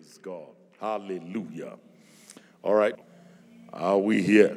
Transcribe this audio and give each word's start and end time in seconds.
Praise 0.00 0.18
God. 0.18 0.48
Hallelujah. 0.80 1.74
All 2.62 2.74
right. 2.74 2.94
Are 3.70 3.98
we 3.98 4.22
here? 4.22 4.56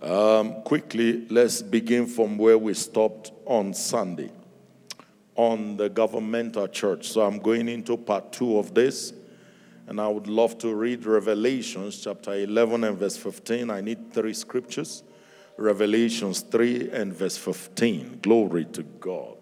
Um, 0.00 0.62
quickly, 0.62 1.26
let's 1.28 1.60
begin 1.60 2.06
from 2.06 2.38
where 2.38 2.56
we 2.56 2.72
stopped 2.72 3.32
on 3.44 3.74
Sunday 3.74 4.30
on 5.34 5.76
the 5.76 5.90
governmental 5.90 6.68
church. 6.68 7.10
So 7.10 7.20
I'm 7.20 7.38
going 7.38 7.68
into 7.68 7.98
part 7.98 8.32
two 8.32 8.56
of 8.56 8.72
this, 8.72 9.12
and 9.86 10.00
I 10.00 10.08
would 10.08 10.26
love 10.26 10.56
to 10.58 10.74
read 10.74 11.04
Revelations 11.04 12.02
chapter 12.02 12.32
11 12.32 12.84
and 12.84 12.96
verse 12.96 13.18
15. 13.18 13.68
I 13.68 13.82
need 13.82 14.10
three 14.10 14.34
scriptures 14.34 15.02
Revelations 15.58 16.40
3 16.40 16.88
and 16.92 17.12
verse 17.12 17.36
15. 17.36 18.20
Glory 18.22 18.64
to 18.72 18.84
God. 18.84 19.36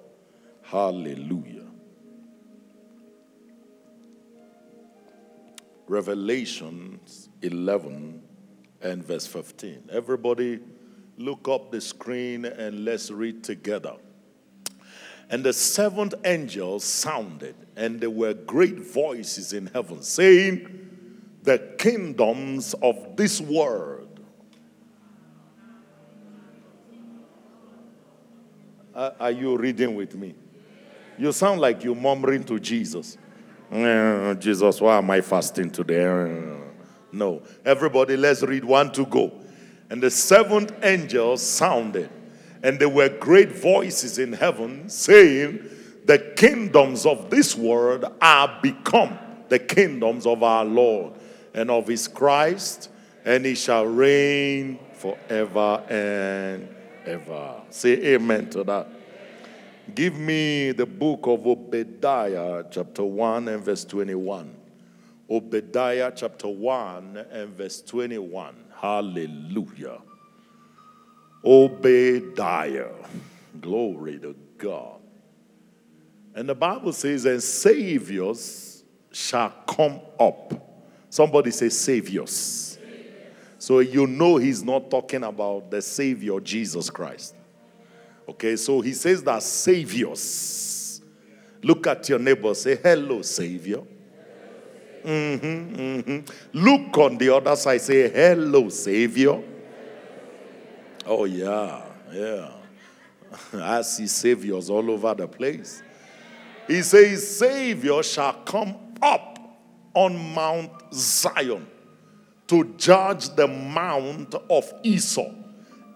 Hallelujah. 0.62 1.59
Revelations 5.91 7.30
11 7.42 8.23
and 8.80 9.05
verse 9.05 9.27
15. 9.27 9.91
Everybody, 9.91 10.60
look 11.19 11.48
up 11.48 11.73
the 11.73 11.80
screen 11.80 12.45
and 12.45 12.84
let's 12.84 13.10
read 13.10 13.42
together. 13.42 13.95
And 15.30 15.42
the 15.42 15.52
seventh 15.52 16.14
angel 16.24 16.78
sounded, 16.78 17.56
and 17.74 18.00
there 18.00 18.09
were 18.09 18.34
great 18.34 18.78
voices 18.78 19.52
in 19.52 19.66
heaven 19.66 20.00
saying, 20.00 20.69
The 21.42 21.59
kingdoms 21.77 22.72
of 22.75 23.16
this 23.16 23.41
world. 23.41 24.20
Uh, 28.95 29.11
are 29.19 29.33
you 29.33 29.56
reading 29.56 29.97
with 29.97 30.14
me? 30.14 30.36
You 31.19 31.33
sound 31.33 31.61
like 31.61 31.83
you're 31.83 31.97
murmuring 31.97 32.45
to 32.45 32.61
Jesus. 32.61 33.19
Uh, 33.70 34.34
Jesus, 34.34 34.80
why 34.80 34.98
am 34.98 35.10
I 35.10 35.20
fasting 35.20 35.70
today? 35.70 36.05
Uh, 36.05 36.56
no. 37.12 37.42
Everybody, 37.65 38.17
let's 38.17 38.42
read 38.42 38.64
one 38.64 38.91
to 38.92 39.06
go. 39.06 39.33
And 39.91 40.03
the 40.03 40.11
seventh 40.11 40.72
angel 40.83 41.36
sounded, 41.36 42.11
and 42.62 42.78
there 42.78 42.89
were 42.89 43.09
great 43.09 43.53
voices 43.53 44.19
in 44.19 44.33
heaven 44.33 44.89
saying, 44.89 45.69
The 46.05 46.19
kingdoms 46.36 47.06
of 47.06 47.31
this 47.31 47.56
world 47.56 48.05
are 48.20 48.59
become 48.61 49.19
the 49.48 49.59
kingdoms 49.59 50.27
of 50.27 50.42
our 50.42 50.64
Lord 50.64 51.14
and 51.55 51.70
of 51.70 51.87
his 51.87 52.09
Christ, 52.09 52.89
and 53.25 53.44
he 53.44 53.55
shall 53.55 53.87
reign 53.87 54.78
forever 54.94 55.83
and 55.89 56.69
ever. 57.06 57.62
Say 57.70 58.14
amen 58.14 58.50
to 58.50 58.64
that. 58.64 58.89
Give 59.94 60.19
me 60.19 60.72
the 60.72 60.86
book 60.86 61.20
of 61.27 61.46
Obadiah, 61.46 62.64
chapter 62.70 63.02
1 63.02 63.48
and 63.48 63.64
verse 63.64 63.84
21. 63.84 64.55
Obadiah, 65.28 66.12
chapter 66.14 66.48
1 66.48 67.27
and 67.30 67.50
verse 67.50 67.80
21. 67.82 68.55
Hallelujah. 68.77 69.98
Obadiah. 71.44 72.92
Glory 73.60 74.19
to 74.19 74.34
God. 74.58 75.00
And 76.34 76.48
the 76.48 76.54
Bible 76.54 76.92
says, 76.92 77.25
and 77.25 77.42
saviors 77.42 78.84
shall 79.12 79.52
come 79.66 80.00
up. 80.19 80.52
Somebody 81.08 81.50
say, 81.50 81.69
saviors. 81.69 82.78
So 83.58 83.80
you 83.80 84.06
know 84.06 84.36
he's 84.36 84.62
not 84.62 84.91
talking 84.91 85.25
about 85.25 85.70
the 85.70 85.82
Savior 85.82 86.41
Jesus 86.41 86.88
Christ. 86.88 87.34
Okay, 88.31 88.55
so 88.55 88.81
he 88.81 88.92
says 88.92 89.25
that 89.25 89.42
saviors. 89.42 91.03
Look 91.62 91.89
at 91.89 92.09
your 92.09 92.20
neighbor, 92.20 92.55
say, 92.55 92.77
Hello, 92.77 93.22
Savior. 93.22 93.83
Mm-hmm, 95.05 95.75
mm-hmm. 95.75 96.59
Look 96.59 96.97
on 96.98 97.19
the 97.19 97.34
other 97.34 97.56
side, 97.56 97.81
say, 97.81 98.09
Hello, 98.09 98.69
Savior. 98.69 99.42
Oh, 101.05 101.25
yeah, 101.25 101.83
yeah. 102.12 102.53
I 103.53 103.82
see 103.82 104.06
saviors 104.06 104.71
all 104.71 104.88
over 104.93 105.12
the 105.12 105.27
place. 105.27 105.83
He 106.69 106.83
says, 106.83 107.38
Savior 107.38 108.00
shall 108.04 108.34
come 108.44 108.77
up 109.03 109.41
on 109.93 110.16
Mount 110.34 110.71
Zion 110.94 111.66
to 112.47 112.75
judge 112.77 113.31
the 113.31 113.49
mount 113.49 114.37
of 114.49 114.72
Esau, 114.84 115.33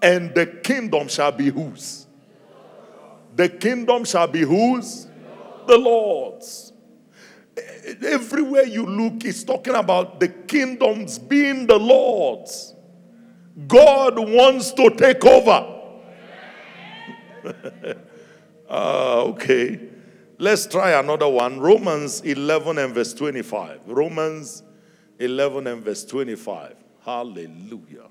and 0.03 0.34
the 0.34 0.47
kingdom 0.47 1.06
shall 1.06 1.31
be 1.31 1.48
whose? 1.48 2.03
The 3.34 3.48
kingdom 3.48 4.04
shall 4.04 4.26
be 4.26 4.40
whose? 4.40 5.08
The 5.66 5.78
Lord's. 5.78 6.72
Everywhere 8.04 8.64
you 8.64 8.84
look, 8.86 9.24
it's 9.24 9.44
talking 9.44 9.74
about 9.74 10.20
the 10.20 10.28
kingdoms 10.28 11.18
being 11.18 11.66
the 11.66 11.78
Lord's. 11.78 12.74
God 13.68 14.18
wants 14.18 14.72
to 14.72 14.90
take 14.90 15.24
over. 15.24 15.82
uh, 18.68 19.22
okay. 19.26 19.80
Let's 20.38 20.66
try 20.66 20.98
another 20.98 21.28
one. 21.28 21.60
Romans 21.60 22.20
11 22.22 22.78
and 22.78 22.94
verse 22.94 23.14
25. 23.14 23.82
Romans 23.86 24.64
11 25.18 25.66
and 25.68 25.82
verse 25.82 26.04
25. 26.04 26.74
Hallelujah. 27.04 28.08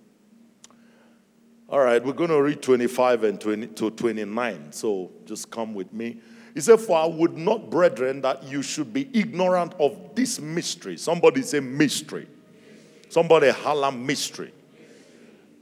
All 1.74 1.80
right, 1.80 2.06
we're 2.06 2.14
going 2.14 2.30
to 2.30 2.40
read 2.40 2.62
25 2.62 3.24
and 3.24 3.42
20 3.42 3.66
to 3.66 3.90
29. 3.90 4.72
So 4.74 5.10
just 5.26 5.50
come 5.50 5.74
with 5.74 5.92
me. 5.92 6.18
He 6.54 6.62
said, 6.62 6.80
For 6.80 6.96
I 6.96 7.08
would 7.08 7.36
not, 7.36 7.72
brethren, 7.72 8.22
that 8.22 8.44
you 8.44 8.62
should 8.62 8.94
be 8.94 9.10
ignorant 9.12 9.74
of 9.80 9.98
this 10.14 10.40
mystery. 10.40 10.98
Somebody 10.98 11.42
say 11.42 11.62
mystery. 11.62 12.28
Somebody 13.10 13.50
holla 13.50 13.92
mystery. 13.92 14.54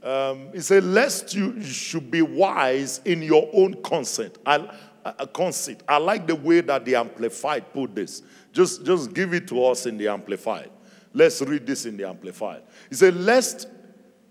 Um, 0.02 0.52
he 0.52 0.60
said, 0.60 0.84
Lest 0.84 1.34
you 1.34 1.62
should 1.62 2.10
be 2.10 2.20
wise 2.20 3.00
in 3.06 3.22
your 3.22 3.48
own 3.54 3.82
consent. 3.82 4.36
I, 4.44 4.68
uh, 5.06 5.24
conceit. 5.24 5.82
I 5.88 5.96
like 5.96 6.26
the 6.26 6.36
way 6.36 6.60
that 6.60 6.84
the 6.84 6.94
Amplified 6.94 7.72
put 7.72 7.94
this. 7.94 8.22
Just, 8.52 8.84
just 8.84 9.14
give 9.14 9.32
it 9.32 9.48
to 9.48 9.64
us 9.64 9.86
in 9.86 9.96
the 9.96 10.08
Amplified. 10.08 10.72
Let's 11.14 11.40
read 11.40 11.66
this 11.66 11.86
in 11.86 11.96
the 11.96 12.06
Amplified. 12.06 12.64
He 12.90 12.96
said, 12.96 13.16
Lest. 13.16 13.66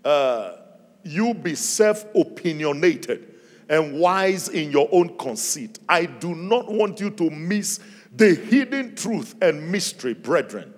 Uh, 0.04 0.58
you 1.04 1.34
be 1.34 1.54
self 1.54 2.04
opinionated 2.14 3.34
and 3.68 3.98
wise 3.98 4.48
in 4.48 4.70
your 4.70 4.88
own 4.92 5.16
conceit. 5.16 5.78
I 5.88 6.06
do 6.06 6.34
not 6.34 6.70
want 6.70 7.00
you 7.00 7.10
to 7.10 7.30
miss 7.30 7.80
the 8.14 8.34
hidden 8.34 8.94
truth 8.94 9.34
and 9.40 9.70
mystery, 9.70 10.14
brethren. 10.14 10.74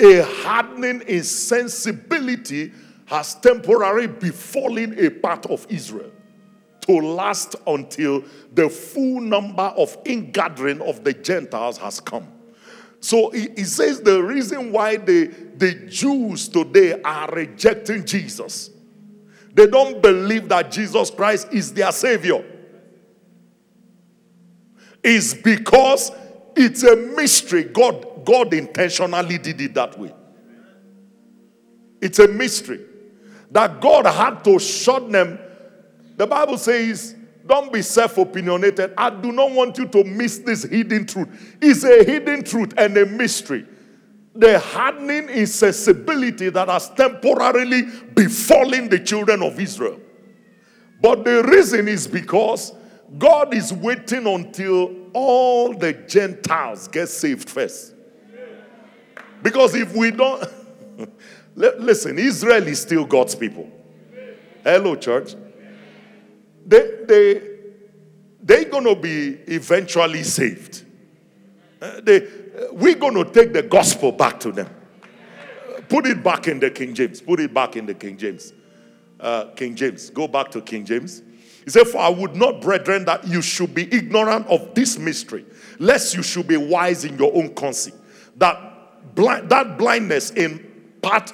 A 0.00 0.22
hardening 0.22 1.02
insensibility 1.06 2.72
has 3.06 3.34
temporarily 3.36 4.06
befallen 4.06 4.98
a 4.98 5.10
part 5.10 5.46
of 5.46 5.66
Israel 5.68 6.10
to 6.80 6.92
last 6.94 7.54
until 7.66 8.24
the 8.54 8.68
full 8.68 9.20
number 9.20 9.62
of 9.62 9.96
ingathering 10.04 10.80
of 10.80 11.04
the 11.04 11.12
Gentiles 11.12 11.76
has 11.78 12.00
come. 12.00 12.26
So 13.00 13.30
he, 13.30 13.48
he 13.56 13.64
says 13.64 14.00
the 14.00 14.22
reason 14.22 14.72
why 14.72 14.96
the, 14.96 15.26
the 15.56 15.74
Jews 15.74 16.48
today 16.48 17.00
are 17.02 17.28
rejecting 17.30 18.04
Jesus 18.04 18.70
they 19.52 19.66
don't 19.66 20.00
believe 20.00 20.48
that 20.48 20.70
Jesus 20.70 21.10
Christ 21.10 21.48
is 21.52 21.72
their 21.72 21.92
Savior. 21.92 22.44
Is 25.02 25.34
because 25.34 26.12
it's 26.54 26.82
a 26.82 26.94
mystery. 26.94 27.64
God, 27.64 28.24
God 28.24 28.52
intentionally 28.52 29.38
did 29.38 29.60
it 29.60 29.74
that 29.74 29.98
way. 29.98 30.14
It's 32.00 32.18
a 32.18 32.28
mystery 32.28 32.80
that 33.50 33.80
God 33.80 34.06
had 34.06 34.44
to 34.44 34.58
shut 34.58 35.10
them. 35.10 35.38
The 36.16 36.26
Bible 36.26 36.58
says, 36.58 37.16
don't 37.46 37.72
be 37.72 37.82
self 37.82 38.18
opinionated. 38.18 38.92
I 38.96 39.10
do 39.10 39.32
not 39.32 39.50
want 39.50 39.78
you 39.78 39.86
to 39.88 40.04
miss 40.04 40.38
this 40.38 40.64
hidden 40.64 41.06
truth. 41.06 41.56
It's 41.60 41.82
a 41.82 42.04
hidden 42.04 42.44
truth 42.44 42.74
and 42.76 42.96
a 42.96 43.06
mystery 43.06 43.66
the 44.34 44.58
hardening 44.58 45.28
insensibility 45.28 46.50
that 46.50 46.68
has 46.68 46.88
temporarily 46.90 47.82
befallen 48.14 48.88
the 48.88 48.98
children 48.98 49.42
of 49.42 49.58
Israel. 49.58 50.00
But 51.00 51.24
the 51.24 51.42
reason 51.42 51.88
is 51.88 52.06
because 52.06 52.72
God 53.18 53.54
is 53.54 53.72
waiting 53.72 54.26
until 54.26 54.94
all 55.12 55.74
the 55.74 55.92
Gentiles 55.92 56.86
get 56.88 57.08
saved 57.08 57.50
first. 57.50 57.94
Because 59.42 59.74
if 59.74 59.94
we 59.94 60.10
don't, 60.10 60.46
listen, 61.54 62.18
Israel 62.18 62.66
is 62.68 62.82
still 62.82 63.04
God's 63.04 63.34
people. 63.34 63.68
Hello, 64.62 64.94
church. 64.94 65.34
They, 66.66 66.98
they, 67.06 67.42
they're 68.42 68.66
going 68.66 68.84
to 68.84 68.94
be 68.94 69.38
eventually 69.46 70.22
saved. 70.22 70.84
Uh, 71.80 72.00
they, 72.02 72.20
we're 72.72 72.96
going 72.96 73.14
to 73.14 73.24
take 73.24 73.52
the 73.52 73.62
gospel 73.62 74.12
back 74.12 74.40
to 74.40 74.52
them. 74.52 74.68
Put 75.88 76.06
it 76.06 76.22
back 76.22 76.48
in 76.48 76.60
the 76.60 76.70
King 76.70 76.94
James. 76.94 77.20
Put 77.20 77.40
it 77.40 77.52
back 77.52 77.76
in 77.76 77.86
the 77.86 77.94
King 77.94 78.16
James. 78.16 78.52
Uh, 79.18 79.46
King 79.56 79.74
James. 79.74 80.10
Go 80.10 80.28
back 80.28 80.50
to 80.52 80.60
King 80.60 80.84
James. 80.84 81.22
He 81.64 81.70
said, 81.70 81.86
For 81.88 81.98
I 81.98 82.08
would 82.08 82.36
not, 82.36 82.60
brethren, 82.60 83.04
that 83.04 83.26
you 83.26 83.42
should 83.42 83.74
be 83.74 83.92
ignorant 83.92 84.46
of 84.46 84.74
this 84.74 84.98
mystery, 84.98 85.44
lest 85.78 86.14
you 86.14 86.22
should 86.22 86.46
be 86.46 86.56
wise 86.56 87.04
in 87.04 87.18
your 87.18 87.34
own 87.34 87.54
conceit. 87.54 87.94
That 88.36 88.68
that 89.14 89.76
blindness 89.76 90.30
in 90.30 90.94
part, 91.02 91.32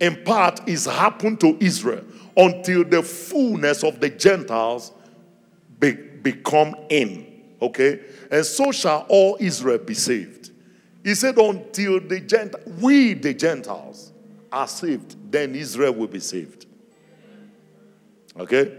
in 0.00 0.22
part 0.24 0.68
is 0.68 0.86
happened 0.86 1.40
to 1.40 1.56
Israel 1.60 2.04
until 2.36 2.84
the 2.84 3.02
fullness 3.02 3.84
of 3.84 4.00
the 4.00 4.08
Gentiles 4.08 4.92
be, 5.78 5.92
become 5.92 6.74
in. 6.88 7.31
Okay? 7.62 8.00
And 8.28 8.44
so 8.44 8.72
shall 8.72 9.06
all 9.08 9.36
Israel 9.38 9.78
be 9.78 9.94
saved. 9.94 10.50
He 11.04 11.14
said, 11.14 11.38
until 11.38 12.00
the 12.00 12.20
Gent- 12.20 12.56
we, 12.80 13.14
the 13.14 13.32
Gentiles, 13.32 14.12
are 14.50 14.66
saved, 14.66 15.16
then 15.30 15.54
Israel 15.54 15.94
will 15.94 16.08
be 16.08 16.20
saved. 16.20 16.66
Okay? 18.38 18.78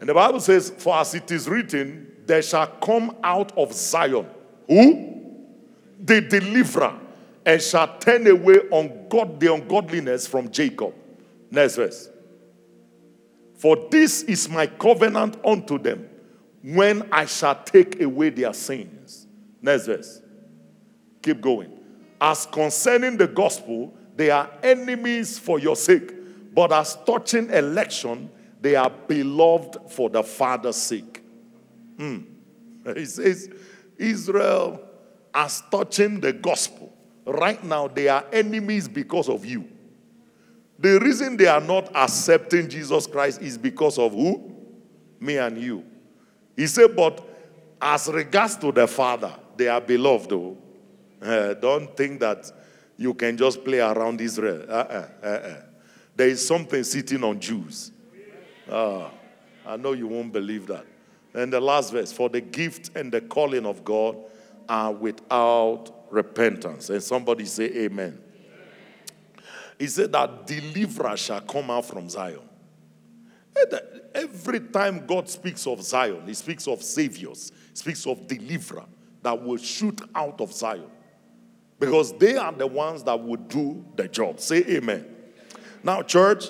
And 0.00 0.08
the 0.08 0.14
Bible 0.14 0.40
says, 0.40 0.70
For 0.70 0.96
as 0.96 1.14
it 1.14 1.30
is 1.30 1.48
written, 1.48 2.16
there 2.26 2.42
shall 2.42 2.66
come 2.66 3.14
out 3.22 3.56
of 3.58 3.72
Zion. 3.72 4.26
Who? 4.66 5.20
The 6.00 6.22
deliverer, 6.22 6.98
and 7.44 7.60
shall 7.60 7.98
turn 7.98 8.26
away 8.26 8.56
ungod- 8.72 9.38
the 9.38 9.52
ungodliness 9.52 10.26
from 10.26 10.50
Jacob. 10.50 10.94
Next 11.50 11.76
verse. 11.76 12.08
For 13.56 13.88
this 13.90 14.22
is 14.22 14.48
my 14.48 14.66
covenant 14.66 15.36
unto 15.44 15.78
them 15.78 16.08
when 16.62 17.08
I 17.12 17.26
shall 17.26 17.62
take 17.62 18.00
away 18.00 18.30
their 18.30 18.52
sins. 18.52 19.26
Next 19.60 19.86
verse. 19.86 20.20
Keep 21.22 21.40
going. 21.40 21.72
As 22.20 22.46
concerning 22.46 23.16
the 23.16 23.26
gospel, 23.26 23.94
they 24.14 24.30
are 24.30 24.48
enemies 24.62 25.38
for 25.38 25.58
your 25.58 25.76
sake, 25.76 26.12
but 26.54 26.72
as 26.72 26.96
touching 27.06 27.50
election, 27.50 28.30
they 28.60 28.76
are 28.76 28.90
beloved 28.90 29.90
for 29.90 30.08
the 30.08 30.22
Father's 30.22 30.76
sake. 30.76 31.22
Mm. 31.96 32.26
He 32.96 33.04
says, 33.04 33.48
Israel, 33.96 34.80
as 35.32 35.62
touching 35.70 36.20
the 36.20 36.32
gospel, 36.32 36.92
right 37.24 37.62
now 37.62 37.88
they 37.88 38.08
are 38.08 38.24
enemies 38.32 38.88
because 38.88 39.28
of 39.28 39.44
you. 39.46 39.68
The 40.78 40.98
reason 40.98 41.36
they 41.36 41.46
are 41.46 41.60
not 41.60 41.94
accepting 41.94 42.68
Jesus 42.68 43.06
Christ 43.06 43.40
is 43.40 43.56
because 43.56 43.98
of 43.98 44.12
who? 44.12 44.52
Me 45.20 45.38
and 45.38 45.56
you. 45.56 45.84
He 46.56 46.66
said, 46.66 46.94
but 46.94 47.26
as 47.80 48.08
regards 48.08 48.56
to 48.56 48.72
the 48.72 48.86
Father, 48.86 49.32
they 49.56 49.68
are 49.68 49.80
beloved. 49.80 50.32
Uh, 51.20 51.54
don't 51.54 51.96
think 51.96 52.20
that 52.20 52.50
you 52.96 53.14
can 53.14 53.36
just 53.36 53.64
play 53.64 53.80
around 53.80 54.20
Israel. 54.20 54.64
Uh-uh, 54.68 55.08
uh-uh. 55.22 55.56
There 56.14 56.28
is 56.28 56.46
something 56.46 56.84
sitting 56.84 57.24
on 57.24 57.40
Jews. 57.40 57.90
Uh, 58.68 59.08
I 59.66 59.76
know 59.76 59.92
you 59.92 60.06
won't 60.06 60.32
believe 60.32 60.66
that. 60.66 60.84
And 61.34 61.52
the 61.52 61.60
last 61.60 61.92
verse 61.92 62.12
for 62.12 62.28
the 62.28 62.40
gift 62.40 62.90
and 62.94 63.10
the 63.10 63.20
calling 63.20 63.64
of 63.64 63.84
God 63.84 64.16
are 64.68 64.92
without 64.92 65.90
repentance. 66.10 66.90
And 66.90 67.02
somebody 67.02 67.46
say, 67.46 67.64
Amen. 67.84 68.18
He 69.78 69.86
said 69.86 70.12
that 70.12 70.46
deliverer 70.46 71.16
shall 71.16 71.40
come 71.40 71.70
out 71.70 71.86
from 71.86 72.08
Zion. 72.08 72.40
Every 74.14 74.60
time 74.60 75.06
God 75.06 75.28
speaks 75.28 75.66
of 75.66 75.82
Zion, 75.82 76.22
He 76.26 76.34
speaks 76.34 76.68
of 76.68 76.82
saviors, 76.82 77.52
speaks 77.74 78.06
of 78.06 78.26
deliverer 78.26 78.84
that 79.22 79.42
will 79.42 79.56
shoot 79.56 80.00
out 80.14 80.40
of 80.40 80.52
Zion. 80.52 80.90
Because 81.78 82.16
they 82.18 82.36
are 82.36 82.52
the 82.52 82.66
ones 82.66 83.02
that 83.04 83.18
would 83.18 83.48
do 83.48 83.84
the 83.96 84.08
job. 84.08 84.38
Say 84.40 84.58
amen. 84.68 85.06
Now, 85.82 86.02
church, 86.02 86.46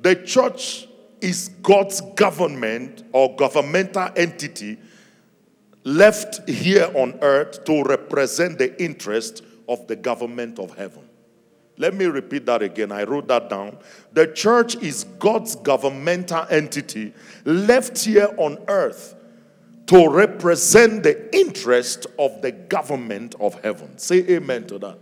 the 0.00 0.16
church 0.16 0.88
is 1.20 1.48
God's 1.62 2.00
government 2.16 3.04
or 3.12 3.34
governmental 3.36 4.08
entity 4.16 4.78
left 5.84 6.48
here 6.48 6.90
on 6.94 7.18
earth 7.22 7.64
to 7.64 7.82
represent 7.84 8.58
the 8.58 8.82
interest 8.82 9.42
of 9.68 9.86
the 9.86 9.96
government 9.96 10.58
of 10.58 10.76
heaven. 10.76 11.03
Let 11.76 11.94
me 11.94 12.04
repeat 12.04 12.46
that 12.46 12.62
again. 12.62 12.92
I 12.92 13.02
wrote 13.02 13.26
that 13.28 13.50
down. 13.50 13.78
The 14.12 14.28
church 14.28 14.76
is 14.76 15.04
God's 15.18 15.56
governmental 15.56 16.46
entity 16.48 17.12
left 17.44 18.04
here 18.04 18.28
on 18.36 18.58
earth 18.68 19.14
to 19.86 20.08
represent 20.08 21.02
the 21.02 21.36
interest 21.36 22.06
of 22.18 22.40
the 22.42 22.52
government 22.52 23.34
of 23.40 23.60
heaven. 23.62 23.98
Say 23.98 24.18
amen 24.30 24.66
to 24.68 24.78
that. 24.78 24.98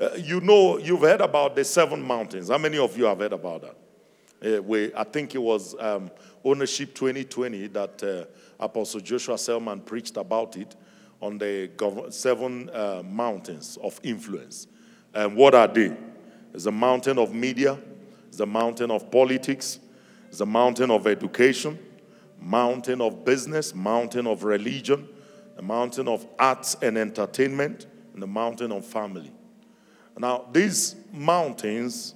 Uh, 0.00 0.10
you 0.16 0.40
know, 0.40 0.78
you've 0.78 1.00
heard 1.00 1.20
about 1.20 1.54
the 1.54 1.64
seven 1.64 2.00
mountains. 2.00 2.48
How 2.48 2.56
many 2.56 2.78
of 2.78 2.96
you 2.96 3.04
have 3.04 3.18
heard 3.18 3.34
about 3.34 3.62
that? 3.62 4.58
Uh, 4.58 4.62
we, 4.62 4.94
I 4.94 5.04
think 5.04 5.34
it 5.34 5.42
was 5.42 5.74
um, 5.78 6.10
Ownership 6.42 6.94
2020 6.94 7.66
that 7.68 8.02
uh, 8.02 8.24
Apostle 8.64 9.00
Joshua 9.00 9.36
Selman 9.36 9.80
preached 9.80 10.16
about 10.16 10.56
it 10.56 10.74
on 11.20 11.36
the 11.36 11.70
gov- 11.76 12.10
seven 12.14 12.70
uh, 12.70 13.02
mountains 13.04 13.76
of 13.82 14.00
influence. 14.02 14.66
And 15.14 15.36
what 15.36 15.54
are 15.54 15.68
they? 15.68 15.96
It's 16.54 16.66
a 16.66 16.72
mountain 16.72 17.18
of 17.18 17.34
media, 17.34 17.78
it's 18.28 18.40
a 18.40 18.46
mountain 18.46 18.90
of 18.90 19.10
politics, 19.10 19.78
it's 20.28 20.40
a 20.40 20.46
mountain 20.46 20.90
of 20.90 21.06
education, 21.06 21.78
mountain 22.40 23.00
of 23.00 23.24
business, 23.24 23.74
mountain 23.74 24.26
of 24.26 24.44
religion, 24.44 25.08
the 25.56 25.62
mountain 25.62 26.08
of 26.08 26.26
arts 26.38 26.76
and 26.82 26.96
entertainment, 26.96 27.86
and 28.14 28.22
the 28.22 28.26
mountain 28.26 28.72
of 28.72 28.84
family. 28.84 29.32
Now, 30.18 30.46
these 30.52 30.96
mountains 31.12 32.14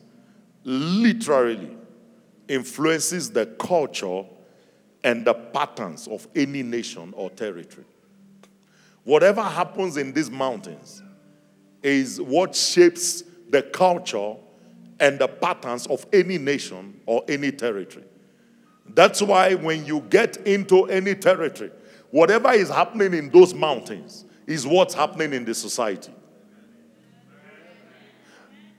literally 0.64 1.76
influences 2.48 3.30
the 3.30 3.46
culture 3.46 4.24
and 5.02 5.24
the 5.24 5.34
patterns 5.34 6.08
of 6.08 6.26
any 6.34 6.62
nation 6.62 7.14
or 7.16 7.30
territory. 7.30 7.86
Whatever 9.04 9.42
happens 9.42 9.96
in 9.96 10.12
these 10.12 10.30
mountains 10.30 11.02
is 11.84 12.20
what 12.20 12.56
shapes 12.56 13.22
the 13.50 13.62
culture 13.62 14.34
and 14.98 15.18
the 15.18 15.28
patterns 15.28 15.86
of 15.86 16.04
any 16.12 16.38
nation 16.38 16.98
or 17.06 17.22
any 17.28 17.52
territory. 17.52 18.04
That's 18.88 19.20
why 19.20 19.54
when 19.54 19.84
you 19.84 20.00
get 20.00 20.38
into 20.38 20.84
any 20.86 21.14
territory, 21.14 21.70
whatever 22.10 22.52
is 22.52 22.70
happening 22.70 23.14
in 23.14 23.30
those 23.30 23.54
mountains 23.54 24.24
is 24.46 24.66
what's 24.66 24.94
happening 24.94 25.34
in 25.34 25.44
the 25.44 25.54
society. 25.54 26.12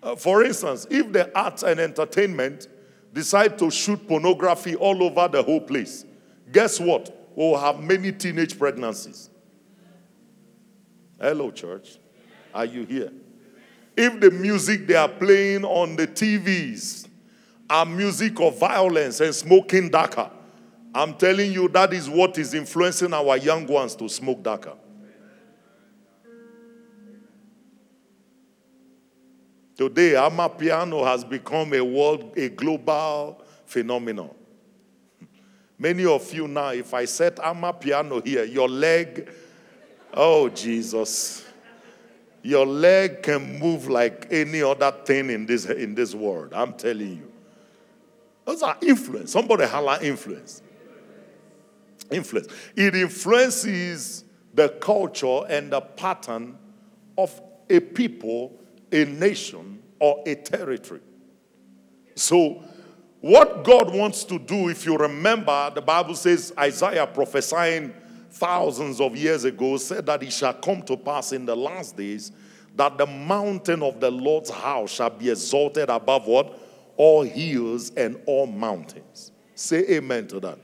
Uh, 0.02 0.16
for 0.16 0.44
instance, 0.44 0.88
if 0.90 1.12
the 1.12 1.36
arts 1.38 1.64
and 1.64 1.80
entertainment 1.80 2.68
decide 3.14 3.58
to 3.60 3.70
shoot 3.72 4.08
pornography 4.08 4.76
all 4.76 5.04
over 5.04 5.28
the 5.28 5.42
whole 5.42 5.62
place, 5.62 6.06
guess 6.52 6.80
what? 6.80 7.30
We'll 7.36 7.58
have 7.58 7.80
many 7.80 8.12
teenage 8.12 8.58
pregnancies. 8.58 9.30
Hello, 11.20 11.52
church. 11.52 11.98
Are 12.56 12.66
you 12.66 12.86
here? 12.86 13.12
If 13.98 14.22
the 14.22 14.32
music 14.32 14.88
they 14.88 14.96
are 14.96 15.10
playing 15.10 15.66
on 15.66 15.98
the 15.98 16.08
TVs 16.08 17.06
are 17.70 17.86
music 17.86 18.40
of 18.40 18.58
violence 18.58 19.20
and 19.20 19.36
smoking 19.36 19.92
dagga, 19.92 20.32
I'm 20.94 21.16
telling 21.16 21.52
you 21.52 21.68
that 21.70 21.94
is 21.94 22.10
what 22.10 22.38
is 22.38 22.54
influencing 22.54 23.14
our 23.14 23.36
young 23.36 23.68
ones 23.68 23.94
to 23.98 24.08
smoke 24.08 24.42
dagga. 24.42 24.78
Today, 29.76 30.14
Amapiano 30.14 31.06
has 31.06 31.26
become 31.26 31.74
a 31.74 31.84
world, 31.84 32.38
a 32.38 32.48
global 32.48 33.44
phenomenon. 33.66 34.30
Many 35.78 36.06
of 36.06 36.34
you 36.34 36.48
now, 36.48 36.70
if 36.70 36.94
I 36.94 37.04
set 37.04 37.36
Amapiano 37.36 38.26
here, 38.26 38.46
your 38.46 38.70
leg, 38.70 39.30
oh 40.14 40.48
Jesus. 40.48 41.45
Your 42.46 42.68
leg 42.68 43.24
can 43.24 43.58
move 43.58 43.88
like 43.88 44.28
any 44.30 44.62
other 44.62 44.92
thing 44.92 45.32
in 45.32 45.48
this, 45.48 45.66
in 45.66 45.96
this 45.96 46.14
world. 46.14 46.54
I'm 46.54 46.74
telling 46.74 47.18
you. 47.18 47.32
Those 48.46 48.62
are 48.62 48.78
influence. 48.84 49.32
Somebody 49.32 49.66
holla 49.66 49.98
influence. 50.04 50.62
Influence. 52.12 52.48
It 52.76 52.94
influences 52.94 54.26
the 54.54 54.70
culture 54.70 55.42
and 55.50 55.72
the 55.72 55.82
pattern 55.82 56.56
of 57.18 57.42
a 57.68 57.80
people, 57.80 58.56
a 58.92 59.06
nation, 59.06 59.82
or 60.00 60.22
a 60.28 60.36
territory. 60.36 61.02
So, 62.14 62.64
what 63.22 63.64
God 63.64 63.92
wants 63.92 64.24
to 64.26 64.38
do, 64.38 64.70
if 64.70 64.86
you 64.86 64.96
remember, 64.96 65.72
the 65.74 65.82
Bible 65.82 66.14
says 66.14 66.54
Isaiah 66.60 67.08
prophesying 67.08 67.92
thousands 68.36 69.00
of 69.00 69.16
years 69.16 69.46
ago 69.46 69.78
said 69.78 70.06
that 70.06 70.22
it 70.22 70.34
shall 70.34 70.54
come 70.54 70.82
to 70.84 70.98
pass 70.98 71.32
in 71.32 71.46
the 71.46 71.56
last 71.56 71.96
days 71.96 72.34
that 72.76 72.98
the 72.98 73.06
mountain 73.06 73.82
of 73.82 74.02
the 74.02 74.12
Lord's 74.12 74.50
house 74.50 74.92
shall 74.92 75.10
be 75.10 75.30
exalted 75.30 75.90
above 75.90 76.28
what? 76.28 76.60
All 76.98 77.24
hills 77.24 77.92
and 77.96 78.20
all 78.26 78.46
mountains. 78.46 79.32
Say 79.56 79.86
amen 79.90 80.28
to 80.28 80.42
that. 80.42 80.60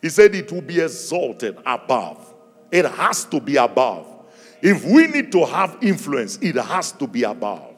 He 0.00 0.08
said 0.08 0.34
it 0.34 0.52
will 0.52 0.62
be 0.62 0.80
exalted 0.80 1.58
above. 1.66 2.32
It 2.70 2.84
has 2.84 3.24
to 3.26 3.40
be 3.40 3.56
above. 3.56 4.06
If 4.60 4.84
we 4.84 5.08
need 5.08 5.32
to 5.32 5.44
have 5.44 5.78
influence, 5.82 6.38
it 6.40 6.54
has 6.54 6.92
to 6.92 7.08
be 7.08 7.24
above. 7.24 7.74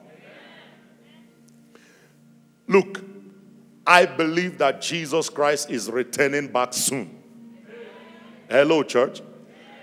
Look, 2.68 3.02
I 3.86 4.04
believe 4.04 4.58
that 4.58 4.82
Jesus 4.82 5.30
Christ 5.30 5.70
is 5.70 5.90
returning 5.90 6.48
back 6.48 6.74
soon. 6.74 7.23
Hello, 8.48 8.82
church. 8.82 9.20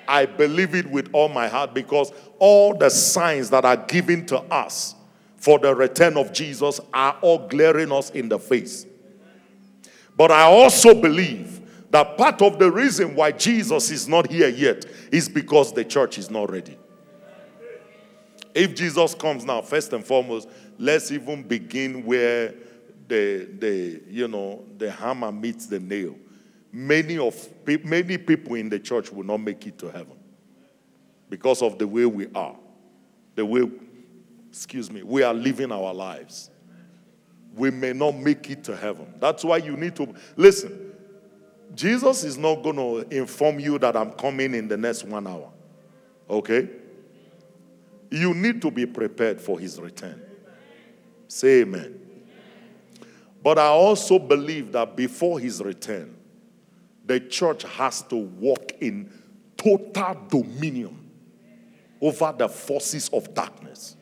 I 0.07 0.25
believe 0.25 0.75
it 0.75 0.89
with 0.89 1.09
all 1.13 1.29
my 1.29 1.47
heart 1.47 1.73
because 1.73 2.11
all 2.39 2.75
the 2.75 2.89
signs 2.89 3.49
that 3.51 3.65
are 3.65 3.77
given 3.77 4.25
to 4.27 4.39
us 4.39 4.95
for 5.37 5.57
the 5.57 5.73
return 5.73 6.17
of 6.17 6.33
Jesus 6.33 6.79
are 6.93 7.17
all 7.21 7.47
glaring 7.47 7.91
us 7.91 8.09
in 8.11 8.29
the 8.29 8.37
face. 8.37 8.85
But 10.15 10.31
I 10.31 10.43
also 10.43 10.93
believe 10.93 11.61
that 11.91 12.17
part 12.17 12.41
of 12.41 12.59
the 12.59 12.71
reason 12.71 13.15
why 13.15 13.31
Jesus 13.31 13.89
is 13.89 14.07
not 14.07 14.29
here 14.29 14.49
yet 14.49 14.85
is 15.11 15.27
because 15.27 15.73
the 15.73 15.83
church 15.83 16.17
is 16.17 16.29
not 16.29 16.51
ready. 16.51 16.77
If 18.53 18.75
Jesus 18.75 19.15
comes 19.15 19.45
now, 19.45 19.61
first 19.61 19.93
and 19.93 20.05
foremost, 20.05 20.49
let's 20.77 21.11
even 21.11 21.43
begin 21.43 22.05
where 22.05 22.53
the, 23.07 23.47
the 23.59 24.01
you 24.09 24.27
know 24.27 24.63
the 24.77 24.91
hammer 24.91 25.31
meets 25.31 25.65
the 25.67 25.79
nail. 25.79 26.15
Many 26.71 27.17
of 27.17 27.49
many 27.83 28.17
people 28.17 28.55
in 28.55 28.69
the 28.69 28.79
church 28.79 29.11
will 29.11 29.25
not 29.25 29.37
make 29.37 29.67
it 29.67 29.77
to 29.79 29.91
heaven 29.91 30.17
because 31.29 31.61
of 31.61 31.77
the 31.77 31.87
way 31.87 32.05
we 32.05 32.27
are, 32.33 32.55
the 33.35 33.45
way, 33.45 33.69
excuse 34.49 34.91
me, 34.91 35.03
we 35.03 35.23
are 35.23 35.33
living 35.33 35.71
our 35.71 35.93
lives. 35.93 36.49
We 37.55 37.71
may 37.71 37.91
not 37.91 38.15
make 38.15 38.49
it 38.49 38.63
to 38.65 38.77
heaven. 38.77 39.13
That's 39.19 39.43
why 39.43 39.57
you 39.57 39.75
need 39.75 39.95
to 39.97 40.13
listen. 40.37 40.93
Jesus 41.73 42.23
is 42.23 42.37
not 42.37 42.63
going 42.63 42.75
to 42.75 43.17
inform 43.17 43.59
you 43.59 43.77
that 43.79 43.95
I'm 43.95 44.11
coming 44.11 44.53
in 44.53 44.67
the 44.67 44.77
next 44.77 45.03
one 45.03 45.27
hour. 45.27 45.49
Okay? 46.29 46.69
You 48.09 48.33
need 48.33 48.61
to 48.61 48.71
be 48.71 48.85
prepared 48.85 49.39
for 49.39 49.59
his 49.59 49.79
return. 49.79 50.21
Say 51.27 51.61
amen. 51.61 51.99
But 53.41 53.57
I 53.57 53.67
also 53.67 54.19
believe 54.19 54.73
that 54.73 54.95
before 54.95 55.39
his 55.39 55.61
return, 55.61 56.15
the 57.05 57.19
church 57.19 57.63
has 57.63 58.01
to 58.03 58.15
walk 58.15 58.73
in 58.81 59.11
total 59.57 60.17
dominion 60.29 60.97
over 61.99 62.33
the 62.37 62.49
forces 62.49 63.09
of 63.09 63.33
darkness. 63.33 63.95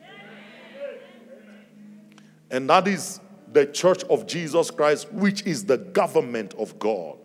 And 2.50 2.68
that 2.68 2.88
is 2.88 3.20
the 3.52 3.66
church 3.66 4.02
of 4.04 4.26
Jesus 4.26 4.70
Christ, 4.70 5.12
which 5.12 5.42
is 5.42 5.64
the 5.64 5.78
government 5.78 6.54
of 6.58 6.78
God. 6.78 7.18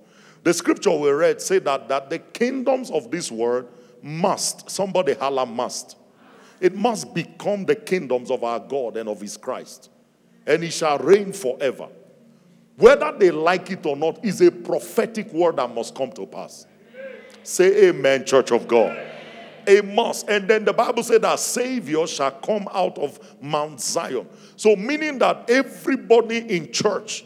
The 0.44 0.54
scripture 0.54 0.92
we 0.92 1.10
read 1.10 1.42
said 1.42 1.66
that, 1.66 1.88
that 1.90 2.10
the 2.10 2.20
kingdoms 2.20 2.92
of 2.92 3.10
this 3.10 3.32
world 3.32 3.68
must, 4.02 4.70
somebody 4.70 5.14
holla 5.14 5.46
must, 5.46 5.98
it 6.60 6.76
must 6.76 7.14
become 7.14 7.66
the 7.66 7.76
kingdoms 7.76 8.30
of 8.30 8.44
our 8.44 8.60
God 8.60 8.98
and 8.98 9.10
of 9.10 9.22
his 9.22 9.38
Christ. 9.38 9.90
And 10.46 10.64
he 10.64 10.70
shall 10.70 11.00
reign 11.00 11.34
forever. 11.34 11.90
Whether 12.78 13.14
they 13.18 13.32
like 13.32 13.72
it 13.72 13.86
or 13.86 13.96
not 13.96 14.24
is 14.24 14.42
a 14.42 14.52
prophetic 14.52 15.32
word 15.32 15.58
that 15.58 15.74
must 15.74 15.96
come 15.96 16.12
to 16.14 16.26
pass. 16.26 16.66
Say 17.44 17.90
amen, 17.90 18.26
church 18.26 18.52
of 18.52 18.68
God. 18.68 18.98
A 19.68 19.82
must. 19.82 20.30
And 20.30 20.48
then 20.48 20.66
the 20.66 20.74
Bible 20.74 21.04
said 21.04 21.22
that 21.22 21.40
Savior 21.40 22.06
shall 22.06 22.32
come 22.32 22.68
out 22.74 22.98
of 22.98 23.20
Mount 23.42 23.82
Zion. 23.82 24.28
So, 24.56 24.76
meaning 24.76 25.20
that 25.20 25.50
everybody 25.50 26.38
in 26.38 26.72
church 26.72 27.26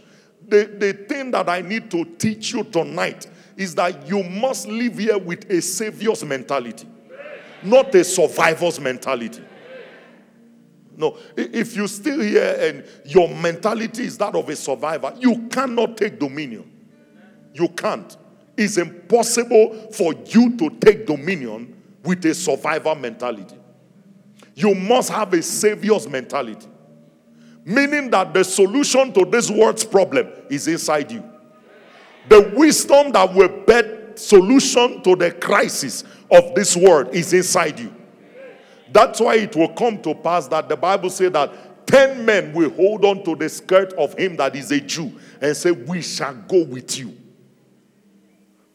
the, 0.50 0.66
the 0.66 0.94
thing 0.94 1.32
that 1.32 1.48
I 1.48 1.62
need 1.62 1.92
to 1.92 2.04
teach 2.04 2.54
you 2.54 2.64
tonight 2.64 3.28
is 3.56 3.76
that 3.76 4.08
you 4.08 4.24
must 4.24 4.68
live 4.68 4.98
here 4.98 5.18
with 5.18 5.50
a 5.50 5.62
savior's 5.62 6.24
mentality, 6.24 6.88
not 7.62 7.94
a 7.94 8.04
survivor's 8.04 8.80
mentality. 8.80 9.44
No, 11.00 11.18
if 11.38 11.78
you're 11.78 11.88
still 11.88 12.20
here 12.20 12.58
and 12.60 12.84
your 13.06 13.30
mentality 13.34 14.04
is 14.04 14.18
that 14.18 14.36
of 14.36 14.50
a 14.50 14.56
survivor, 14.56 15.14
you 15.18 15.48
cannot 15.48 15.96
take 15.96 16.20
dominion. 16.20 16.70
You 17.54 17.70
can't. 17.70 18.18
It's 18.58 18.78
impossible 18.78 19.92
for 19.94 20.14
you 20.26 20.58
to 20.58 20.70
take 20.72 21.08
dominion 21.08 21.74
with 22.04 22.26
a 22.26 22.34
survivor 22.34 22.94
mentality. 22.96 23.56
You 24.56 24.76
must 24.76 25.10
have 25.10 25.32
a 25.34 25.42
savior's 25.42 26.06
mentality. 26.06 26.68
Meaning 27.64 28.10
that 28.10 28.34
the 28.34 28.44
solution 28.44 29.14
to 29.14 29.24
this 29.24 29.50
world's 29.50 29.86
problem 29.86 30.28
is 30.50 30.68
inside 30.68 31.14
you. 31.14 31.24
The 32.28 32.52
wisdom 32.58 33.14
that 33.14 33.34
will 33.34 33.64
bet 33.66 34.20
solution 34.20 35.02
to 35.04 35.16
the 35.16 35.32
crisis 35.32 36.04
of 36.30 36.54
this 36.56 36.76
world 36.76 37.16
is 37.16 37.32
inside 37.32 37.80
you. 37.80 37.96
That's 38.92 39.20
why 39.20 39.36
it 39.36 39.56
will 39.56 39.70
come 39.70 40.02
to 40.02 40.16
pass 40.16 40.48
that 40.48 40.70
the 40.70 40.78
Bible 40.78 41.10
says 41.10 41.32
that 41.32 41.88
10 41.88 42.24
men 42.24 42.54
will 42.54 42.70
hold 42.72 43.04
on 43.04 43.24
to 43.24 43.36
the 43.36 43.50
skirt 43.50 43.94
of 43.94 44.18
him 44.18 44.36
that 44.38 44.56
is 44.56 44.72
a 44.72 44.80
Jew 44.80 45.12
and 45.42 45.56
say, 45.58 45.72
We 45.72 46.02
shall 46.02 46.36
go 46.36 46.64
with 46.64 46.98
you. 46.98 47.18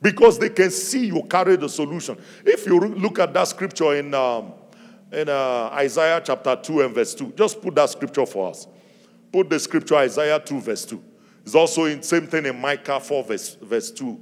Because 0.02 0.38
they 0.38 0.50
can 0.50 0.70
see 0.70 1.06
you 1.06 1.22
carry 1.22 1.56
the 1.56 1.68
solution. 1.68 2.18
If 2.44 2.66
you 2.66 2.78
look 2.78 3.18
at 3.18 3.32
that 3.32 3.44
scripture 3.44 3.94
in, 3.94 4.12
um, 4.12 4.52
in 5.10 5.28
uh, 5.28 5.70
Isaiah 5.72 6.20
chapter 6.22 6.56
2 6.56 6.82
and 6.82 6.94
verse 6.94 7.14
2, 7.14 7.32
just 7.36 7.62
put 7.62 7.74
that 7.76 7.88
scripture 7.88 8.26
for 8.26 8.50
us. 8.50 8.66
Put 9.32 9.48
the 9.48 9.58
scripture 9.58 9.96
Isaiah 9.96 10.38
2, 10.40 10.60
verse 10.60 10.84
2. 10.84 11.02
It's 11.44 11.54
also 11.54 11.84
in 11.84 12.02
same 12.02 12.26
thing 12.26 12.46
in 12.46 12.60
Micah 12.60 13.00
4, 13.00 13.24
verse, 13.24 13.54
verse 13.62 13.90
2 13.90 14.20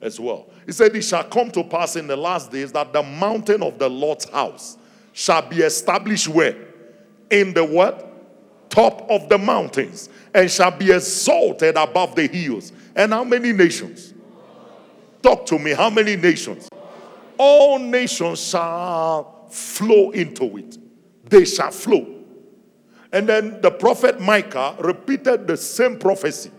as 0.00 0.18
well. 0.18 0.48
He 0.66 0.72
said, 0.72 0.96
It 0.96 1.02
shall 1.02 1.24
come 1.24 1.50
to 1.50 1.62
pass 1.62 1.96
in 1.96 2.06
the 2.06 2.16
last 2.16 2.50
days 2.50 2.72
that 2.72 2.92
the 2.92 3.02
mountain 3.02 3.62
of 3.62 3.78
the 3.78 3.88
Lord's 3.88 4.28
house 4.30 4.78
shall 5.20 5.42
be 5.42 5.56
established 5.56 6.28
where? 6.28 6.56
In 7.30 7.52
the 7.52 7.62
what? 7.62 8.70
Top 8.70 9.02
of 9.10 9.28
the 9.28 9.36
mountains, 9.36 10.08
and 10.32 10.50
shall 10.50 10.70
be 10.70 10.90
exalted 10.90 11.76
above 11.76 12.14
the 12.14 12.26
hills. 12.26 12.72
And 12.96 13.12
how 13.12 13.22
many 13.24 13.52
nations? 13.52 14.14
Talk 15.22 15.44
to 15.46 15.58
me. 15.58 15.72
How 15.72 15.90
many 15.90 16.16
nations? 16.16 16.70
All 17.36 17.78
nations 17.78 18.48
shall 18.48 19.48
flow 19.50 20.10
into 20.12 20.56
it. 20.56 20.78
They 21.28 21.44
shall 21.44 21.70
flow. 21.70 22.06
And 23.12 23.28
then 23.28 23.60
the 23.60 23.72
prophet 23.72 24.20
Micah 24.20 24.74
repeated 24.78 25.46
the 25.46 25.58
same 25.58 25.98
prophecy 25.98 26.50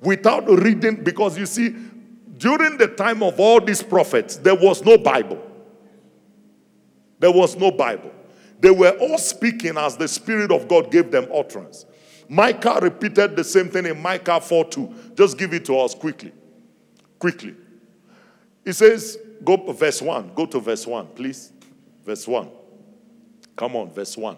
without 0.00 0.48
reading, 0.48 1.04
because 1.04 1.36
you 1.36 1.44
see, 1.44 1.74
during 2.38 2.78
the 2.78 2.88
time 2.88 3.22
of 3.22 3.38
all 3.38 3.60
these 3.60 3.82
prophets, 3.82 4.36
there 4.36 4.54
was 4.54 4.82
no 4.82 4.96
Bible. 4.96 5.44
There 7.18 7.32
was 7.32 7.56
no 7.56 7.70
Bible. 7.70 8.12
They 8.60 8.70
were 8.70 8.90
all 8.98 9.18
speaking 9.18 9.76
as 9.76 9.96
the 9.96 10.08
Spirit 10.08 10.50
of 10.50 10.68
God 10.68 10.90
gave 10.90 11.10
them 11.10 11.28
utterance. 11.34 11.86
Micah 12.28 12.78
repeated 12.82 13.36
the 13.36 13.44
same 13.44 13.68
thing 13.68 13.86
in 13.86 14.00
Micah 14.00 14.40
4 14.40 14.64
2. 14.66 14.94
Just 15.14 15.38
give 15.38 15.54
it 15.54 15.64
to 15.66 15.78
us 15.78 15.94
quickly. 15.94 16.32
Quickly. 17.18 17.54
He 18.64 18.72
says, 18.72 19.16
go 19.42 19.56
verse 19.72 20.02
1. 20.02 20.32
Go 20.34 20.44
to 20.46 20.60
verse 20.60 20.86
1, 20.86 21.06
please. 21.08 21.52
Verse 22.04 22.26
1. 22.26 22.50
Come 23.56 23.76
on, 23.76 23.90
verse 23.90 24.16
1. 24.16 24.36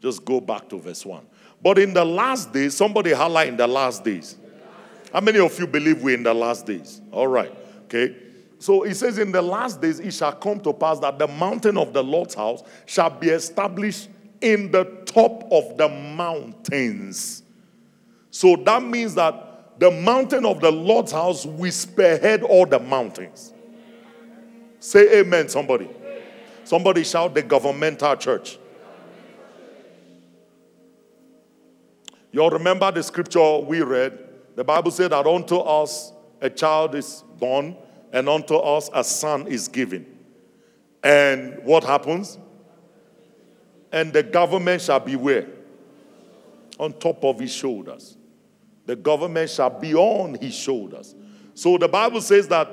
Just 0.00 0.24
go 0.24 0.40
back 0.40 0.68
to 0.70 0.78
verse 0.78 1.04
1. 1.04 1.24
But 1.62 1.78
in 1.78 1.94
the 1.94 2.04
last 2.04 2.52
days, 2.52 2.76
somebody 2.76 3.12
highlight 3.12 3.48
in 3.48 3.56
the 3.56 3.66
last 3.66 4.04
days. 4.04 4.36
How 5.12 5.20
many 5.20 5.38
of 5.38 5.58
you 5.58 5.66
believe 5.66 6.02
we're 6.02 6.16
in 6.16 6.22
the 6.22 6.34
last 6.34 6.66
days? 6.66 7.00
All 7.12 7.26
right. 7.26 7.52
Okay. 7.84 8.16
So 8.64 8.80
he 8.80 8.94
says, 8.94 9.18
In 9.18 9.30
the 9.30 9.42
last 9.42 9.82
days, 9.82 10.00
it 10.00 10.14
shall 10.14 10.32
come 10.32 10.58
to 10.60 10.72
pass 10.72 10.98
that 11.00 11.18
the 11.18 11.26
mountain 11.28 11.76
of 11.76 11.92
the 11.92 12.02
Lord's 12.02 12.34
house 12.34 12.62
shall 12.86 13.10
be 13.10 13.28
established 13.28 14.08
in 14.40 14.70
the 14.70 14.84
top 15.04 15.46
of 15.52 15.76
the 15.76 15.86
mountains. 15.86 17.42
So 18.30 18.56
that 18.64 18.82
means 18.82 19.16
that 19.16 19.78
the 19.78 19.90
mountain 19.90 20.46
of 20.46 20.62
the 20.62 20.72
Lord's 20.72 21.12
house 21.12 21.44
will 21.44 21.70
spearhead 21.70 22.42
all 22.42 22.64
the 22.64 22.78
mountains. 22.78 23.52
Say 24.80 25.20
amen, 25.20 25.50
somebody. 25.50 25.90
Somebody 26.64 27.04
shout 27.04 27.34
the 27.34 27.42
governmental 27.42 28.16
church. 28.16 28.58
You 32.32 32.40
all 32.40 32.48
remember 32.50 32.90
the 32.90 33.02
scripture 33.02 33.58
we 33.58 33.82
read? 33.82 34.18
The 34.56 34.64
Bible 34.64 34.90
said 34.90 35.10
that 35.10 35.26
unto 35.26 35.58
us 35.58 36.14
a 36.40 36.48
child 36.48 36.94
is 36.94 37.22
born, 37.38 37.76
and 38.14 38.28
unto 38.28 38.54
us 38.54 38.88
a 38.94 39.02
son 39.02 39.48
is 39.48 39.66
given. 39.66 40.06
And 41.02 41.58
what 41.64 41.82
happens? 41.82 42.38
And 43.90 44.12
the 44.12 44.22
government 44.22 44.80
shall 44.80 45.00
be 45.00 45.16
where? 45.16 45.48
On 46.78 46.92
top 46.92 47.24
of 47.24 47.40
his 47.40 47.52
shoulders. 47.52 48.16
The 48.86 48.94
government 48.94 49.50
shall 49.50 49.68
be 49.68 49.94
on 49.94 50.34
his 50.34 50.54
shoulders. 50.54 51.16
So 51.54 51.76
the 51.76 51.88
Bible 51.88 52.20
says 52.20 52.46
that 52.48 52.70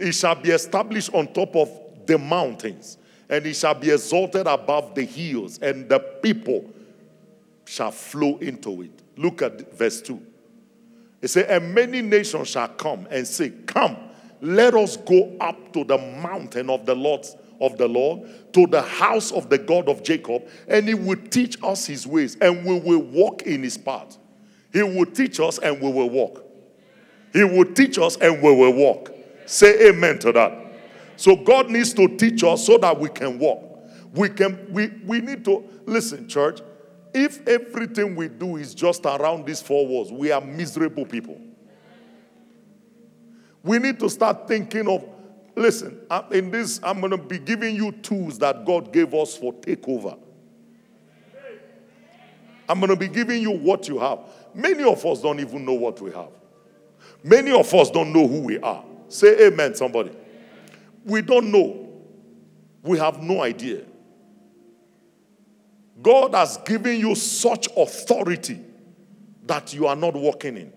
it 0.00 0.12
shall 0.12 0.34
be 0.34 0.50
established 0.50 1.14
on 1.14 1.32
top 1.32 1.54
of 1.54 1.70
the 2.04 2.18
mountains, 2.18 2.98
and 3.28 3.46
it 3.46 3.54
shall 3.54 3.74
be 3.74 3.90
exalted 3.90 4.48
above 4.48 4.96
the 4.96 5.04
hills, 5.04 5.60
and 5.60 5.88
the 5.88 6.00
people 6.00 6.72
shall 7.64 7.92
flow 7.92 8.36
into 8.38 8.82
it. 8.82 9.02
Look 9.16 9.42
at 9.42 9.72
verse 9.72 10.00
2. 10.02 10.20
It 11.22 11.28
says, 11.28 11.46
And 11.48 11.72
many 11.72 12.02
nations 12.02 12.48
shall 12.48 12.68
come 12.68 13.06
and 13.10 13.26
say, 13.26 13.50
Come, 13.66 13.96
let 14.40 14.74
us 14.74 14.96
go 14.96 15.36
up 15.40 15.72
to 15.72 15.84
the 15.84 15.98
mountain 15.98 16.70
of 16.70 16.86
the 16.86 16.94
Lord 16.94 17.26
of 17.60 17.78
the 17.78 17.88
Lord, 17.88 18.28
to 18.52 18.66
the 18.66 18.82
house 18.82 19.32
of 19.32 19.48
the 19.48 19.58
God 19.58 19.88
of 19.88 20.02
Jacob, 20.02 20.46
and 20.68 20.86
he 20.86 20.94
will 20.94 21.18
teach 21.30 21.56
us 21.62 21.86
his 21.86 22.06
ways, 22.06 22.36
and 22.40 22.64
we 22.64 22.78
will 22.78 23.02
walk 23.02 23.42
in 23.42 23.62
his 23.62 23.78
path. 23.78 24.18
He 24.72 24.82
will 24.82 25.06
teach 25.06 25.40
us 25.40 25.58
and 25.58 25.80
we 25.80 25.90
will 25.90 26.10
walk. 26.10 26.44
He 27.32 27.44
will 27.44 27.64
teach 27.72 27.98
us 27.98 28.16
and 28.16 28.42
we 28.42 28.54
will 28.54 28.74
walk. 28.74 29.10
Say 29.46 29.88
amen 29.88 30.18
to 30.18 30.32
that. 30.32 30.52
So 31.16 31.34
God 31.34 31.70
needs 31.70 31.94
to 31.94 32.08
teach 32.16 32.44
us 32.44 32.66
so 32.66 32.76
that 32.78 33.00
we 33.00 33.08
can 33.08 33.38
walk. 33.38 33.62
We 34.12 34.28
can 34.28 34.70
we 34.70 34.88
we 35.06 35.20
need 35.20 35.46
to 35.46 35.64
listen, 35.86 36.28
church. 36.28 36.60
If 37.14 37.46
everything 37.48 38.16
we 38.16 38.28
do 38.28 38.56
is 38.56 38.74
just 38.74 39.06
around 39.06 39.46
these 39.46 39.62
four 39.62 39.86
walls, 39.86 40.12
we 40.12 40.30
are 40.30 40.42
miserable 40.42 41.06
people. 41.06 41.40
We 43.66 43.80
need 43.80 43.98
to 43.98 44.08
start 44.08 44.46
thinking 44.46 44.88
of 44.88 45.04
listen, 45.56 46.00
in 46.30 46.50
this, 46.50 46.78
I'm 46.82 47.00
going 47.00 47.10
to 47.10 47.18
be 47.18 47.38
giving 47.38 47.74
you 47.74 47.90
tools 47.90 48.38
that 48.38 48.64
God 48.64 48.92
gave 48.92 49.12
us 49.12 49.36
for 49.36 49.52
takeover. 49.54 50.18
I'm 52.68 52.78
going 52.78 52.90
to 52.90 52.96
be 52.96 53.08
giving 53.08 53.42
you 53.42 53.50
what 53.50 53.88
you 53.88 53.98
have. 53.98 54.20
Many 54.54 54.84
of 54.84 55.04
us 55.04 55.20
don't 55.20 55.40
even 55.40 55.64
know 55.64 55.72
what 55.72 56.00
we 56.00 56.12
have. 56.12 56.30
Many 57.24 57.52
of 57.52 57.72
us 57.74 57.90
don't 57.90 58.12
know 58.12 58.26
who 58.26 58.40
we 58.40 58.58
are. 58.58 58.84
Say 59.08 59.46
amen, 59.46 59.74
somebody. 59.74 60.10
We 61.04 61.22
don't 61.22 61.50
know. 61.50 61.88
We 62.82 62.98
have 62.98 63.22
no 63.22 63.42
idea. 63.42 63.82
God 66.02 66.34
has 66.34 66.58
given 66.58 67.00
you 67.00 67.14
such 67.14 67.68
authority 67.76 68.60
that 69.44 69.72
you 69.72 69.86
are 69.86 69.96
not 69.96 70.14
walking 70.14 70.56
in. 70.56 70.72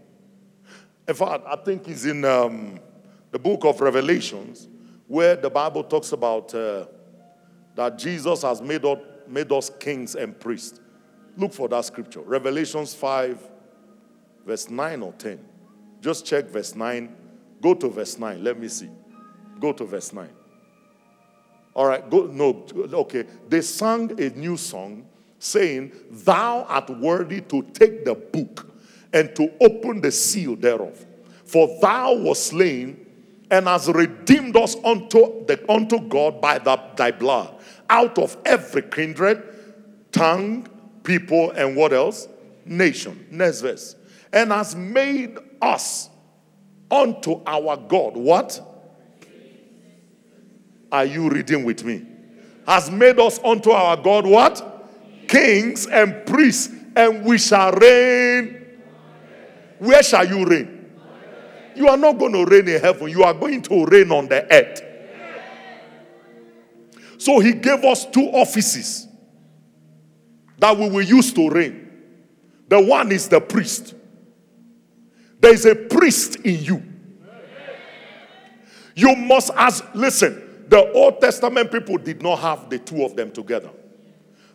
In 1.09 1.15
fact, 1.15 1.43
I 1.47 1.55
think 1.55 1.87
it's 1.87 2.05
in 2.05 2.23
um, 2.23 2.79
the 3.31 3.39
book 3.39 3.65
of 3.65 3.81
Revelations 3.81 4.69
where 5.07 5.35
the 5.35 5.49
Bible 5.49 5.83
talks 5.83 6.11
about 6.11 6.53
uh, 6.53 6.85
that 7.73 7.97
Jesus 7.97 8.43
has 8.43 8.61
made 8.61 8.85
us, 8.85 8.99
made 9.27 9.51
us 9.51 9.71
kings 9.79 10.13
and 10.13 10.39
priests. 10.39 10.79
Look 11.35 11.51
for 11.51 11.67
that 11.69 11.83
scripture. 11.85 12.19
Revelations 12.19 12.93
5, 12.93 13.41
verse 14.45 14.69
9 14.69 15.01
or 15.01 15.13
10. 15.13 15.39
Just 15.99 16.27
check 16.27 16.45
verse 16.45 16.75
9. 16.75 17.15
Go 17.59 17.73
to 17.73 17.89
verse 17.89 18.19
9. 18.19 18.43
Let 18.43 18.59
me 18.59 18.67
see. 18.67 18.89
Go 19.59 19.73
to 19.73 19.85
verse 19.85 20.13
9. 20.13 20.29
All 21.73 21.87
right, 21.87 22.07
go. 22.07 22.27
No, 22.27 22.67
okay. 22.75 23.25
They 23.47 23.61
sang 23.61 24.11
a 24.21 24.29
new 24.29 24.57
song 24.57 25.07
saying, 25.39 25.91
Thou 26.11 26.65
art 26.65 26.87
worthy 26.91 27.41
to 27.41 27.63
take 27.63 28.05
the 28.05 28.13
book 28.13 28.68
and 29.13 29.35
to 29.35 29.51
open 29.61 30.01
the 30.01 30.11
seal 30.11 30.55
thereof. 30.55 31.05
For 31.45 31.79
thou 31.81 32.13
was 32.13 32.43
slain 32.43 33.05
and 33.49 33.67
has 33.67 33.87
redeemed 33.89 34.55
us 34.55 34.75
unto, 34.83 35.45
the, 35.45 35.63
unto 35.67 35.99
God 35.99 36.39
by 36.39 36.59
the, 36.59 36.79
thy 36.95 37.11
blood 37.11 37.55
out 37.89 38.19
of 38.19 38.37
every 38.45 38.83
kindred, 38.83 39.43
tongue, 40.11 40.67
people, 41.03 41.51
and 41.51 41.75
what 41.75 41.91
else? 41.91 42.27
Nation. 42.65 43.25
Next 43.31 43.61
verse. 43.61 43.95
And 44.31 44.51
has 44.51 44.75
made 44.75 45.37
us 45.61 46.09
unto 46.91 47.41
our 47.45 47.77
God. 47.77 48.15
What? 48.15 48.61
Are 50.91 51.05
you 51.05 51.29
reading 51.29 51.63
with 51.63 51.83
me? 51.83 52.05
Has 52.67 52.91
made 52.91 53.19
us 53.19 53.39
unto 53.43 53.71
our 53.71 53.97
God 53.97 54.25
what? 54.25 54.87
Kings 55.27 55.87
and 55.87 56.25
priests, 56.25 56.73
and 56.95 57.23
we 57.25 57.37
shall 57.37 57.71
reign. 57.71 58.58
Where 59.79 60.03
shall 60.03 60.27
you 60.27 60.45
reign? 60.45 60.91
You 61.75 61.87
are 61.87 61.97
not 61.97 62.19
going 62.19 62.33
to 62.33 62.45
reign 62.45 62.67
in 62.67 62.81
heaven, 62.81 63.09
you 63.09 63.23
are 63.23 63.33
going 63.33 63.61
to 63.63 63.85
reign 63.85 64.11
on 64.11 64.27
the 64.27 64.45
earth. 64.53 64.83
So 67.17 67.39
he 67.39 67.53
gave 67.53 67.83
us 67.83 68.05
two 68.05 68.27
offices 68.29 69.07
that 70.57 70.77
we 70.77 70.89
will 70.89 71.01
use 71.01 71.33
to 71.33 71.49
reign. 71.49 71.89
The 72.67 72.81
one 72.81 73.11
is 73.11 73.27
the 73.27 73.41
priest. 73.41 73.95
There 75.39 75.53
is 75.53 75.65
a 75.65 75.75
priest 75.75 76.37
in 76.37 76.63
you. 76.63 76.83
You 78.95 79.15
must 79.15 79.51
ask, 79.55 79.83
listen, 79.93 80.65
the 80.67 80.91
Old 80.91 81.21
Testament 81.21 81.71
people 81.71 81.97
did 81.97 82.21
not 82.21 82.39
have 82.39 82.69
the 82.69 82.79
two 82.79 83.03
of 83.03 83.15
them 83.15 83.31
together. 83.31 83.69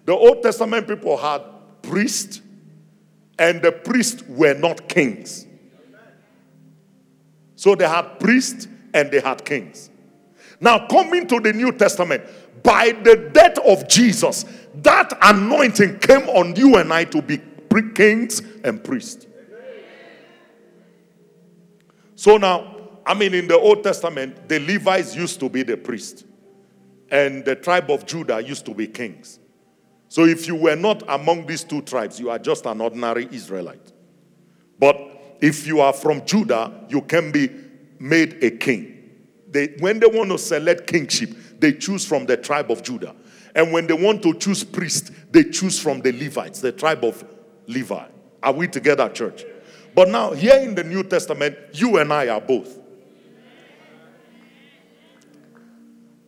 The 0.04 0.12
Old 0.12 0.42
Testament 0.42 0.86
people 0.86 1.16
had 1.16 1.42
priests, 1.82 2.40
and 3.38 3.62
the 3.62 3.72
priests 3.72 4.22
were 4.28 4.54
not 4.54 4.88
kings. 4.88 5.46
So 7.56 7.74
they 7.74 7.88
had 7.88 8.20
priests 8.20 8.68
and 8.92 9.10
they 9.10 9.20
had 9.20 9.44
kings. 9.44 9.90
Now, 10.60 10.86
coming 10.86 11.26
to 11.28 11.40
the 11.40 11.52
New 11.52 11.72
Testament, 11.72 12.22
by 12.62 12.92
the 12.92 13.30
death 13.32 13.58
of 13.58 13.88
Jesus, 13.88 14.44
that 14.76 15.16
anointing 15.22 15.98
came 15.98 16.28
on 16.30 16.56
you 16.56 16.76
and 16.76 16.92
I 16.92 17.04
to 17.04 17.20
be 17.20 17.40
kings 17.94 18.40
and 18.62 18.82
priests. 18.82 19.26
So 22.14 22.36
now, 22.36 22.76
I 23.04 23.14
mean, 23.14 23.34
in 23.34 23.48
the 23.48 23.58
Old 23.58 23.82
Testament, 23.82 24.48
the 24.48 24.60
Levites 24.60 25.14
used 25.16 25.40
to 25.40 25.48
be 25.48 25.62
the 25.62 25.76
priest, 25.76 26.24
and 27.10 27.44
the 27.44 27.56
tribe 27.56 27.90
of 27.90 28.06
Judah 28.06 28.40
used 28.40 28.64
to 28.66 28.74
be 28.74 28.86
kings. 28.86 29.40
So 30.14 30.26
if 30.26 30.46
you 30.46 30.54
were 30.54 30.76
not 30.76 31.02
among 31.08 31.46
these 31.46 31.64
two 31.64 31.82
tribes, 31.82 32.20
you 32.20 32.30
are 32.30 32.38
just 32.38 32.66
an 32.66 32.80
ordinary 32.80 33.26
Israelite. 33.32 33.92
But 34.78 34.96
if 35.40 35.66
you 35.66 35.80
are 35.80 35.92
from 35.92 36.24
Judah, 36.24 36.86
you 36.88 37.02
can 37.02 37.32
be 37.32 37.50
made 37.98 38.44
a 38.44 38.52
king. 38.52 39.10
They, 39.50 39.74
when 39.80 39.98
they 39.98 40.06
want 40.06 40.30
to 40.30 40.38
select 40.38 40.86
kingship, 40.86 41.30
they 41.58 41.72
choose 41.72 42.06
from 42.06 42.26
the 42.26 42.36
tribe 42.36 42.70
of 42.70 42.84
Judah. 42.84 43.12
And 43.56 43.72
when 43.72 43.88
they 43.88 43.94
want 43.94 44.22
to 44.22 44.34
choose 44.34 44.62
priest, 44.62 45.10
they 45.32 45.42
choose 45.42 45.80
from 45.80 46.00
the 46.00 46.12
Levites, 46.12 46.60
the 46.60 46.70
tribe 46.70 47.02
of 47.02 47.24
Levi. 47.66 48.06
Are 48.40 48.52
we 48.52 48.68
together, 48.68 49.08
church? 49.08 49.42
But 49.96 50.10
now, 50.10 50.32
here 50.32 50.60
in 50.60 50.76
the 50.76 50.84
New 50.84 51.02
Testament, 51.02 51.56
you 51.72 51.96
and 51.96 52.12
I 52.12 52.28
are 52.28 52.40
both. 52.40 52.78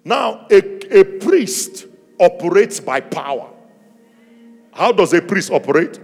Now, 0.05 0.49
a, 0.51 1.01
a 1.03 1.05
priest 1.05 1.87
operates 2.19 2.81
by 2.81 2.99
power. 2.99 3.53
How 4.77 4.93
does 4.93 5.15
a 5.15 5.23
priest 5.23 5.51
operate? 5.51 5.99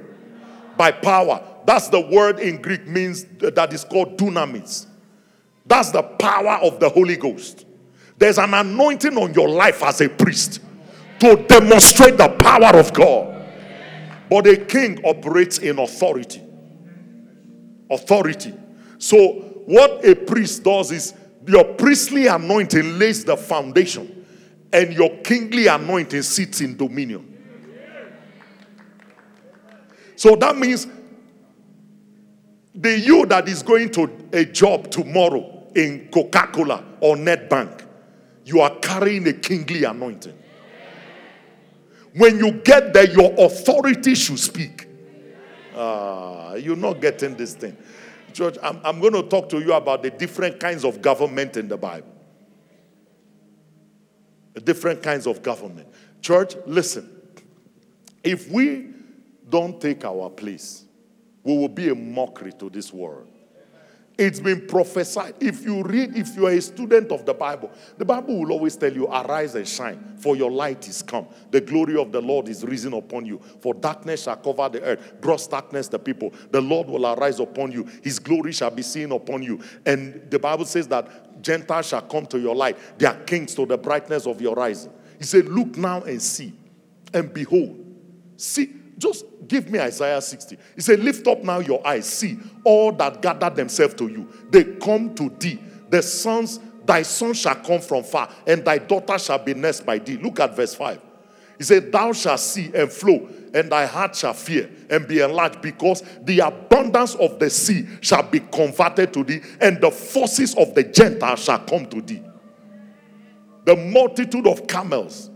By 0.78 0.90
power. 0.92 1.42
That's 1.66 1.88
the 1.88 2.00
word 2.00 2.40
in 2.40 2.62
Greek 2.62 2.86
means 2.86 3.24
that 3.38 3.72
is 3.72 3.84
called 3.84 4.16
dunamis. 4.16 4.86
That's 5.66 5.90
the 5.90 6.02
power 6.02 6.58
of 6.62 6.80
the 6.80 6.88
Holy 6.88 7.16
Ghost. 7.16 7.66
There's 8.16 8.38
an 8.38 8.54
anointing 8.54 9.16
on 9.16 9.34
your 9.34 9.48
life 9.48 9.82
as 9.82 10.00
a 10.00 10.08
priest 10.08 10.60
to 11.20 11.36
demonstrate 11.46 12.16
the 12.16 12.28
power 12.28 12.78
of 12.78 12.92
God. 12.94 13.28
But 14.30 14.46
a 14.46 14.56
king 14.56 15.04
operates 15.04 15.58
in 15.58 15.78
authority. 15.78 16.42
Authority. 17.90 18.54
So, 18.98 19.32
what 19.66 20.04
a 20.04 20.14
priest 20.14 20.64
does 20.64 20.90
is 20.90 21.14
your 21.46 21.64
priestly 21.74 22.26
anointing 22.26 22.98
lays 22.98 23.24
the 23.24 23.36
foundation, 23.36 24.24
and 24.72 24.94
your 24.94 25.10
kingly 25.18 25.66
anointing 25.66 26.22
sits 26.22 26.62
in 26.62 26.76
dominion. 26.76 27.31
So 30.22 30.36
that 30.36 30.56
means 30.56 30.86
the 32.72 32.96
you 32.96 33.26
that 33.26 33.48
is 33.48 33.60
going 33.60 33.90
to 33.90 34.08
a 34.32 34.44
job 34.44 34.88
tomorrow 34.88 35.66
in 35.74 36.10
Coca 36.12 36.46
Cola 36.46 36.84
or 37.00 37.16
Nedbank, 37.16 37.84
you 38.44 38.60
are 38.60 38.70
carrying 38.76 39.26
a 39.26 39.32
kingly 39.32 39.82
anointing. 39.82 40.38
When 42.14 42.38
you 42.38 42.52
get 42.52 42.92
there, 42.92 43.10
your 43.10 43.34
authority 43.36 44.14
should 44.14 44.38
speak. 44.38 44.86
Ah, 45.74 46.54
you're 46.54 46.76
not 46.76 47.00
getting 47.00 47.34
this 47.34 47.54
thing. 47.54 47.76
Church, 48.32 48.56
I'm, 48.62 48.78
I'm 48.84 49.00
going 49.00 49.14
to 49.14 49.24
talk 49.24 49.48
to 49.48 49.58
you 49.58 49.72
about 49.72 50.04
the 50.04 50.10
different 50.10 50.60
kinds 50.60 50.84
of 50.84 51.02
government 51.02 51.56
in 51.56 51.66
the 51.66 51.76
Bible. 51.76 52.14
Different 54.62 55.02
kinds 55.02 55.26
of 55.26 55.42
government. 55.42 55.88
Church, 56.20 56.54
listen. 56.64 57.10
If 58.22 58.48
we 58.48 58.91
don't 59.52 59.78
take 59.78 60.04
our 60.06 60.30
place, 60.30 60.86
we 61.44 61.56
will 61.56 61.68
be 61.68 61.90
a 61.90 61.94
mockery 61.94 62.54
to 62.54 62.70
this 62.70 62.90
world. 62.90 63.28
It's 64.16 64.40
been 64.40 64.66
prophesied. 64.66 65.34
If 65.40 65.64
you 65.64 65.82
read, 65.82 66.16
if 66.16 66.36
you 66.36 66.46
are 66.46 66.52
a 66.52 66.60
student 66.60 67.12
of 67.12 67.26
the 67.26 67.34
Bible, 67.34 67.70
the 67.98 68.04
Bible 68.04 68.38
will 68.38 68.52
always 68.52 68.76
tell 68.76 68.92
you, 68.92 69.06
Arise 69.08 69.54
and 69.54 69.68
shine, 69.68 70.16
for 70.16 70.36
your 70.36 70.50
light 70.50 70.88
is 70.88 71.02
come. 71.02 71.26
The 71.50 71.60
glory 71.60 71.96
of 71.96 72.12
the 72.12 72.20
Lord 72.20 72.48
is 72.48 72.64
risen 72.64 72.94
upon 72.94 73.26
you. 73.26 73.40
For 73.60 73.74
darkness 73.74 74.22
shall 74.22 74.36
cover 74.36 74.68
the 74.70 74.82
earth, 74.82 75.20
gross 75.20 75.46
darkness 75.46 75.88
the 75.88 75.98
people. 75.98 76.32
The 76.50 76.60
Lord 76.60 76.88
will 76.88 77.06
arise 77.06 77.38
upon 77.40 77.72
you, 77.72 77.86
his 78.02 78.18
glory 78.18 78.52
shall 78.52 78.70
be 78.70 78.82
seen 78.82 79.12
upon 79.12 79.42
you. 79.42 79.60
And 79.84 80.30
the 80.30 80.38
Bible 80.38 80.64
says 80.64 80.88
that 80.88 81.42
Gentiles 81.42 81.88
shall 81.88 82.02
come 82.02 82.24
to 82.26 82.38
your 82.38 82.54
light, 82.54 82.78
their 82.98 83.14
kings 83.24 83.54
to 83.56 83.66
the 83.66 83.76
brightness 83.76 84.26
of 84.26 84.40
your 84.40 84.54
rising. 84.54 84.92
He 85.18 85.24
said, 85.24 85.46
Look 85.46 85.76
now 85.76 86.02
and 86.02 86.22
see, 86.22 86.54
and 87.12 87.32
behold, 87.34 87.78
see 88.36 88.81
just 88.98 89.24
give 89.48 89.70
me 89.70 89.78
Isaiah 89.78 90.20
60. 90.20 90.56
He 90.74 90.80
said, 90.80 91.00
Lift 91.00 91.26
up 91.26 91.42
now 91.42 91.58
your 91.58 91.86
eyes, 91.86 92.06
see 92.06 92.38
all 92.64 92.92
that 92.92 93.22
gather 93.22 93.50
themselves 93.50 93.94
to 93.94 94.08
you. 94.08 94.28
They 94.50 94.64
come 94.64 95.14
to 95.14 95.30
thee. 95.30 95.58
The 95.88 96.02
sons, 96.02 96.60
thy 96.84 97.02
son 97.02 97.34
shall 97.34 97.56
come 97.56 97.80
from 97.80 98.04
far, 98.04 98.28
and 98.46 98.64
thy 98.64 98.78
daughter 98.78 99.18
shall 99.18 99.38
be 99.38 99.54
nursed 99.54 99.84
by 99.84 99.98
thee. 99.98 100.16
Look 100.16 100.40
at 100.40 100.54
verse 100.56 100.74
5. 100.74 101.00
He 101.58 101.64
said, 101.64 101.92
Thou 101.92 102.12
shalt 102.12 102.40
see 102.40 102.70
and 102.74 102.90
flow, 102.90 103.28
and 103.54 103.70
thy 103.70 103.86
heart 103.86 104.16
shall 104.16 104.34
fear 104.34 104.70
and 104.90 105.06
be 105.06 105.20
enlarged, 105.20 105.60
because 105.60 106.02
the 106.22 106.40
abundance 106.40 107.14
of 107.16 107.38
the 107.38 107.50
sea 107.50 107.86
shall 108.00 108.22
be 108.22 108.40
converted 108.40 109.12
to 109.14 109.24
thee, 109.24 109.40
and 109.60 109.80
the 109.80 109.90
forces 109.90 110.54
of 110.54 110.74
the 110.74 110.82
Gentiles 110.82 111.44
shall 111.44 111.60
come 111.60 111.86
to 111.86 112.00
thee. 112.00 112.22
The 113.64 113.76
multitude 113.76 114.46
of 114.46 114.66
camels 114.66 115.30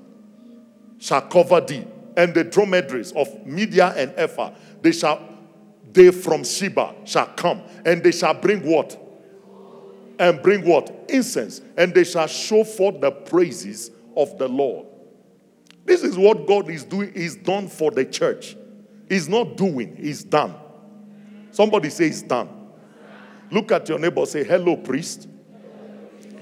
shall 0.99 1.23
cover 1.23 1.61
thee, 1.61 1.85
and 2.17 2.35
the 2.35 2.45
dromedaries 2.45 3.13
of 3.13 3.47
Midian 3.47 3.93
and 3.97 4.13
Ephah, 4.17 4.53
they 4.83 4.93
shall 4.93 5.37
they 5.93 6.11
from 6.11 6.45
Sheba 6.45 6.95
shall 7.05 7.27
come, 7.29 7.63
and 7.85 8.03
they 8.03 8.13
shall 8.13 8.35
bring 8.35 8.61
what? 8.67 9.03
And 10.19 10.43
bring 10.43 10.67
what? 10.67 11.07
Incense, 11.09 11.63
and 11.77 11.95
they 11.95 12.05
shall 12.05 12.27
show 12.27 12.65
forth 12.65 13.01
the 13.01 13.11
praises 13.11 13.91
of 14.17 14.37
the 14.39 14.49
Lord. 14.49 14.87
This 15.87 16.03
is 16.03 16.19
what 16.19 16.47
God 16.47 16.69
is 16.69 16.85
doing, 16.85 17.13
is 17.15 17.37
done 17.37 17.69
for 17.69 17.91
the 17.91 18.05
church. 18.05 18.57
He's 19.09 19.29
not 19.29 19.57
doing, 19.57 19.97
he's 19.97 20.23
done. 20.23 20.55
Somebody 21.53 21.89
say 21.89 22.09
it's 22.09 22.23
done. 22.23 22.51
Look 23.51 23.73
at 23.73 23.89
your 23.89 23.99
neighbor, 23.99 24.27
say, 24.27 24.45
Hello, 24.45 24.77
priest. 24.77 25.29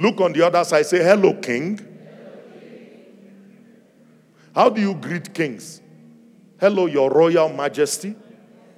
Look 0.01 0.21
on 0.21 0.33
the 0.33 0.45
other 0.45 0.65
side, 0.65 0.87
say, 0.87 1.03
Hello, 1.05 1.35
king. 1.35 1.94
How 4.55 4.71
do 4.71 4.81
you 4.81 4.95
greet 4.95 5.35
kings? 5.35 5.81
Hello, 6.61 6.87
your 6.87 7.11
royal 7.11 7.49
majesty. 7.49 8.15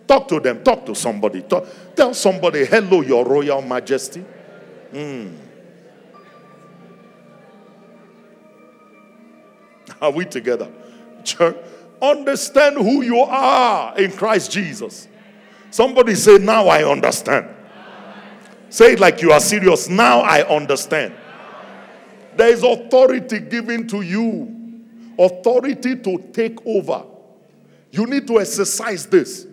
Talk 0.06 0.28
to 0.28 0.40
them, 0.40 0.62
talk 0.62 0.86
to 0.86 0.94
somebody. 0.94 1.42
Talk, 1.42 1.66
tell 1.94 2.14
somebody, 2.14 2.64
Hello, 2.64 3.02
your 3.02 3.24
royal 3.24 3.60
majesty. 3.60 4.24
Mm. 4.92 5.36
Are 10.00 10.10
we 10.10 10.24
together? 10.24 10.70
Church, 11.24 11.56
understand 12.00 12.76
who 12.76 13.02
you 13.02 13.20
are 13.20 13.98
in 13.98 14.12
Christ 14.12 14.52
Jesus. 14.52 15.08
Somebody 15.70 16.14
say, 16.14 16.38
Now 16.38 16.68
I 16.68 16.88
understand. 16.88 17.48
Say 18.68 18.92
it 18.92 19.00
like 19.00 19.22
you 19.22 19.32
are 19.32 19.40
serious. 19.40 19.88
Now 19.88 20.20
I 20.20 20.46
understand. 20.46 21.14
There 22.36 22.48
is 22.48 22.62
authority 22.62 23.38
given 23.38 23.86
to 23.88 24.02
you, 24.02 24.65
authority 25.18 25.96
to 25.96 26.18
take 26.32 26.64
over. 26.66 27.04
You 27.90 28.06
need 28.06 28.26
to 28.26 28.40
exercise 28.40 29.06
this. 29.06 29.46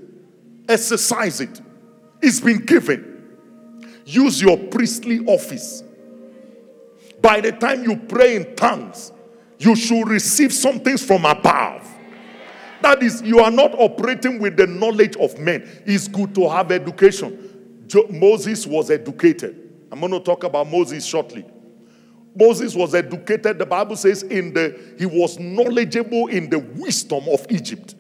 Exercise 0.68 1.42
it. 1.42 1.62
It's 2.22 2.40
been 2.40 2.66
given. 2.66 3.38
Use 4.06 4.42
your 4.42 4.58
priestly 4.58 5.20
office. 5.26 5.84
By 7.22 7.40
the 7.42 7.54
time 7.54 7.84
you 7.84 7.96
pray 7.96 8.36
in 8.36 8.56
tongues, 8.56 9.12
you 9.60 9.76
should 9.76 10.08
receive 10.08 10.52
something 10.54 10.98
from 10.98 11.26
above. 11.26 11.90
That 12.82 13.02
is, 13.02 13.22
you 13.22 13.40
are 13.40 13.52
not 13.52 13.74
operating 13.80 14.40
with 14.40 14.58
the 14.58 14.68
knowledge 14.68 15.16
of 15.16 15.40
men. 15.40 15.70
It's 15.86 16.10
good 16.10 16.36
to 16.36 16.50
have 16.50 16.70
education. 16.70 17.84
Jo- 17.88 18.08
Moses 18.10 18.68
was 18.68 18.92
educated. 18.92 19.72
I'm 19.90 20.02
going 20.02 20.12
to 20.12 20.20
talk 20.20 20.44
about 20.44 20.70
Moses 20.70 21.06
shortly. 21.06 21.46
Moses 22.36 22.76
was 22.76 22.96
educated, 22.96 23.60
the 23.60 23.66
Bible 23.66 23.96
says, 23.96 24.24
in 24.24 24.54
the 24.54 24.96
he 24.98 25.06
was 25.06 25.38
knowledgeable 25.40 26.28
in 26.28 26.50
the 26.50 26.60
wisdom 26.60 27.24
of 27.32 27.46
Egypt. 27.50 27.96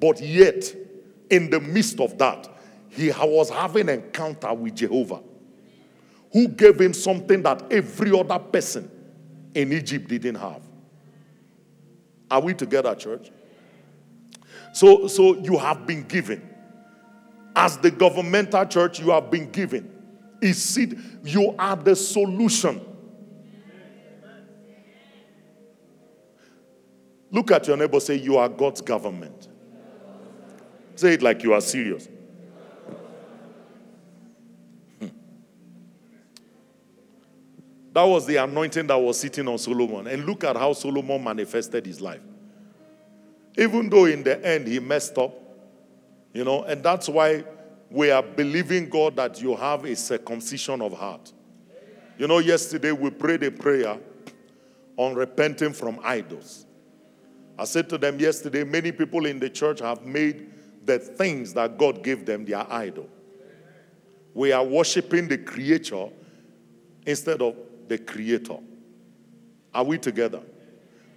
But 0.00 0.20
yet, 0.20 0.74
in 1.30 1.50
the 1.50 1.60
midst 1.60 2.00
of 2.00 2.16
that, 2.18 2.48
he 2.88 3.10
was 3.10 3.50
having 3.50 3.88
an 3.88 4.00
encounter 4.00 4.52
with 4.54 4.76
Jehovah, 4.76 5.20
who 6.32 6.48
gave 6.48 6.80
him 6.80 6.94
something 6.94 7.42
that 7.42 7.70
every 7.70 8.18
other 8.18 8.38
person 8.38 8.90
in 9.54 9.72
Egypt 9.72 10.08
didn't 10.08 10.36
have. 10.36 10.62
Are 12.30 12.40
we 12.40 12.54
together, 12.54 12.94
church? 12.94 13.30
So, 14.72 15.06
so 15.06 15.36
you 15.36 15.58
have 15.58 15.86
been 15.86 16.02
given. 16.02 16.48
As 17.54 17.78
the 17.78 17.90
governmental 17.90 18.66
church, 18.66 19.00
you 19.00 19.10
have 19.10 19.30
been 19.30 19.50
given. 19.50 19.90
Is 20.42 20.76
it 20.76 20.98
you 21.24 21.54
are 21.58 21.76
the 21.76 21.96
solution? 21.96 22.80
Look 27.36 27.50
at 27.50 27.68
your 27.68 27.76
neighbor, 27.76 28.00
say, 28.00 28.14
You 28.14 28.38
are 28.38 28.48
God's 28.48 28.80
government. 28.80 29.48
Say 30.94 31.12
it 31.12 31.22
like 31.22 31.42
you 31.42 31.52
are 31.52 31.60
serious. 31.60 32.08
Hmm. 34.98 35.08
That 37.92 38.04
was 38.04 38.24
the 38.24 38.36
anointing 38.36 38.86
that 38.86 38.96
was 38.96 39.20
sitting 39.20 39.46
on 39.48 39.58
Solomon. 39.58 40.06
And 40.06 40.24
look 40.24 40.44
at 40.44 40.56
how 40.56 40.72
Solomon 40.72 41.22
manifested 41.22 41.84
his 41.84 42.00
life. 42.00 42.22
Even 43.58 43.90
though 43.90 44.06
in 44.06 44.22
the 44.22 44.42
end 44.42 44.66
he 44.66 44.80
messed 44.80 45.18
up, 45.18 45.34
you 46.32 46.42
know, 46.42 46.62
and 46.62 46.82
that's 46.82 47.06
why 47.06 47.44
we 47.90 48.10
are 48.10 48.22
believing 48.22 48.88
God 48.88 49.14
that 49.16 49.42
you 49.42 49.54
have 49.56 49.84
a 49.84 49.94
circumcision 49.94 50.80
of 50.80 50.94
heart. 50.94 51.34
You 52.16 52.28
know, 52.28 52.38
yesterday 52.38 52.92
we 52.92 53.10
prayed 53.10 53.42
a 53.42 53.50
prayer 53.50 53.98
on 54.96 55.14
repenting 55.14 55.74
from 55.74 56.00
idols. 56.02 56.65
I 57.58 57.64
said 57.64 57.88
to 57.90 57.98
them 57.98 58.20
yesterday, 58.20 58.64
many 58.64 58.92
people 58.92 59.26
in 59.26 59.38
the 59.38 59.48
church 59.48 59.80
have 59.80 60.04
made 60.04 60.50
the 60.84 60.98
things 60.98 61.54
that 61.54 61.78
God 61.78 62.02
gave 62.02 62.26
them 62.26 62.44
their 62.44 62.70
idol. 62.70 63.08
We 64.34 64.52
are 64.52 64.64
worshiping 64.64 65.28
the 65.28 65.38
creator 65.38 66.08
instead 67.06 67.40
of 67.40 67.56
the 67.88 67.98
creator. 67.98 68.58
Are 69.72 69.84
we 69.84 69.98
together? 69.98 70.42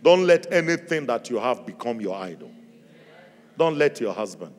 Don't 0.02 0.26
let 0.26 0.52
anything 0.54 1.06
that 1.08 1.30
you 1.30 1.38
have 1.38 1.66
become 1.66 2.00
your 2.00 2.16
idol. 2.16 2.52
Don't 3.58 3.78
let 3.78 4.00
your 4.00 4.14
husband. 4.14 4.54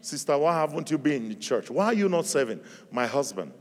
Sister, 0.00 0.36
why 0.36 0.54
haven't 0.54 0.90
you 0.90 0.98
been 0.98 1.30
in 1.30 1.38
church? 1.38 1.70
Why 1.70 1.86
are 1.86 1.94
you 1.94 2.08
not 2.08 2.26
serving? 2.26 2.60
My 2.90 3.06
husband. 3.06 3.52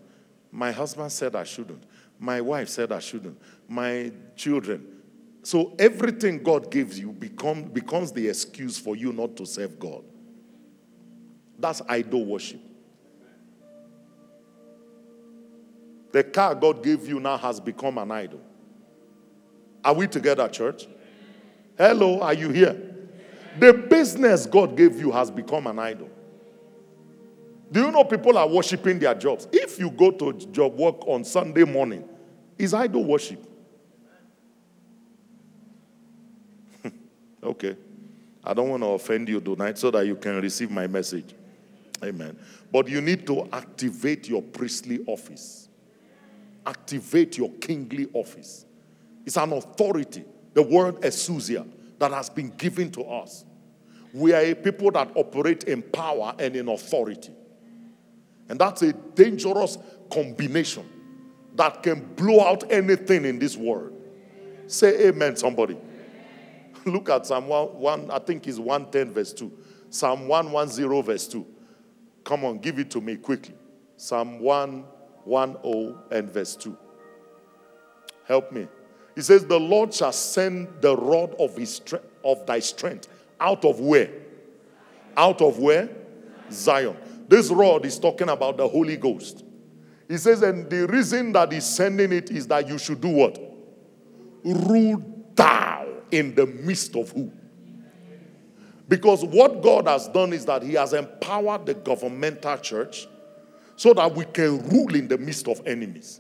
My 0.51 0.71
husband 0.71 1.12
said 1.12 1.36
I 1.36 1.43
shouldn't. 1.43 1.84
My 2.19 2.41
wife 2.41 2.69
said 2.69 2.91
I 2.91 2.99
shouldn't. 2.99 3.39
My 3.67 4.12
children. 4.36 4.90
So 5.43 5.75
everything 5.80 6.43
God 6.43 6.69
gives 6.69 6.99
you 6.99 7.12
become, 7.12 7.63
becomes 7.63 8.12
the 8.12 8.27
excuse 8.30 8.77
for 8.77 8.95
you 8.95 9.12
not 9.12 9.36
to 9.38 9.45
serve 9.45 9.80
God. 9.80 10.04
That's 11.58 11.82
idol 11.88 12.25
worship. 12.25 12.62
The 16.12 16.23
car 16.23 16.54
God 16.56 16.84
gave 16.84 17.08
you 17.08 17.19
now 17.19 17.38
has 17.38 17.60
become 17.60 17.97
an 17.97 18.12
idol. 18.12 18.41
Are 19.84 19.93
we 19.93 20.08
together, 20.08 20.47
church? 20.47 20.88
Hello, 21.77 22.21
are 22.21 22.34
you 22.34 22.49
here? 22.49 22.80
The 23.60 23.73
business 23.73 24.45
God 24.45 24.77
gave 24.77 24.99
you 24.99 25.12
has 25.12 25.32
become 25.32 25.67
an 25.67 25.80
idol. 25.80 26.10
Do 27.71 27.80
you 27.80 27.91
know 27.91 28.04
people 28.04 28.38
are 28.38 28.47
worshiping 28.47 28.99
their 28.99 29.15
jobs? 29.15 29.47
If 29.51 29.80
you 29.80 29.89
go 29.89 30.12
to 30.12 30.34
job 30.34 30.77
work 30.77 31.08
on 31.08 31.23
Sunday 31.23 31.63
morning, 31.63 32.08
is 32.58 32.73
idol 32.73 33.06
worship. 33.06 33.51
Okay. 37.43 37.75
I 38.43 38.54
don't 38.54 38.69
want 38.69 38.84
to 38.84 38.89
offend 38.89 39.30
you 39.30 39.39
tonight 39.39 39.77
so 39.77 39.91
that 39.91 40.06
you 40.06 40.15
can 40.15 40.41
receive 40.41 40.71
my 40.71 40.88
message. 40.88 41.36
Amen. 42.04 42.38
But 42.71 42.88
you 42.88 43.01
need 43.01 43.27
to 43.27 43.47
activate 43.54 44.27
your 44.27 44.41
priestly 44.41 45.04
office, 45.06 45.69
activate 46.65 47.38
your 47.38 47.51
kingly 47.54 48.08
office. 48.13 48.65
It's 49.25 49.38
an 49.38 49.54
authority, 49.54 50.25
the 50.54 50.63
word 50.63 50.95
exousia, 51.01 51.67
that 51.99 52.12
has 52.12 52.30
been 52.30 52.49
given 52.58 52.89
to 52.91 53.04
us. 53.04 53.45
We 54.13 54.34
are 54.34 54.41
a 54.41 54.56
people 54.56 54.89
that 54.91 55.12
operate 55.15 55.65
in 55.65 55.84
power 55.84 56.34
and 56.39 56.56
in 56.56 56.67
authority. 56.67 57.32
And 58.49 58.60
that's 58.60 58.82
a 58.82 58.91
dangerous 58.91 59.77
combination 60.12 60.89
that 61.56 61.84
can 61.84 62.13
blow 62.15 62.41
out 62.41 62.69
anything 62.71 63.25
in 63.25 63.38
this 63.39 63.56
world. 63.56 63.93
Say 64.67 65.08
amen, 65.10 65.36
somebody. 65.36 65.77
Look 66.86 67.10
at 67.10 67.26
Psalm 67.26 67.48
1, 67.48 67.67
1 67.80 68.12
I 68.12 68.20
think 68.20 68.48
it's 68.48 68.58
110, 68.58 69.13
verse 69.13 69.34
2. 69.34 69.52
Psalm 69.89 70.28
110, 70.28 71.04
verse 71.04 71.28
2. 71.28 71.46
Come 72.24 72.46
on, 72.46 72.60
give 72.60 72.80
it 72.80 72.89
to 72.91 73.02
me 73.02 73.17
quickly. 73.17 73.56
Psalm 73.98 74.39
110 74.39 75.96
and 76.12 76.32
verse 76.32 76.56
2. 76.56 76.78
Help 78.28 78.52
me. 78.52 78.67
He 79.15 79.22
says, 79.22 79.46
The 79.46 79.60
Lord 79.60 79.94
shall 79.94 80.13
send 80.13 80.70
the 80.82 80.96
rod 80.96 81.36
of 81.39 81.56
his 81.58 81.76
strength 81.76 82.06
of 82.24 82.46
thy 82.46 82.60
strength. 82.60 83.08
Out 83.39 83.65
of 83.65 83.80
where? 83.80 84.10
Out 85.17 85.41
of 85.41 85.60
where? 85.60 85.89
Zion. 86.52 86.96
This 87.28 87.50
rod 87.50 87.86
is 87.86 87.98
talking 87.98 88.30
about 88.30 88.58
the 88.58 88.67
Holy 88.67 88.98
Ghost. 88.98 89.44
He 90.08 90.17
says, 90.17 90.41
and 90.41 90.70
the 90.70 90.88
reason 90.88 91.32
that 91.32 91.52
he's 91.52 91.65
sending 91.65 92.12
it 92.12 92.30
is 92.30 92.46
that 92.48 92.67
you 92.67 92.78
should 92.78 93.00
do 93.00 93.08
what? 93.08 93.39
Rule 94.44 94.98
down 95.34 95.70
in 96.12 96.36
the 96.36 96.45
midst 96.45 96.95
of 96.95 97.12
who? 97.12 97.32
Because 98.88 99.24
what 99.24 99.62
God 99.62 99.88
has 99.88 100.08
done 100.10 100.34
is 100.34 100.45
that 100.45 100.63
He 100.63 100.74
has 100.74 100.93
empowered 100.93 101.65
the 101.65 101.74
governmental 101.74 102.58
church 102.58 103.08
so 103.76 103.93
that 103.93 104.13
we 104.13 104.26
can 104.26 104.67
rule 104.69 104.93
in 104.95 105.08
the 105.08 105.17
midst 105.17 105.47
of 105.47 105.65
enemies. 105.65 106.19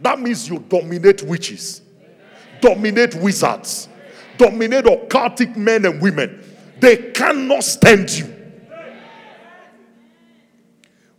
That 0.00 0.20
means 0.20 0.48
you 0.48 0.58
dominate 0.58 1.22
witches, 1.22 1.82
dominate 2.60 3.14
wizards, 3.14 3.88
dominate 4.36 4.84
occultic 4.84 5.56
men 5.56 5.86
and 5.86 6.00
women. 6.02 6.44
They 6.78 7.10
cannot 7.12 7.64
stand 7.64 8.10
you. 8.10 8.34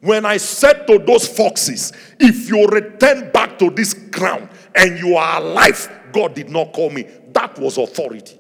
When 0.02 0.24
I 0.24 0.38
said 0.38 0.86
to 0.86 1.00
those 1.00 1.28
foxes, 1.28 1.92
if 2.20 2.48
you 2.48 2.68
return 2.68 3.32
back 3.32 3.58
to 3.58 3.72
this 3.72 3.94
ground 3.94 4.50
and 4.76 5.00
you 5.00 5.16
are 5.16 5.42
alive, 5.42 5.90
God 6.12 6.34
did 6.36 6.50
not 6.50 6.74
call 6.74 6.90
me. 6.90 7.08
That 7.32 7.58
was 7.58 7.78
authority. 7.78 8.38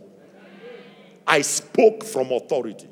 I 1.25 1.41
spoke 1.41 2.03
from 2.03 2.31
authority. 2.31 2.87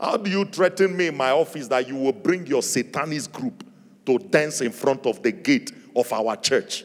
How 0.00 0.16
do 0.16 0.30
you 0.30 0.44
threaten 0.44 0.96
me 0.96 1.08
in 1.08 1.16
my 1.16 1.30
office 1.30 1.68
that 1.68 1.88
you 1.88 1.96
will 1.96 2.12
bring 2.12 2.46
your 2.46 2.62
satanist 2.62 3.32
group 3.32 3.64
to 4.06 4.18
dance 4.18 4.60
in 4.60 4.70
front 4.70 5.06
of 5.06 5.22
the 5.22 5.32
gate 5.32 5.72
of 5.94 6.12
our 6.12 6.36
church 6.36 6.84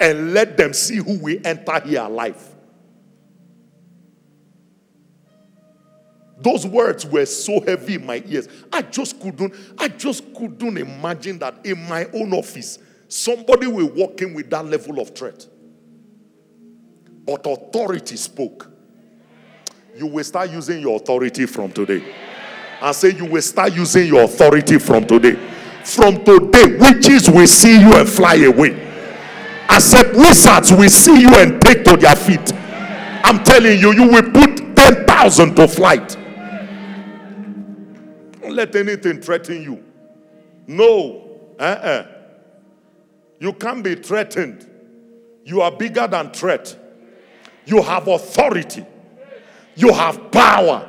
and 0.00 0.32
let 0.32 0.56
them 0.56 0.72
see 0.72 0.96
who 0.96 1.18
we 1.18 1.44
enter 1.44 1.80
here 1.80 2.02
alive? 2.02 2.55
Those 6.46 6.64
words 6.64 7.04
were 7.04 7.26
so 7.26 7.60
heavy 7.60 7.96
in 7.96 8.06
my 8.06 8.22
ears. 8.24 8.46
I 8.72 8.82
just 8.82 9.18
couldn't, 9.20 9.52
I 9.78 9.88
just 9.88 10.32
couldn't 10.32 10.78
imagine 10.78 11.40
that 11.40 11.66
in 11.66 11.88
my 11.88 12.04
own 12.14 12.32
office, 12.32 12.78
somebody 13.08 13.66
will 13.66 13.88
walk 13.88 14.22
in 14.22 14.32
with 14.32 14.48
that 14.50 14.64
level 14.64 15.00
of 15.00 15.12
threat. 15.12 15.44
But 17.26 17.44
authority 17.46 18.14
spoke. 18.14 18.70
You 19.96 20.06
will 20.06 20.22
start 20.22 20.52
using 20.52 20.78
your 20.78 20.94
authority 20.94 21.46
from 21.46 21.72
today. 21.72 22.14
I 22.80 22.92
say 22.92 23.10
you 23.10 23.24
will 23.24 23.42
start 23.42 23.74
using 23.74 24.06
your 24.06 24.22
authority 24.22 24.78
from 24.78 25.04
today. 25.04 25.34
From 25.82 26.22
today, 26.22 26.76
witches 26.78 27.28
will 27.28 27.48
see 27.48 27.80
you 27.80 27.92
and 27.96 28.08
fly 28.08 28.36
away. 28.36 28.70
I 29.68 29.80
said 29.80 30.14
wizards 30.14 30.70
will 30.70 30.90
see 30.90 31.22
you 31.22 31.34
and 31.34 31.60
take 31.60 31.84
to 31.86 31.96
their 31.96 32.14
feet. 32.14 32.52
I'm 33.24 33.42
telling 33.42 33.80
you, 33.80 33.92
you 33.92 34.06
will 34.06 34.30
put 34.30 34.76
10,000 34.76 35.56
to 35.56 35.66
flight. 35.66 36.16
Let 38.56 38.74
anything 38.74 39.20
threaten 39.20 39.62
you. 39.62 39.84
No. 40.66 41.38
Uh-uh. 41.58 42.06
You 43.38 43.52
can't 43.52 43.84
be 43.84 43.96
threatened. 43.96 44.66
You 45.44 45.60
are 45.60 45.70
bigger 45.70 46.06
than 46.06 46.30
threat. 46.30 46.74
You 47.66 47.82
have 47.82 48.08
authority. 48.08 48.86
You 49.74 49.92
have 49.92 50.30
power. 50.30 50.88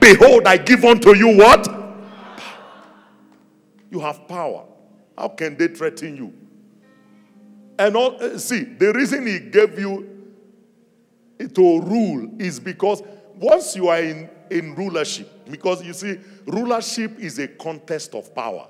Behold, 0.00 0.46
I 0.46 0.56
give 0.56 0.86
unto 0.86 1.14
you 1.14 1.36
what? 1.36 1.68
You 3.90 4.00
have 4.00 4.26
power. 4.26 4.64
How 5.18 5.28
can 5.28 5.54
they 5.58 5.68
threaten 5.68 6.16
you? 6.16 6.32
And 7.78 7.94
all, 7.94 8.16
uh, 8.22 8.38
see, 8.38 8.64
the 8.64 8.94
reason 8.94 9.26
he 9.26 9.38
gave 9.38 9.78
you 9.78 10.32
to 11.38 11.80
rule 11.82 12.30
is 12.38 12.58
because 12.58 13.02
once 13.34 13.76
you 13.76 13.88
are 13.88 14.00
in, 14.00 14.30
in 14.50 14.74
rulership, 14.74 15.30
because 15.50 15.84
you 15.84 15.92
see, 15.92 16.18
rulership 16.46 17.18
is 17.18 17.38
a 17.38 17.48
contest 17.48 18.14
of 18.14 18.34
power. 18.34 18.68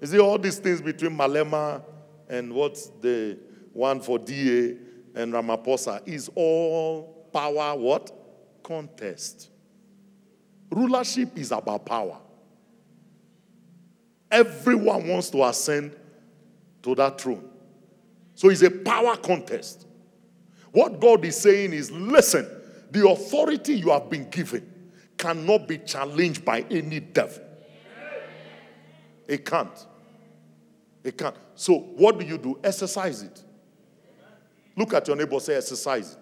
You 0.00 0.06
see, 0.06 0.18
all 0.18 0.38
these 0.38 0.58
things 0.58 0.82
between 0.82 1.16
Malema 1.16 1.82
and 2.28 2.52
what's 2.52 2.88
the 3.00 3.38
one 3.72 4.00
for 4.00 4.18
DA 4.18 4.76
and 5.14 5.32
Ramaphosa 5.32 6.06
is 6.06 6.30
all 6.34 7.28
power 7.32 7.76
what? 7.76 8.12
Contest. 8.62 9.50
Rulership 10.70 11.36
is 11.38 11.52
about 11.52 11.86
power. 11.86 12.18
Everyone 14.30 15.06
wants 15.08 15.30
to 15.30 15.44
ascend 15.44 15.94
to 16.82 16.94
that 16.96 17.20
throne. 17.20 17.48
So 18.34 18.50
it's 18.50 18.62
a 18.62 18.70
power 18.70 19.16
contest. 19.16 19.86
What 20.72 21.00
God 21.00 21.24
is 21.24 21.36
saying 21.36 21.72
is 21.72 21.90
listen, 21.90 22.46
the 22.90 23.08
authority 23.08 23.74
you 23.74 23.90
have 23.90 24.10
been 24.10 24.28
given 24.28 24.73
cannot 25.16 25.68
be 25.68 25.78
challenged 25.78 26.44
by 26.44 26.64
any 26.70 27.00
devil. 27.00 27.42
It 29.26 29.44
can't. 29.44 29.86
It 31.02 31.16
can't. 31.16 31.36
So, 31.54 31.78
what 31.78 32.18
do 32.18 32.26
you 32.26 32.38
do? 32.38 32.58
Exercise 32.62 33.22
it. 33.22 33.42
Look 34.76 34.92
at 34.94 35.06
your 35.06 35.16
neighbor, 35.16 35.38
say, 35.40 35.56
exercise 35.56 36.16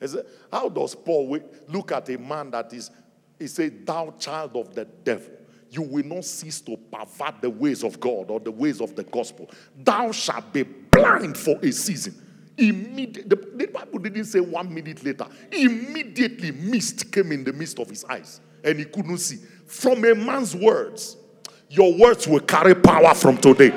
it. 0.00 0.26
How 0.50 0.68
does 0.68 0.94
Paul 0.94 1.38
look 1.68 1.92
at 1.92 2.08
a 2.08 2.18
man 2.18 2.50
that 2.50 2.72
is, 2.72 2.90
he 3.38 3.46
said, 3.46 3.86
Thou 3.86 4.14
child 4.18 4.56
of 4.56 4.74
the 4.74 4.84
devil, 4.84 5.32
you 5.70 5.82
will 5.82 6.04
not 6.04 6.24
cease 6.24 6.60
to 6.62 6.76
pervert 6.76 7.40
the 7.40 7.50
ways 7.50 7.84
of 7.84 8.00
God 8.00 8.30
or 8.30 8.40
the 8.40 8.50
ways 8.50 8.80
of 8.80 8.96
the 8.96 9.04
gospel. 9.04 9.48
Thou 9.76 10.10
shalt 10.10 10.52
be 10.52 10.64
blind 10.64 11.38
for 11.38 11.58
a 11.62 11.70
season. 11.70 12.14
Immediately, 12.56 13.68
didn't 14.00 14.24
say 14.24 14.40
one 14.40 14.72
minute 14.72 15.04
later. 15.04 15.26
Immediately, 15.52 16.52
mist 16.52 17.12
came 17.12 17.32
in 17.32 17.44
the 17.44 17.52
midst 17.52 17.78
of 17.78 17.88
his 17.88 18.04
eyes 18.04 18.40
and 18.64 18.78
he 18.78 18.84
couldn't 18.84 19.18
see. 19.18 19.38
From 19.66 20.04
a 20.04 20.14
man's 20.14 20.54
words, 20.54 21.16
your 21.68 21.96
words 21.96 22.26
will 22.26 22.40
carry 22.40 22.74
power 22.74 23.14
from 23.14 23.36
today. 23.36 23.70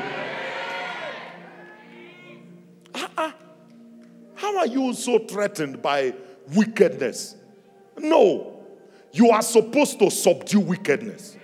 Uh-uh. 2.95 3.31
How 4.35 4.57
are 4.57 4.67
you 4.67 4.93
so 4.93 5.19
threatened 5.19 5.81
by 5.81 6.13
wickedness? 6.53 7.35
No. 7.97 8.63
You 9.11 9.29
are 9.29 9.43
supposed 9.43 9.99
to 9.99 10.09
subdue 10.09 10.59
wickedness. 10.59 11.37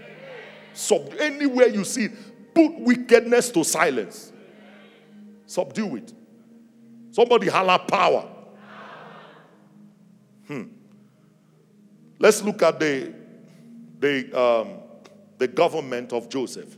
Sub- 0.74 1.14
anywhere 1.20 1.68
you 1.68 1.84
see, 1.84 2.10
put 2.54 2.80
wickedness 2.80 3.52
to 3.52 3.64
silence. 3.64 4.32
Subdue 5.46 5.98
it. 5.98 6.14
Somebody 7.12 7.48
holler 7.48 7.80
power. 7.80 8.28
Hmm. 10.50 10.64
Let's 12.18 12.42
look 12.42 12.64
at 12.64 12.80
the, 12.80 13.14
the, 14.00 14.38
um, 14.38 14.80
the 15.38 15.48
government 15.48 16.12
of 16.12 16.28
Joseph. 16.28 16.76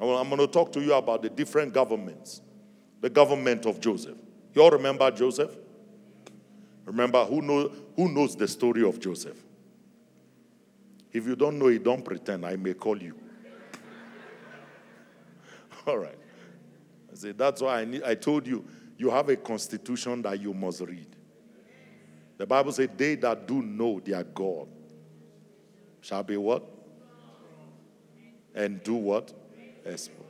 I'm 0.00 0.30
going 0.30 0.38
to 0.38 0.46
talk 0.46 0.72
to 0.72 0.80
you 0.80 0.94
about 0.94 1.20
the 1.20 1.28
different 1.28 1.74
governments. 1.74 2.40
The 3.02 3.10
government 3.10 3.66
of 3.66 3.80
Joseph. 3.80 4.16
You 4.54 4.62
all 4.62 4.70
remember 4.70 5.10
Joseph? 5.10 5.54
Remember 6.86 7.22
who, 7.24 7.42
know, 7.42 7.70
who 7.94 8.10
knows 8.10 8.34
the 8.34 8.48
story 8.48 8.82
of 8.82 8.98
Joseph? 8.98 9.36
If 11.12 11.26
you 11.26 11.36
don't 11.36 11.58
know 11.58 11.68
it, 11.68 11.84
don't 11.84 12.04
pretend. 12.04 12.46
I 12.46 12.56
may 12.56 12.72
call 12.74 13.00
you. 13.00 13.14
All 15.86 15.98
right. 15.98 16.18
I 17.10 17.14
said, 17.14 17.36
that's 17.36 17.60
why 17.60 17.80
I, 17.80 17.84
need, 17.84 18.02
I 18.04 18.14
told 18.14 18.46
you 18.46 18.64
you 18.96 19.10
have 19.10 19.28
a 19.28 19.36
constitution 19.36 20.22
that 20.22 20.40
you 20.40 20.54
must 20.54 20.80
read. 20.80 21.09
The 22.40 22.46
Bible 22.46 22.72
says, 22.72 22.88
They 22.96 23.16
that 23.16 23.46
do 23.46 23.60
know 23.60 24.00
their 24.00 24.24
God 24.24 24.66
shall 26.00 26.22
be 26.22 26.38
what? 26.38 26.64
And 28.54 28.82
do 28.82 28.94
what? 28.94 29.30
Expert. 29.84 30.24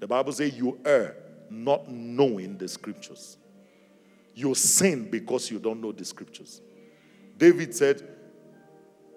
The 0.00 0.06
Bible 0.06 0.32
says, 0.34 0.54
You 0.54 0.78
err 0.84 1.16
not 1.48 1.88
knowing 1.88 2.58
the 2.58 2.68
scriptures. 2.68 3.38
You 4.34 4.54
sin 4.54 5.10
because 5.10 5.50
you 5.50 5.58
don't 5.58 5.80
know 5.80 5.92
the 5.92 6.04
scriptures. 6.04 6.60
David 7.38 7.74
said, 7.74 8.06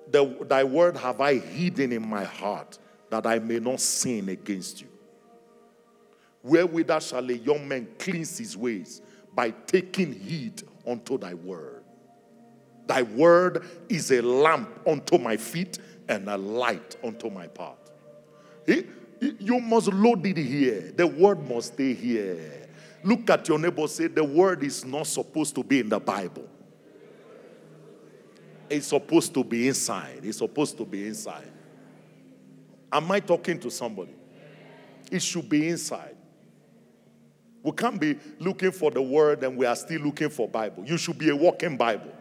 Thy 0.10 0.64
word 0.64 0.96
have 0.96 1.20
I 1.20 1.40
hidden 1.40 1.92
in 1.92 2.08
my 2.08 2.24
heart 2.24 2.80
that 3.10 3.28
I 3.28 3.40
may 3.40 3.60
not 3.60 3.82
sin 3.82 4.30
against 4.30 4.80
you. 4.80 4.88
Wherewith 6.42 6.90
shall 7.02 7.30
a 7.30 7.34
young 7.34 7.68
man 7.68 7.90
cleanse 8.00 8.38
his 8.38 8.56
ways 8.56 9.02
by 9.38 9.52
taking 9.52 10.14
heed 10.14 10.64
unto 10.88 11.16
thy 11.16 11.36
word. 11.36 11.84
Thy 12.88 13.04
word 13.04 13.64
is 13.88 14.12
a 14.12 14.20
lamp 14.20 14.68
unto 14.88 15.20
my 15.20 15.38
feet 15.38 15.78
and 16.10 16.28
a 16.28 16.36
light 16.36 16.96
unto 17.04 17.30
my 17.30 17.46
path. 17.46 17.92
You 19.22 19.60
must 19.60 19.90
load 19.90 20.26
it 20.26 20.38
here. 20.38 20.92
The 20.96 21.06
word 21.06 21.48
must 21.48 21.74
stay 21.74 21.94
here. 21.94 22.68
Look 23.04 23.30
at 23.30 23.48
your 23.48 23.60
neighbor, 23.60 23.88
say, 23.88 24.08
The 24.08 24.24
word 24.24 24.64
is 24.64 24.84
not 24.84 25.06
supposed 25.06 25.54
to 25.54 25.64
be 25.64 25.82
in 25.82 25.90
the 25.90 26.00
Bible. 26.00 26.50
It's 28.68 28.88
supposed 28.88 29.36
to 29.36 29.44
be 29.44 29.68
inside. 29.68 30.22
It's 30.24 30.40
supposed 30.40 30.78
to 30.80 30.86
be 30.86 31.06
inside. 31.06 31.52
Am 32.92 33.12
I 33.12 33.20
talking 33.20 33.60
to 33.60 33.70
somebody? 33.70 34.16
It 35.12 35.22
should 35.22 35.48
be 35.48 35.70
inside. 35.70 36.17
We 37.64 37.72
can't 37.72 38.00
be 38.00 38.18
looking 38.40 38.72
for 38.72 38.92
the 38.92 39.02
word 39.02 39.44
and 39.44 39.58
we 39.58 39.66
are 39.66 39.76
still 39.76 40.02
looking 40.02 40.30
for 40.30 40.48
Bible. 40.48 40.86
You 40.86 40.98
should 40.98 41.18
be 41.18 41.30
a 41.30 41.36
walking 41.36 41.78
Bible. 41.78 42.12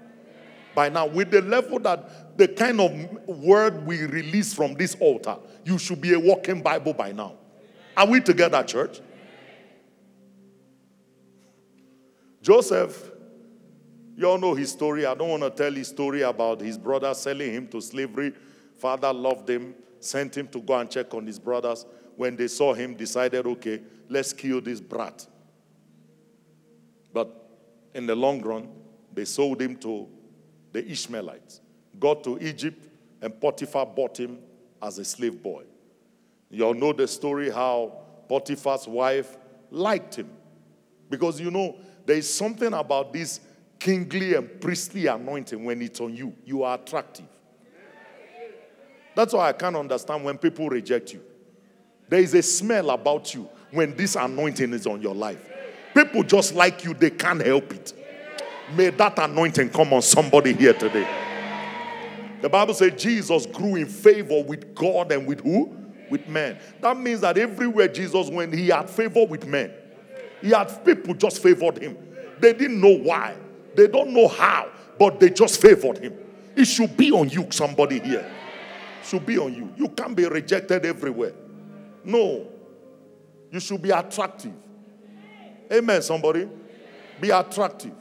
By 0.75 0.91
now, 0.91 1.07
with 1.07 1.31
the 1.31 1.41
level 1.41 1.79
that 1.81 2.37
the 2.37 2.49
kind 2.49 2.81
of 2.81 2.93
word 3.27 3.87
we 3.87 4.05
release 4.05 4.53
from 4.53 4.75
this 4.75 4.95
altar, 4.97 5.37
you 5.65 5.79
should 5.79 6.01
be 6.01 6.13
a 6.13 6.21
walking 6.21 6.63
Bible 6.63 6.93
by 6.93 7.13
now. 7.13 7.35
Are 7.97 8.07
we 8.07 8.21
together, 8.21 8.63
church? 8.63 9.01
Joseph, 12.43 13.11
you 14.17 14.29
all 14.29 14.39
know 14.39 14.55
his 14.55 14.71
story. 14.71 15.07
I 15.07 15.15
don't 15.15 15.29
want 15.29 15.43
to 15.43 15.51
tell 15.51 15.73
his 15.73 15.89
story 15.89 16.23
about 16.23 16.61
his 16.61 16.77
brother 16.77 17.13
selling 17.15 17.53
him 17.53 17.69
to 17.69 17.81
slavery. 17.81 18.35
Father 18.77 19.13
loved 19.13 19.49
him, 19.49 19.75
sent 19.99 20.37
him 20.37 20.47
to 20.49 20.61
go 20.61 20.79
and 20.79 20.91
check 20.91 21.13
on 21.15 21.27
his 21.27 21.39
brothers. 21.39 21.87
When 22.17 22.37
they 22.37 22.49
saw 22.49 22.75
him, 22.75 22.95
decided, 22.95 23.47
okay, 23.47 23.83
let's 24.09 24.33
kill 24.33 24.61
this 24.61 24.81
brat. 24.81 25.27
But 27.13 27.49
in 27.95 28.07
the 28.07 28.15
long 28.15 28.41
run, 28.43 28.69
they 29.13 29.25
sold 29.25 29.61
him 29.61 29.77
to 29.77 30.09
the 30.73 30.87
Ishmaelites. 30.91 31.61
Got 31.99 32.25
to 32.25 32.39
Egypt, 32.41 32.89
and 33.23 33.41
Potiphar 33.41 33.87
bought 33.87 34.19
him 34.19 34.39
as 34.83 34.99
a 34.99 35.05
slave 35.05 35.43
boy. 35.43 35.65
You 36.51 36.67
all 36.67 36.75
know 36.75 36.93
the 36.93 37.09
story 37.09 37.51
how 37.51 38.01
Potiphar's 38.29 38.87
wife 38.87 39.37
liked 39.71 40.17
him. 40.17 40.31
Because 41.09 41.41
you 41.41 41.51
know, 41.51 41.77
there 42.05 42.17
is 42.17 42.33
something 42.33 42.73
about 42.73 43.13
this 43.13 43.41
kingly 43.79 44.35
and 44.35 44.61
priestly 44.61 45.07
anointing 45.07 45.65
when 45.65 45.83
it's 45.83 46.01
on 46.01 46.15
you. 46.15 46.35
You 46.45 46.63
are 46.63 46.77
attractive. 46.77 47.27
That's 49.15 49.33
why 49.33 49.49
I 49.49 49.53
can't 49.53 49.77
understand 49.77 50.25
when 50.25 50.37
people 50.37 50.69
reject 50.69 51.13
you. 51.15 51.23
There 52.09 52.21
is 52.21 52.35
a 52.35 52.43
smell 52.43 52.91
about 52.91 53.35
you 53.35 53.49
when 53.71 53.97
this 53.97 54.17
anointing 54.17 54.73
is 54.73 54.87
on 54.87 55.03
your 55.03 55.15
life. 55.15 55.53
People 55.95 56.23
just 56.23 56.55
like 56.55 56.85
you, 56.85 56.95
they 56.95 57.11
can't 57.11 57.45
help 57.45 57.73
it. 57.73 57.93
May 58.75 58.91
that 58.91 59.19
anointing 59.19 59.71
come 59.71 59.93
on 59.93 60.03
somebody 60.03 60.53
here 60.53 60.75
today. 60.75 61.09
The 62.43 62.49
Bible 62.49 62.75
says 62.75 63.01
Jesus 63.01 63.47
grew 63.47 63.77
in 63.77 63.87
favor 63.87 64.43
with 64.43 64.75
God 64.75 65.11
and 65.11 65.27
with 65.27 65.41
who? 65.41 65.75
With 66.11 66.29
men. 66.29 66.59
That 66.81 66.97
means 66.97 67.23
that 67.23 67.39
everywhere 67.39 67.89
Jesus 67.89 68.29
went, 68.29 68.55
he 68.55 68.69
had 68.69 68.91
favor 68.91 69.25
with 69.25 69.47
men. 69.47 69.73
He 70.43 70.51
had 70.51 70.85
people 70.85 71.15
just 71.15 71.43
favored 71.43 71.79
him. 71.79 71.97
They 72.39 72.53
didn't 72.53 72.81
know 72.81 72.97
why, 72.99 73.37
they 73.75 73.89
don't 73.89 74.11
know 74.11 74.29
how, 74.29 74.69
but 74.99 75.19
they 75.19 75.31
just 75.31 75.61
favored 75.61 75.99
him. 75.99 76.15
It 76.55 76.67
should 76.67 76.97
be 76.97 77.11
on 77.11 77.29
you, 77.31 77.47
somebody 77.51 78.01
here. 78.01 78.31
It 79.01 79.07
should 79.07 79.27
be 79.27 79.39
on 79.39 79.55
you. 79.55 79.73
You 79.77 79.89
can't 79.89 80.17
be 80.17 80.27
rejected 80.27 80.85
everywhere. 80.85 81.33
No. 82.07 82.47
You 83.51 83.61
should 83.61 83.83
be 83.83 83.91
attractive. 83.91 84.53
Amen, 85.71 86.01
somebody. 86.01 86.49
Be 87.21 87.31
attractive. 87.31 87.93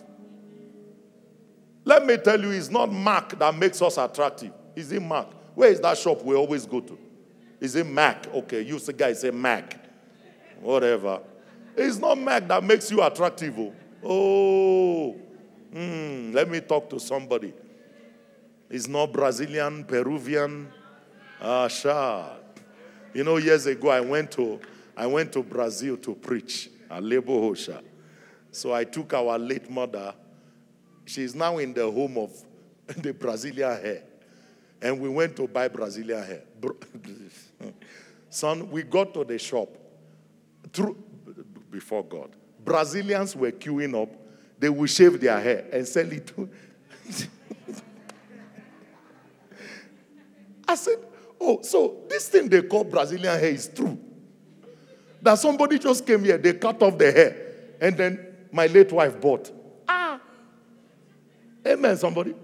Let 1.83 2.05
me 2.05 2.17
tell 2.17 2.39
you, 2.39 2.51
it's 2.51 2.69
not 2.69 2.91
Mac 2.91 3.37
that 3.39 3.55
makes 3.55 3.81
us 3.81 3.97
attractive. 3.97 4.51
Is 4.75 4.91
it 4.91 5.01
Mac? 5.01 5.27
Where 5.53 5.69
is 5.69 5.79
that 5.81 5.97
shop 5.97 6.23
we 6.23 6.35
always 6.35 6.65
go 6.65 6.79
to? 6.81 6.97
Is 7.59 7.75
it 7.75 7.85
Mac? 7.85 8.27
Okay, 8.33 8.61
you 8.61 8.77
the 8.79 8.93
guy 8.93 9.13
say 9.13 9.31
Mac. 9.31 9.79
Whatever. 10.61 11.21
It's 11.75 11.97
not 11.97 12.17
Mac 12.17 12.47
that 12.47 12.63
makes 12.63 12.89
you 12.91 13.01
attractive. 13.01 13.57
Oh, 13.57 13.73
oh. 14.03 15.15
Mm, 15.73 16.33
let 16.33 16.49
me 16.49 16.59
talk 16.61 16.89
to 16.89 16.99
somebody. 16.99 17.53
It's 18.69 18.87
not 18.87 19.11
Brazilian, 19.11 19.83
Peruvian. 19.83 20.71
Ah, 21.41 21.67
sure. 21.67 22.44
You 23.15 23.23
know, 23.23 23.37
years 23.37 23.65
ago 23.65 23.87
I 23.87 24.01
went 24.01 24.29
to 24.31 24.59
I 24.97 25.07
went 25.07 25.31
to 25.33 25.41
Brazil 25.41 25.95
to 25.97 26.13
preach 26.15 26.69
at 26.91 27.01
Lebo 27.01 27.49
Hosha. 27.49 27.81
So 28.51 28.73
I 28.73 28.83
took 28.83 29.13
our 29.13 29.39
late 29.39 29.69
mother. 29.69 30.13
She's 31.05 31.33
now 31.33 31.57
in 31.59 31.73
the 31.73 31.89
home 31.89 32.17
of 32.17 32.33
the 33.01 33.13
Brazilian 33.13 33.81
hair. 33.81 34.03
And 34.81 34.99
we 34.99 35.07
went 35.07 35.37
to 35.37 35.47
buy 35.47 35.69
Brazilian 35.69 36.25
hair. 36.25 36.41
Son, 38.29 38.69
we 38.69 38.83
got 38.83 39.13
to 39.13 39.23
the 39.23 39.39
shop 39.39 39.69
through, 40.73 41.01
before 41.71 42.03
God. 42.03 42.31
Brazilians 42.65 43.33
were 43.33 43.51
queuing 43.51 44.01
up. 44.01 44.09
They 44.59 44.67
will 44.67 44.87
shave 44.87 45.21
their 45.21 45.39
hair 45.39 45.65
and 45.71 45.87
sell 45.87 46.11
it 46.11 46.27
to. 46.35 46.49
I 50.67 50.75
said, 50.75 50.97
Oh, 51.39 51.61
so 51.61 52.03
this 52.09 52.29
thing 52.29 52.49
they 52.49 52.61
call 52.61 52.83
Brazilian 52.83 53.39
hair 53.39 53.49
is 53.49 53.67
true. 53.67 53.99
That 55.21 55.35
somebody 55.35 55.79
just 55.79 56.05
came 56.05 56.23
here, 56.23 56.37
they 56.37 56.53
cut 56.53 56.81
off 56.81 56.97
the 56.97 57.11
hair, 57.11 57.35
and 57.81 57.97
then 57.97 58.27
my 58.51 58.67
late 58.67 58.91
wife 58.91 59.19
bought. 59.19 59.51
Ah. 59.87 60.19
Amen, 61.65 61.97
somebody. 61.97 62.35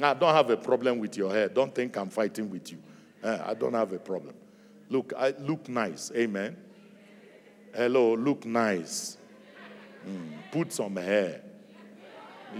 I 0.00 0.14
don't 0.14 0.34
have 0.34 0.50
a 0.50 0.56
problem 0.56 0.98
with 0.98 1.16
your 1.16 1.30
hair. 1.30 1.48
Don't 1.48 1.72
think 1.74 1.96
I'm 1.96 2.10
fighting 2.10 2.50
with 2.50 2.72
you. 2.72 2.78
Uh, 3.22 3.38
I 3.46 3.54
don't 3.54 3.74
have 3.74 3.92
a 3.92 3.98
problem. 3.98 4.34
Look, 4.88 5.12
I 5.16 5.34
look 5.38 5.68
nice. 5.68 6.10
Amen. 6.14 6.56
Hello, 7.74 8.14
look 8.14 8.44
nice. 8.44 9.16
Mm, 10.06 10.32
put 10.50 10.72
some 10.72 10.96
hair. 10.96 11.42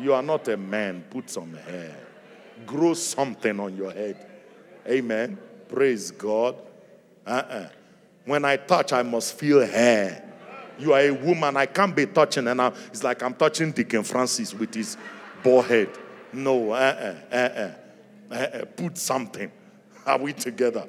You 0.01 0.14
are 0.14 0.22
not 0.22 0.46
a 0.48 0.57
man. 0.57 1.05
Put 1.11 1.29
some 1.29 1.55
hair. 1.55 1.96
Grow 2.64 2.94
something 2.94 3.59
on 3.59 3.77
your 3.77 3.92
head. 3.92 4.32
Amen. 4.87 5.38
Praise 5.68 6.11
God. 6.11 6.57
Uh-uh. 7.27 7.68
When 8.25 8.45
I 8.45 8.57
touch, 8.57 8.92
I 8.92 9.03
must 9.03 9.38
feel 9.38 9.66
hair. 9.66 10.29
You 10.79 10.92
are 10.92 11.01
a 11.01 11.11
woman. 11.11 11.57
I 11.57 11.66
can't 11.66 11.95
be 11.95 12.07
touching, 12.07 12.49
and 12.49 12.61
I'm, 12.61 12.75
it's 12.88 13.05
like 13.05 13.23
I'm 13.23 13.35
touching 13.35 13.73
Deacon 13.73 14.03
Francis 14.03 14.55
with 14.55 14.75
his 14.75 14.97
bald 15.42 15.66
head. 15.66 15.90
No, 16.33 16.73
uh-uh, 16.73 17.14
uh-uh, 17.31 17.71
uh-uh. 18.31 18.64
Put 18.77 18.99
something. 18.99 19.51
Are 20.07 20.18
we 20.18 20.33
together? 20.33 20.87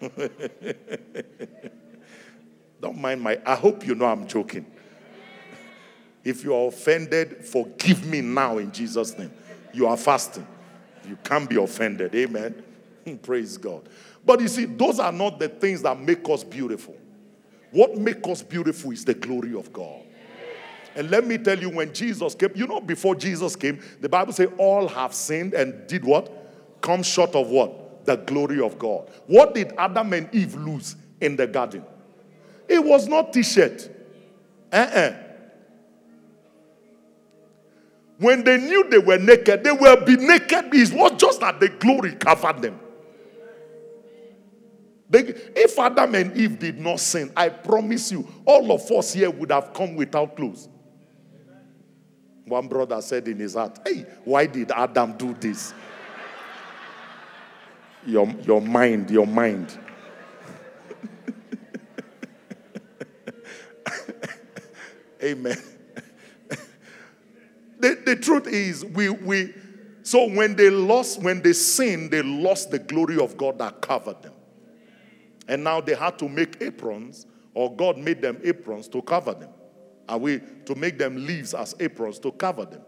Don't 2.80 2.98
mind 3.00 3.22
my. 3.22 3.38
I 3.46 3.54
hope 3.54 3.86
you 3.86 3.94
know 3.94 4.06
I'm 4.06 4.26
joking. 4.26 4.66
If 6.24 6.44
you 6.44 6.54
are 6.54 6.68
offended, 6.68 7.44
forgive 7.46 8.04
me 8.06 8.20
now 8.20 8.58
in 8.58 8.72
Jesus' 8.72 9.16
name. 9.18 9.32
You 9.72 9.86
are 9.86 9.96
fasting. 9.96 10.46
You 11.08 11.16
can't 11.24 11.48
be 11.48 11.56
offended. 11.56 12.14
Amen. 12.14 12.62
Praise 13.22 13.56
God. 13.56 13.88
But 14.24 14.40
you 14.40 14.48
see, 14.48 14.64
those 14.64 14.98
are 14.98 15.12
not 15.12 15.38
the 15.38 15.48
things 15.48 15.82
that 15.82 15.98
make 15.98 16.28
us 16.28 16.44
beautiful. 16.44 16.96
What 17.70 17.96
makes 17.96 18.28
us 18.28 18.42
beautiful 18.42 18.92
is 18.92 19.04
the 19.04 19.14
glory 19.14 19.54
of 19.54 19.72
God. 19.72 20.02
And 20.94 21.10
let 21.10 21.26
me 21.26 21.38
tell 21.38 21.58
you, 21.58 21.70
when 21.70 21.92
Jesus 21.92 22.34
came, 22.34 22.50
you 22.54 22.66
know, 22.66 22.80
before 22.80 23.14
Jesus 23.14 23.56
came, 23.56 23.80
the 24.00 24.08
Bible 24.08 24.32
says 24.32 24.50
all 24.58 24.86
have 24.88 25.14
sinned 25.14 25.54
and 25.54 25.86
did 25.86 26.04
what? 26.04 26.30
Come 26.82 27.02
short 27.02 27.34
of 27.34 27.48
what? 27.48 28.04
The 28.04 28.16
glory 28.16 28.60
of 28.60 28.78
God. 28.78 29.08
What 29.26 29.54
did 29.54 29.72
Adam 29.78 30.12
and 30.12 30.32
Eve 30.34 30.54
lose 30.54 30.96
in 31.20 31.36
the 31.36 31.46
garden? 31.46 31.84
It 32.68 32.84
was 32.84 33.08
not 33.08 33.32
t-shirt. 33.32 33.88
Uh-uh. 34.70 35.16
When 38.18 38.44
they 38.44 38.58
knew 38.58 38.88
they 38.88 38.98
were 38.98 39.18
naked, 39.18 39.64
they 39.64 39.72
will 39.72 40.04
be 40.04 40.16
naked. 40.16 40.74
It 40.74 40.92
was 40.92 41.12
just 41.16 41.40
that 41.40 41.58
the 41.58 41.68
glory 41.70 42.12
covered 42.16 42.62
them. 42.62 42.78
They, 45.12 45.20
if 45.54 45.78
Adam 45.78 46.14
and 46.14 46.34
Eve 46.34 46.58
did 46.58 46.80
not 46.80 46.98
sin, 46.98 47.30
I 47.36 47.50
promise 47.50 48.10
you, 48.10 48.26
all 48.46 48.72
of 48.72 48.90
us 48.90 49.12
here 49.12 49.30
would 49.30 49.52
have 49.52 49.74
come 49.74 49.94
without 49.94 50.34
clothes. 50.34 50.70
One 52.46 52.66
brother 52.66 52.98
said 53.02 53.28
in 53.28 53.38
his 53.38 53.52
heart, 53.52 53.78
Hey, 53.86 54.06
why 54.24 54.46
did 54.46 54.70
Adam 54.70 55.14
do 55.18 55.34
this? 55.34 55.74
Your, 58.06 58.26
your 58.40 58.62
mind, 58.62 59.10
your 59.10 59.26
mind. 59.26 59.78
Amen. 65.22 65.58
the, 67.78 68.00
the 68.06 68.16
truth 68.16 68.46
is, 68.46 68.82
we, 68.82 69.10
we, 69.10 69.52
so 70.04 70.24
when 70.30 70.56
they 70.56 70.70
lost, 70.70 71.20
when 71.20 71.42
they 71.42 71.52
sinned, 71.52 72.12
they 72.12 72.22
lost 72.22 72.70
the 72.70 72.78
glory 72.78 73.18
of 73.18 73.36
God 73.36 73.58
that 73.58 73.82
covered 73.82 74.22
them. 74.22 74.31
And 75.48 75.64
now 75.64 75.80
they 75.80 75.94
had 75.94 76.18
to 76.20 76.28
make 76.28 76.60
aprons, 76.62 77.26
or 77.54 77.74
God 77.74 77.98
made 77.98 78.22
them 78.22 78.40
aprons 78.44 78.88
to 78.88 79.02
cover 79.02 79.34
them. 79.34 79.50
Are 80.08 80.18
we 80.18 80.40
to 80.66 80.74
make 80.74 80.98
them 80.98 81.26
leaves 81.26 81.54
as 81.54 81.74
aprons 81.80 82.18
to 82.20 82.32
cover 82.32 82.64
them? 82.64 82.82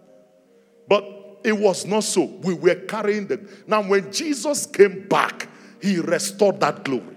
But 0.88 1.04
it 1.44 1.52
was 1.52 1.86
not 1.86 2.04
so. 2.04 2.24
We 2.24 2.54
were 2.54 2.74
carrying 2.74 3.26
them. 3.26 3.48
Now, 3.66 3.82
when 3.82 4.12
Jesus 4.12 4.66
came 4.66 5.06
back, 5.08 5.48
he 5.80 5.98
restored 5.98 6.60
that 6.60 6.84
glory. 6.84 7.16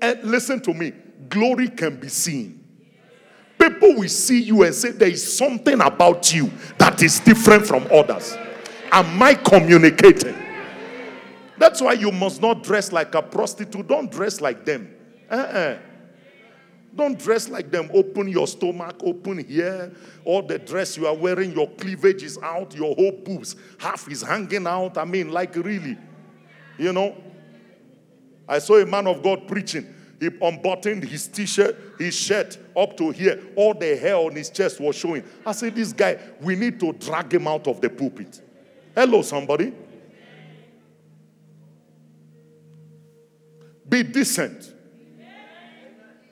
And 0.00 0.22
listen 0.24 0.60
to 0.62 0.74
me 0.74 0.92
glory 1.28 1.68
can 1.68 1.96
be 1.96 2.08
seen. 2.08 2.58
People 3.58 3.94
will 3.94 4.08
see 4.08 4.42
you 4.42 4.64
and 4.64 4.74
say, 4.74 4.90
There 4.90 5.08
is 5.08 5.36
something 5.36 5.80
about 5.80 6.34
you 6.34 6.50
that 6.78 7.02
is 7.02 7.20
different 7.20 7.66
from 7.66 7.86
others. 7.92 8.36
Am 8.90 9.22
I 9.22 9.34
communicating? 9.34 10.41
That's 11.62 11.80
why 11.80 11.92
you 11.92 12.10
must 12.10 12.42
not 12.42 12.64
dress 12.64 12.90
like 12.90 13.14
a 13.14 13.22
prostitute. 13.22 13.86
Don't 13.86 14.10
dress 14.10 14.40
like 14.40 14.64
them. 14.64 14.92
Uh-uh. 15.30 15.78
Don't 16.92 17.16
dress 17.16 17.48
like 17.48 17.70
them. 17.70 17.88
Open 17.94 18.26
your 18.26 18.48
stomach, 18.48 18.96
open 19.04 19.44
here. 19.44 19.92
All 20.24 20.42
the 20.42 20.58
dress 20.58 20.96
you 20.96 21.06
are 21.06 21.14
wearing, 21.14 21.52
your 21.52 21.70
cleavage 21.70 22.24
is 22.24 22.36
out, 22.42 22.74
your 22.74 22.96
whole 22.96 23.12
boobs, 23.12 23.54
half 23.78 24.10
is 24.10 24.22
hanging 24.22 24.66
out. 24.66 24.98
I 24.98 25.04
mean, 25.04 25.30
like 25.30 25.54
really. 25.54 25.96
You 26.78 26.92
know? 26.92 27.16
I 28.48 28.58
saw 28.58 28.78
a 28.78 28.84
man 28.84 29.06
of 29.06 29.22
God 29.22 29.46
preaching. 29.46 29.86
He 30.18 30.30
unbuttoned 30.42 31.04
his 31.04 31.28
t 31.28 31.46
shirt, 31.46 31.76
his 31.96 32.16
shirt 32.16 32.58
up 32.76 32.96
to 32.96 33.10
here. 33.10 33.40
All 33.54 33.72
the 33.72 33.94
hair 33.96 34.16
on 34.16 34.34
his 34.34 34.50
chest 34.50 34.80
was 34.80 34.96
showing. 34.96 35.22
I 35.46 35.52
said, 35.52 35.76
This 35.76 35.92
guy, 35.92 36.18
we 36.40 36.56
need 36.56 36.80
to 36.80 36.92
drag 36.92 37.32
him 37.32 37.46
out 37.46 37.68
of 37.68 37.80
the 37.80 37.88
pulpit. 37.88 38.42
Hello, 38.96 39.22
somebody. 39.22 39.72
Be 43.92 44.02
decent. 44.02 44.72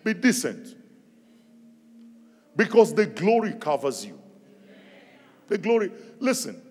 Be 0.02 0.14
decent. 0.14 0.74
Because 2.56 2.94
the 2.94 3.04
glory 3.04 3.52
covers 3.52 4.06
you. 4.06 4.18
The 5.46 5.58
glory. 5.58 5.92
Listen, 6.18 6.62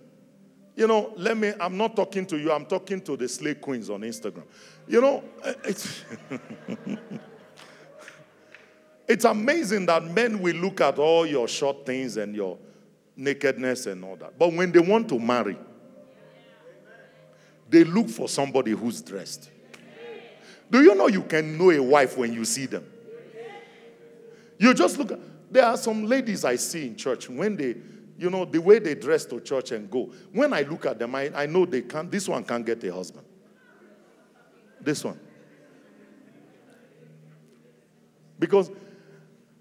you 0.76 0.88
know, 0.88 1.14
let 1.16 1.38
me, 1.38 1.54
I'm 1.60 1.78
not 1.78 1.96
talking 1.96 2.26
to 2.26 2.40
you, 2.40 2.52
I'm 2.52 2.66
talking 2.66 3.02
to 3.02 3.16
the 3.16 3.30
slay 3.30 3.54
queens 3.54 3.92
on 3.92 4.02
Instagram. 4.02 4.46
You 4.88 5.02
know, 5.02 5.24
eh, 5.44 5.54
it's. 5.66 6.04
It's 9.08 9.26
amazing 9.26 9.88
that 9.88 10.04
men 10.04 10.40
will 10.40 10.56
look 10.58 10.82
at 10.82 11.00
all 11.00 11.26
your 11.26 11.48
short 11.48 11.84
things 11.84 12.16
and 12.18 12.36
your 12.36 12.60
nakedness 13.16 13.88
and 13.88 14.06
all 14.06 14.16
that. 14.18 14.38
But 14.38 14.54
when 14.54 14.72
they 14.72 14.78
want 14.78 15.10
to 15.10 15.18
marry, 15.18 15.58
they 17.68 17.84
look 17.84 18.08
for 18.08 18.30
somebody 18.30 18.70
who's 18.70 19.02
dressed. 19.02 19.50
Do 20.70 20.82
you 20.82 20.94
know 20.96 21.08
you 21.08 21.24
can 21.24 21.58
know 21.58 21.72
a 21.72 21.82
wife 21.82 22.18
when 22.18 22.34
you 22.34 22.46
see 22.46 22.66
them? 22.66 22.86
You 24.58 24.74
just 24.74 24.98
look. 24.98 25.20
There 25.52 25.66
are 25.66 25.78
some 25.78 26.06
ladies 26.06 26.46
I 26.46 26.58
see 26.58 26.86
in 26.88 26.96
church 26.96 27.28
when 27.30 27.56
they, 27.56 27.76
you 28.18 28.30
know, 28.30 28.46
the 28.46 28.60
way 28.60 28.78
they 28.78 28.94
dress 28.94 29.26
to 29.26 29.40
church 29.40 29.72
and 29.72 29.90
go. 29.90 30.12
When 30.32 30.54
I 30.54 30.62
look 30.62 30.86
at 30.86 31.00
them, 31.00 31.16
I, 31.16 31.32
I 31.34 31.46
know 31.48 31.66
they 31.66 31.82
can't. 31.82 32.12
This 32.12 32.28
one 32.28 32.44
can't 32.44 32.66
get 32.66 32.84
a 32.84 32.94
husband. 32.94 33.26
This 34.80 35.04
one. 35.04 35.20
Because, 38.38 38.70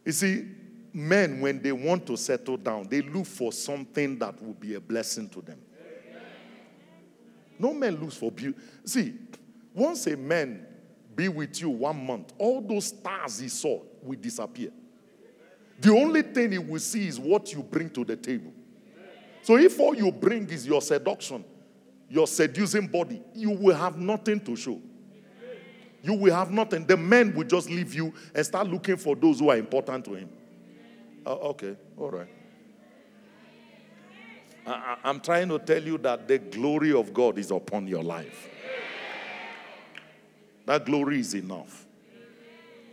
you 0.04 0.12
see, 0.12 0.46
men, 0.92 1.40
when 1.40 1.62
they 1.62 1.72
want 1.72 2.06
to 2.06 2.16
settle 2.16 2.56
down, 2.56 2.86
they 2.88 3.02
look 3.02 3.26
for 3.26 3.50
something 3.50 4.18
that 4.18 4.40
will 4.42 4.54
be 4.54 4.74
a 4.74 4.80
blessing 4.80 5.28
to 5.30 5.40
them. 5.40 5.58
No 7.58 7.72
man 7.72 7.96
looks 7.96 8.16
for 8.16 8.30
beauty. 8.30 8.58
See, 8.84 9.14
once 9.74 10.06
a 10.06 10.16
man 10.16 10.67
be 11.18 11.28
with 11.28 11.60
you 11.60 11.68
one 11.68 12.06
month, 12.06 12.32
all 12.38 12.60
those 12.60 12.86
stars 12.86 13.40
he 13.40 13.48
saw 13.48 13.82
will 14.00 14.18
disappear. 14.18 14.70
The 15.80 15.90
only 15.90 16.22
thing 16.22 16.52
he 16.52 16.58
will 16.58 16.78
see 16.78 17.08
is 17.08 17.18
what 17.18 17.52
you 17.52 17.60
bring 17.60 17.90
to 17.90 18.04
the 18.04 18.14
table. 18.14 18.52
So 19.42 19.56
if 19.56 19.80
all 19.80 19.96
you 19.96 20.12
bring 20.12 20.48
is 20.48 20.64
your 20.64 20.80
seduction, 20.80 21.44
your 22.08 22.28
seducing 22.28 22.86
body, 22.86 23.20
you 23.34 23.50
will 23.50 23.74
have 23.74 23.98
nothing 23.98 24.38
to 24.40 24.54
show. 24.54 24.80
You 26.02 26.14
will 26.14 26.34
have 26.34 26.52
nothing. 26.52 26.86
The 26.86 26.96
men 26.96 27.34
will 27.34 27.44
just 27.44 27.68
leave 27.68 27.94
you 27.94 28.14
and 28.32 28.46
start 28.46 28.68
looking 28.68 28.96
for 28.96 29.16
those 29.16 29.40
who 29.40 29.50
are 29.50 29.56
important 29.56 30.04
to 30.04 30.14
him. 30.14 30.28
Uh, 31.26 31.34
okay, 31.34 31.76
all 31.96 32.10
right. 32.10 32.28
I, 34.64 34.96
I'm 35.02 35.18
trying 35.18 35.48
to 35.48 35.58
tell 35.58 35.82
you 35.82 35.98
that 35.98 36.28
the 36.28 36.38
glory 36.38 36.92
of 36.92 37.12
God 37.12 37.38
is 37.38 37.50
upon 37.50 37.88
your 37.88 38.04
life. 38.04 38.48
That 40.68 40.84
glory 40.84 41.20
is 41.20 41.32
enough. 41.32 41.86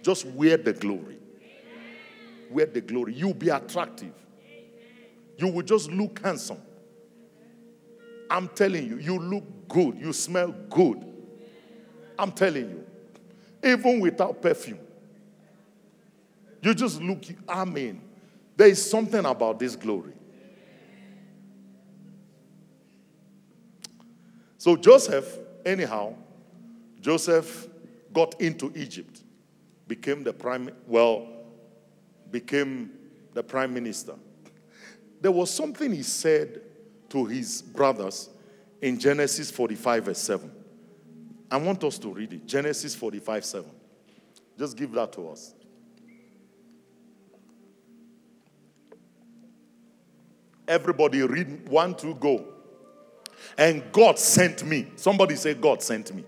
Just 0.01 0.25
wear 0.27 0.55
the 0.55 0.71
glory. 0.71 1.17
Wear 2.49 2.67
the 2.67 2.79
glory. 2.79 3.13
You'll 3.13 3.33
be 3.33 3.49
attractive. 3.49 4.13
You 5.37 5.49
will 5.49 5.61
just 5.61 5.91
look 5.91 6.21
handsome. 6.23 6.61
I'm 8.29 8.47
telling 8.47 8.87
you, 8.87 8.97
you 8.97 9.19
look 9.19 9.43
good. 9.67 9.99
You 9.99 10.13
smell 10.13 10.55
good. 10.69 11.05
I'm 12.17 12.31
telling 12.31 12.69
you. 12.69 12.85
Even 13.61 13.99
without 13.99 14.41
perfume. 14.41 14.79
You 16.61 16.73
just 16.73 17.01
look, 17.01 17.23
I 17.45 17.65
mean, 17.65 18.01
there 18.55 18.69
is 18.69 18.89
something 18.89 19.25
about 19.25 19.59
this 19.59 19.75
glory. 19.75 20.13
So 24.59 24.77
Joseph, 24.77 25.27
anyhow, 25.65 26.15
Joseph 27.05 27.67
got 28.11 28.41
into 28.41 28.71
Egypt, 28.73 29.21
became 29.87 30.23
the 30.23 30.33
prime, 30.33 30.71
well, 30.87 31.27
became 32.31 32.89
the 33.35 33.43
prime 33.43 33.71
minister. 33.71 34.15
There 35.21 35.31
was 35.31 35.51
something 35.51 35.91
he 35.91 36.01
said 36.01 36.61
to 37.09 37.25
his 37.25 37.61
brothers 37.61 38.31
in 38.81 38.97
Genesis 38.97 39.51
45, 39.51 40.05
verse 40.05 40.17
7. 40.17 40.51
I 41.51 41.57
want 41.57 41.83
us 41.83 41.99
to 41.99 42.11
read 42.11 42.33
it. 42.33 42.47
Genesis 42.47 42.95
45, 42.95 43.45
7. 43.45 43.71
Just 44.57 44.75
give 44.75 44.91
that 44.93 45.13
to 45.13 45.29
us. 45.29 45.53
Everybody 50.67 51.21
read 51.21 51.69
one, 51.69 51.93
two, 51.93 52.15
go. 52.15 52.47
And 53.59 53.83
God 53.91 54.17
sent 54.17 54.65
me. 54.65 54.87
Somebody 54.95 55.35
say, 55.35 55.53
God 55.53 55.83
sent 55.83 56.11
me. 56.11 56.23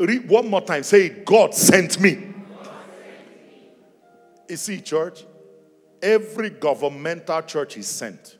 Read 0.00 0.30
one 0.30 0.48
more 0.48 0.62
time. 0.62 0.82
Say, 0.82 1.10
God 1.10 1.54
sent 1.54 2.00
me. 2.00 2.26
You 4.48 4.56
see, 4.56 4.80
church, 4.80 5.24
every 6.02 6.48
governmental 6.48 7.42
church 7.42 7.76
is 7.76 7.86
sent. 7.86 8.38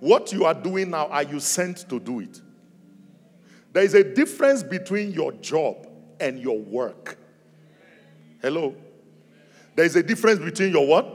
What 0.00 0.32
you 0.32 0.44
are 0.44 0.54
doing 0.54 0.90
now, 0.90 1.06
are 1.08 1.22
you 1.22 1.40
sent 1.40 1.88
to 1.88 1.98
do 1.98 2.20
it? 2.20 2.40
There 3.72 3.82
is 3.82 3.94
a 3.94 4.04
difference 4.04 4.62
between 4.62 5.12
your 5.12 5.32
job 5.32 5.88
and 6.20 6.38
your 6.38 6.58
work. 6.58 7.18
Hello? 8.42 8.76
There 9.74 9.86
is 9.86 9.96
a 9.96 10.02
difference 10.02 10.40
between 10.40 10.72
your 10.72 10.86
what? 10.86 11.06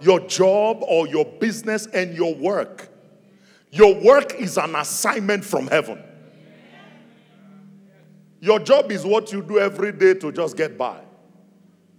Your 0.00 0.20
job 0.20 0.84
or 0.86 1.08
your 1.08 1.24
business 1.24 1.86
and 1.86 2.14
your 2.14 2.34
work. 2.34 2.88
Your 3.72 4.00
work 4.00 4.34
is 4.34 4.56
an 4.56 4.76
assignment 4.76 5.44
from 5.44 5.66
heaven. 5.66 6.02
Your 8.40 8.58
job 8.58 8.90
is 8.90 9.04
what 9.04 9.32
you 9.32 9.42
do 9.42 9.58
every 9.58 9.92
day 9.92 10.14
to 10.14 10.32
just 10.32 10.56
get 10.56 10.78
by. 10.78 11.00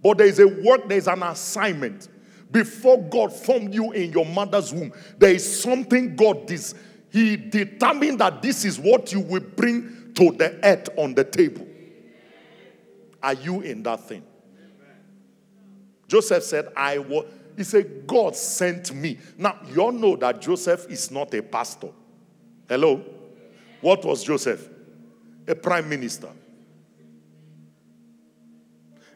But 0.02 0.18
there 0.18 0.26
is 0.26 0.40
a 0.40 0.48
work, 0.48 0.88
there 0.88 0.98
is 0.98 1.06
an 1.06 1.22
assignment. 1.22 2.08
Before 2.50 3.00
God 3.00 3.32
formed 3.32 3.72
you 3.72 3.92
in 3.92 4.12
your 4.12 4.26
mother's 4.26 4.72
womb, 4.72 4.92
there 5.16 5.32
is 5.32 5.62
something 5.62 6.16
God 6.16 6.46
does. 6.46 6.74
He 7.10 7.36
determined 7.36 8.18
that 8.20 8.42
this 8.42 8.64
is 8.64 8.78
what 8.78 9.12
you 9.12 9.20
will 9.20 9.40
bring 9.40 10.12
to 10.14 10.32
the 10.32 10.58
earth 10.64 10.88
on 10.96 11.14
the 11.14 11.24
table. 11.24 11.66
Are 13.22 13.34
you 13.34 13.60
in 13.60 13.82
that 13.84 14.00
thing? 14.08 14.24
Joseph 16.08 16.42
said, 16.42 16.68
I 16.76 16.98
was. 16.98 17.26
He 17.56 17.64
said, 17.64 18.06
God 18.06 18.34
sent 18.34 18.94
me. 18.94 19.18
Now, 19.36 19.58
you 19.70 19.80
all 19.82 19.92
know 19.92 20.16
that 20.16 20.40
Joseph 20.40 20.86
is 20.90 21.10
not 21.10 21.34
a 21.34 21.42
pastor. 21.42 21.90
Hello? 22.66 23.04
What 23.82 24.04
was 24.04 24.24
Joseph? 24.24 24.68
A 25.48 25.54
prime 25.54 25.88
minister. 25.88 26.28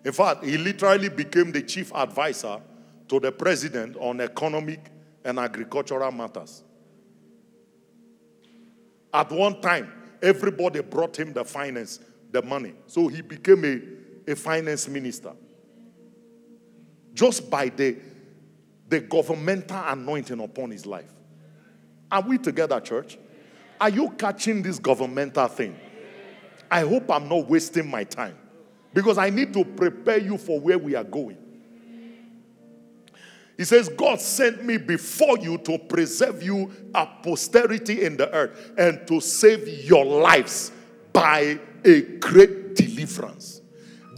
In 0.04 0.12
fact, 0.12 0.44
he 0.44 0.56
literally 0.56 1.08
became 1.08 1.50
the 1.50 1.62
chief 1.62 1.92
advisor 1.94 2.60
to 3.08 3.20
the 3.20 3.32
president 3.32 3.96
on 3.96 4.20
economic 4.20 4.90
and 5.24 5.38
agricultural 5.38 6.12
matters. 6.12 6.62
At 9.12 9.32
one 9.32 9.60
time, 9.60 9.92
everybody 10.22 10.80
brought 10.80 11.18
him 11.18 11.32
the 11.32 11.44
finance, 11.44 12.00
the 12.30 12.42
money. 12.42 12.74
So 12.86 13.08
he 13.08 13.22
became 13.22 13.64
a, 13.64 14.30
a 14.32 14.36
finance 14.36 14.88
minister. 14.88 15.32
Just 17.14 17.50
by 17.50 17.68
the, 17.70 17.96
the 18.88 19.00
governmental 19.00 19.82
anointing 19.86 20.38
upon 20.38 20.70
his 20.70 20.86
life. 20.86 21.12
Are 22.12 22.20
we 22.22 22.38
together, 22.38 22.78
church? 22.80 23.18
Are 23.80 23.90
you 23.90 24.10
catching 24.10 24.62
this 24.62 24.78
governmental 24.78 25.48
thing? 25.48 25.76
I 26.70 26.80
hope 26.80 27.10
I'm 27.10 27.28
not 27.28 27.48
wasting 27.48 27.90
my 27.90 28.04
time 28.04 28.36
because 28.92 29.18
I 29.18 29.30
need 29.30 29.52
to 29.54 29.64
prepare 29.64 30.18
you 30.18 30.38
for 30.38 30.60
where 30.60 30.78
we 30.78 30.94
are 30.94 31.04
going. 31.04 31.38
He 33.56 33.64
says, 33.64 33.88
God 33.88 34.20
sent 34.20 34.64
me 34.64 34.76
before 34.76 35.38
you 35.38 35.56
to 35.58 35.78
preserve 35.78 36.42
you 36.42 36.70
a 36.94 37.06
posterity 37.06 38.04
in 38.04 38.16
the 38.16 38.30
earth 38.32 38.72
and 38.76 39.06
to 39.08 39.20
save 39.20 39.66
your 39.84 40.04
lives 40.04 40.72
by 41.12 41.58
a 41.84 42.02
great 42.02 42.74
deliverance. 42.74 43.62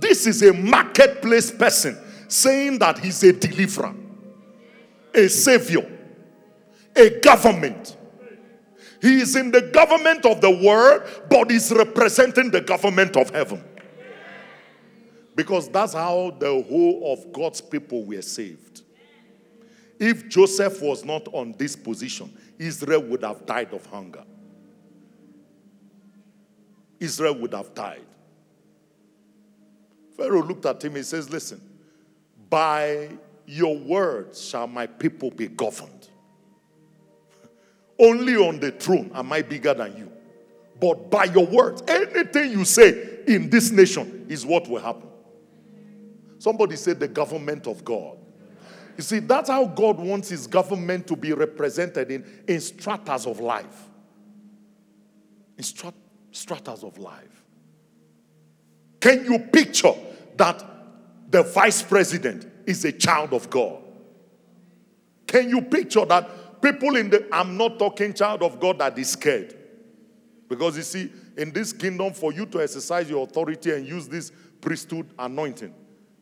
This 0.01 0.27
is 0.27 0.43
a 0.43 0.53
marketplace 0.53 1.51
person 1.51 1.97
saying 2.27 2.79
that 2.81 2.99
he's 2.99 3.23
a 3.23 3.33
deliverer, 3.33 3.95
a 5.15 5.29
savior, 5.29 5.89
a 6.97 7.21
government. 7.21 7.97
He 9.01 9.21
is 9.21 9.37
in 9.37 9.51
the 9.51 9.63
government 9.63 10.27
of 10.27 10.41
the 10.41 10.51
world, 10.51 11.03
but 11.31 11.51
he's 11.51 11.71
representing 11.73 12.51
the 12.51 12.61
government 12.61 13.17
of 13.17 13.31
heaven. 13.31 13.63
Because 15.37 15.69
that's 15.69 15.93
how 15.93 16.35
the 16.39 16.63
whole 16.69 17.13
of 17.13 17.33
God's 17.33 17.61
people 17.61 18.05
were 18.05 18.23
saved. 18.23 18.83
If 19.99 20.29
Joseph 20.29 20.81
was 20.83 21.05
not 21.05 21.29
on 21.33 21.55
this 21.59 21.77
position, 21.77 22.37
Israel 22.59 23.03
would 23.03 23.23
have 23.23 23.47
died 23.47 23.73
of 23.73 23.87
hunger. 23.87 24.25
Israel 27.01 27.35
would 27.37 27.55
have 27.55 27.75
died. 27.75 28.05
Pharaoh 30.17 30.43
looked 30.43 30.67
at 30.67 30.83
him 30.83 30.97
and 30.97 31.07
says, 31.07 31.31
Listen, 31.31 31.61
by 32.51 33.11
your 33.47 33.77
words 33.79 34.45
shall 34.45 34.67
my 34.67 34.87
people 34.87 35.31
be 35.31 35.47
governed. 35.49 35.98
Only 37.99 38.37
on 38.37 38.61
the 38.61 38.71
throne 38.71 39.11
am 39.15 39.33
I 39.33 39.43
bigger 39.43 39.75
than 39.75 39.97
you. 39.97 40.13
But 40.81 41.11
by 41.11 41.25
your 41.25 41.47
words, 41.47 41.83
anything 41.89 42.53
you 42.53 42.65
say 42.65 43.21
in 43.27 43.51
this 43.51 43.71
nation 43.71 44.27
is 44.29 44.47
what 44.47 44.69
will 44.69 44.81
happen. 44.81 45.09
Somebody 46.39 46.77
said 46.77 47.01
the 47.01 47.09
government 47.09 47.67
of 47.67 47.85
God. 47.85 48.17
You 48.97 49.03
see, 49.03 49.19
that's 49.19 49.51
how 49.51 49.65
God 49.65 49.99
wants 49.99 50.29
his 50.29 50.47
government 50.47 51.07
to 51.09 51.17
be 51.17 51.33
represented 51.33 52.11
in, 52.11 52.25
in 52.47 52.61
stratas 52.61 53.27
of 53.27 53.41
life. 53.41 53.89
In 55.57 55.65
stratas 56.33 56.85
of 56.85 56.99
life. 56.99 57.43
Can 59.01 59.25
you 59.25 59.39
picture 59.39 59.95
that 60.37 60.65
the 61.31 61.43
vice 61.43 61.83
president 61.83 62.47
is 62.67 62.85
a 62.85 62.93
child 62.93 63.33
of 63.33 63.51
God. 63.51 63.83
Can 65.27 65.49
you 65.49 65.63
picture 65.63 66.05
that? 66.07 66.31
People 66.61 66.97
in 66.97 67.11
the, 67.11 67.27
I'm 67.33 67.57
not 67.57 67.79
talking 67.79 68.13
child 68.13 68.43
of 68.43 68.59
God 68.59 68.79
that 68.79 68.99
is 68.99 69.11
scared. 69.11 69.55
Because 70.49 70.77
you 70.77 70.83
see, 70.83 71.13
in 71.37 71.53
this 71.53 71.73
kingdom, 71.73 72.13
for 72.13 72.33
you 72.33 72.47
to 72.47 72.63
exercise 72.63 73.09
your 73.09 73.25
authority 73.25 73.73
and 73.73 73.87
use 73.87 74.09
this 74.09 74.33
priesthood 74.61 75.09
anointing, 75.19 75.75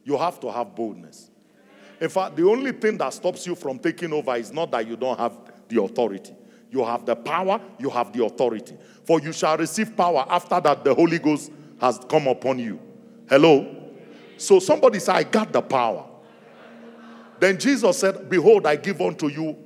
you 0.04 0.16
have 0.18 0.40
to 0.40 0.50
have 0.50 0.74
boldness. 0.74 1.30
In 2.00 2.08
fact, 2.08 2.36
the 2.36 2.46
only 2.46 2.72
thing 2.72 2.98
that 2.98 3.14
stops 3.14 3.46
you 3.46 3.54
from 3.54 3.78
taking 3.78 4.12
over 4.12 4.34
is 4.36 4.52
not 4.52 4.70
that 4.72 4.86
you 4.86 4.96
don't 4.96 5.18
have 5.18 5.38
the 5.68 5.82
authority. 5.82 6.34
You 6.70 6.84
have 6.84 7.06
the 7.06 7.16
power, 7.16 7.60
you 7.78 7.88
have 7.90 8.12
the 8.12 8.24
authority. 8.24 8.76
For 9.04 9.20
you 9.20 9.32
shall 9.32 9.56
receive 9.56 9.96
power 9.96 10.26
after 10.28 10.60
that 10.60 10.84
the 10.84 10.94
Holy 10.94 11.18
Ghost 11.18 11.52
has 11.80 11.98
come 12.08 12.26
upon 12.26 12.58
you. 12.58 12.80
Hello? 13.28 13.74
So 14.36 14.58
somebody 14.58 14.98
said, 14.98 15.14
I 15.14 15.22
got 15.22 15.52
the 15.52 15.62
power. 15.62 16.04
Then 17.40 17.58
Jesus 17.58 17.98
said, 17.98 18.28
Behold, 18.28 18.66
I 18.66 18.76
give 18.76 19.00
unto 19.00 19.28
you 19.28 19.56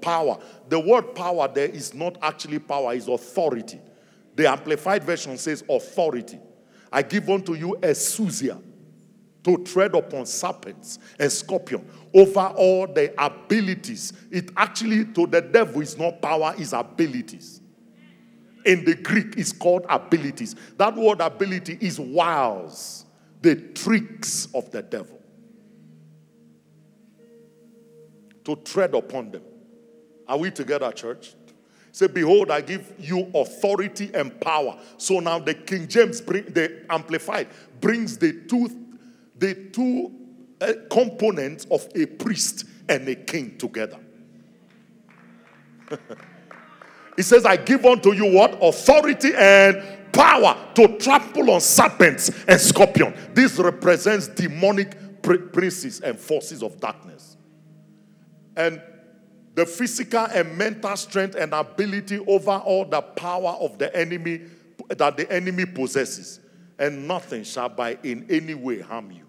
power. 0.00 0.38
The 0.68 0.78
word 0.78 1.14
power 1.14 1.48
there 1.48 1.68
is 1.68 1.94
not 1.94 2.18
actually 2.22 2.58
power, 2.58 2.94
it's 2.94 3.08
authority. 3.08 3.80
The 4.36 4.48
Amplified 4.50 5.04
Version 5.04 5.38
says 5.38 5.64
authority. 5.68 6.38
I 6.90 7.02
give 7.02 7.28
unto 7.30 7.54
you 7.54 7.74
a 7.76 7.88
exousia 7.88 8.60
to 9.44 9.58
tread 9.58 9.94
upon 9.94 10.26
serpents 10.26 10.98
and 11.18 11.30
scorpion 11.30 11.88
over 12.14 12.52
all 12.56 12.86
the 12.86 13.12
abilities. 13.22 14.12
It 14.30 14.50
actually, 14.56 15.04
to 15.06 15.26
the 15.26 15.42
devil, 15.42 15.82
is 15.82 15.98
not 15.98 16.20
power, 16.22 16.54
is 16.58 16.72
abilities. 16.72 17.60
In 18.64 18.84
the 18.84 18.94
Greek, 18.94 19.34
it's 19.36 19.52
called 19.52 19.84
abilities. 19.88 20.56
That 20.78 20.96
word 20.96 21.20
ability 21.20 21.78
is 21.80 22.00
wiles, 22.00 23.04
the 23.42 23.56
tricks 23.56 24.48
of 24.54 24.70
the 24.70 24.82
devil. 24.82 25.20
To 28.44 28.56
tread 28.56 28.94
upon 28.94 29.30
them. 29.30 29.42
Are 30.26 30.38
we 30.38 30.50
together, 30.50 30.90
church? 30.92 31.34
Say, 31.92 32.08
behold, 32.08 32.50
I 32.50 32.60
give 32.60 32.92
you 32.98 33.30
authority 33.34 34.10
and 34.14 34.40
power. 34.40 34.76
So 34.96 35.20
now 35.20 35.38
the 35.38 35.54
King 35.54 35.86
James, 35.86 36.20
bring, 36.20 36.44
the 36.46 36.84
Amplified, 36.90 37.48
brings 37.80 38.18
the 38.18 38.32
two, 38.48 38.68
the 39.38 39.54
two 39.72 40.12
uh, 40.60 40.72
components 40.90 41.66
of 41.70 41.86
a 41.94 42.06
priest 42.06 42.64
and 42.88 43.08
a 43.08 43.14
king 43.14 43.56
together. 43.58 43.98
he 47.16 47.22
says, 47.22 47.46
I 47.46 47.56
give 47.56 47.84
unto 47.84 48.12
you 48.12 48.32
what? 48.32 48.58
Authority 48.60 49.30
and 49.36 49.80
power 50.12 50.56
to 50.74 50.98
trample 50.98 51.50
on 51.50 51.60
serpents 51.60 52.30
and 52.48 52.60
scorpions. 52.60 53.16
This 53.34 53.56
represents 53.58 54.28
demonic 54.28 55.22
princes 55.22 56.00
and 56.00 56.18
forces 56.18 56.62
of 56.62 56.80
darkness. 56.80 57.36
And 58.56 58.82
the 59.54 59.64
physical 59.64 60.26
and 60.26 60.58
mental 60.58 60.96
strength 60.96 61.36
and 61.36 61.52
ability 61.52 62.18
over 62.18 62.50
all 62.50 62.84
the 62.84 63.00
power 63.00 63.56
of 63.60 63.78
the 63.78 63.94
enemy 63.96 64.42
that 64.88 65.16
the 65.16 65.30
enemy 65.30 65.64
possesses. 65.64 66.40
And 66.78 67.06
nothing 67.06 67.44
shall 67.44 67.68
by 67.68 67.98
in 68.02 68.26
any 68.28 68.54
way 68.54 68.80
harm 68.80 69.12
you. 69.12 69.24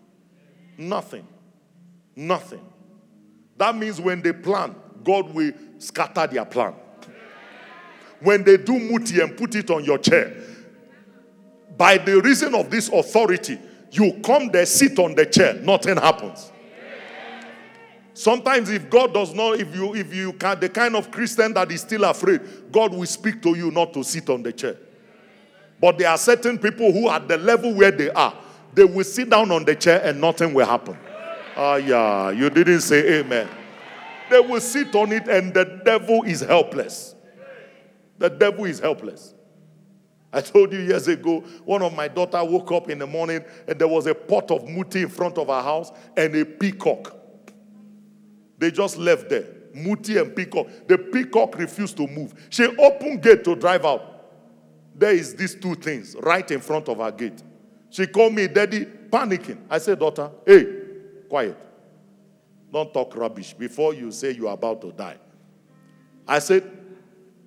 Nothing. 0.78 1.28
Nothing. 2.16 2.66
That 3.58 3.76
means 3.76 4.02
when 4.02 4.22
they 4.22 4.34
plan, 4.34 4.76
God 5.04 5.34
will 5.34 5.52
scatter 5.78 6.26
their 6.26 6.46
plan. 6.46 6.74
When 8.20 8.44
they 8.44 8.58
do 8.58 8.80
muti 8.80 9.22
and 9.22 9.38
put 9.38 9.54
it 9.56 9.70
on 9.70 9.84
your 9.84 10.00
chair, 10.00 10.36
by 11.78 11.98
the 11.98 12.20
reason 12.22 12.56
of 12.56 12.72
this 12.72 12.90
authority, 12.90 13.60
you 13.92 14.20
come 14.24 14.50
there, 14.50 14.66
sit 14.66 14.98
on 14.98 15.14
the 15.14 15.26
chair, 15.26 15.54
nothing 15.54 15.98
happens. 15.98 16.52
Sometimes, 18.16 18.70
if 18.70 18.90
God 18.90 19.14
does 19.14 19.34
not, 19.34 19.60
if 19.60 19.76
you, 19.76 19.94
if 19.94 20.16
you 20.16 20.32
can, 20.32 20.58
the 20.58 20.70
kind 20.70 20.96
of 20.96 21.12
Christian 21.12 21.54
that 21.54 21.70
is 21.70 21.82
still 21.82 22.06
afraid, 22.06 22.72
God 22.72 22.94
will 22.94 23.06
speak 23.06 23.42
to 23.42 23.56
you 23.56 23.72
not 23.72 23.94
to 23.94 24.04
sit 24.06 24.30
on 24.30 24.42
the 24.42 24.54
chair. 24.54 24.78
But 25.82 25.98
there 25.98 26.10
are 26.10 26.18
certain 26.18 26.58
people 26.58 26.94
who, 26.94 27.10
at 27.10 27.28
the 27.28 27.38
level 27.38 27.74
where 27.74 27.92
they 27.92 28.10
are, 28.12 28.34
they 28.74 28.86
will 28.86 29.04
sit 29.04 29.30
down 29.30 29.52
on 29.52 29.66
the 29.66 29.76
chair 29.76 30.02
and 30.02 30.22
nothing 30.22 30.54
will 30.54 30.66
happen. 30.66 30.98
Ah, 31.58 31.74
uh, 31.74 31.76
yeah, 31.76 32.30
you 32.32 32.50
didn't 32.50 32.82
say 32.82 33.20
amen. 33.20 33.50
They 34.30 34.40
will 34.40 34.62
sit 34.62 34.96
on 34.96 35.12
it 35.12 35.28
and 35.28 35.54
the 35.54 35.82
devil 35.84 36.24
is 36.24 36.40
helpless. 36.40 37.16
The 38.18 38.30
devil 38.30 38.64
is 38.64 38.80
helpless. 38.80 39.34
I 40.32 40.40
told 40.40 40.72
you 40.72 40.80
years 40.80 41.10
ago, 41.10 41.42
one 41.66 41.82
of 41.82 41.94
my 41.94 42.08
daughter 42.08 42.42
woke 42.46 42.72
up 42.72 42.90
in 42.90 43.00
the 43.00 43.08
morning 43.08 43.44
and 43.68 43.78
there 43.78 43.90
was 43.90 44.08
a 44.08 44.16
pot 44.16 44.52
of 44.52 44.70
muti 44.70 45.02
in 45.02 45.10
front 45.10 45.38
of 45.38 45.48
her 45.48 45.62
house 45.62 45.92
and 46.16 46.34
a 46.34 46.46
peacock. 46.46 47.14
They 48.58 48.72
just 48.72 48.98
left 48.98 49.30
there. 49.30 49.46
Muti 49.74 50.18
and 50.18 50.36
Peacock. 50.36 50.68
The 50.88 50.98
Peacock 50.98 51.58
refused 51.58 51.98
to 51.98 52.08
move. 52.08 52.34
She 52.50 52.66
opened 52.66 53.22
gate 53.22 53.44
to 53.44 53.56
drive 53.56 53.86
out. 53.86 54.16
There 54.96 55.12
is 55.12 55.36
these 55.36 55.56
two 55.56 55.76
things 55.76 56.16
right 56.22 56.50
in 56.50 56.62
front 56.62 56.88
of 56.88 57.00
her 57.00 57.12
gate. 57.12 57.44
She 57.90 58.08
called 58.08 58.34
me, 58.34 58.48
Daddy, 58.48 58.86
panicking. 58.86 59.58
I 59.70 59.78
said, 59.78 60.00
Daughter, 60.00 60.32
hey, 60.46 60.66
quiet. 61.30 61.58
Don't 62.72 62.94
talk 62.94 63.16
rubbish 63.16 63.54
before 63.54 63.94
you 63.94 64.12
say 64.12 64.32
you're 64.32 64.52
about 64.52 64.82
to 64.82 64.92
die. 64.92 65.18
I 66.28 66.40
said, 66.40 66.70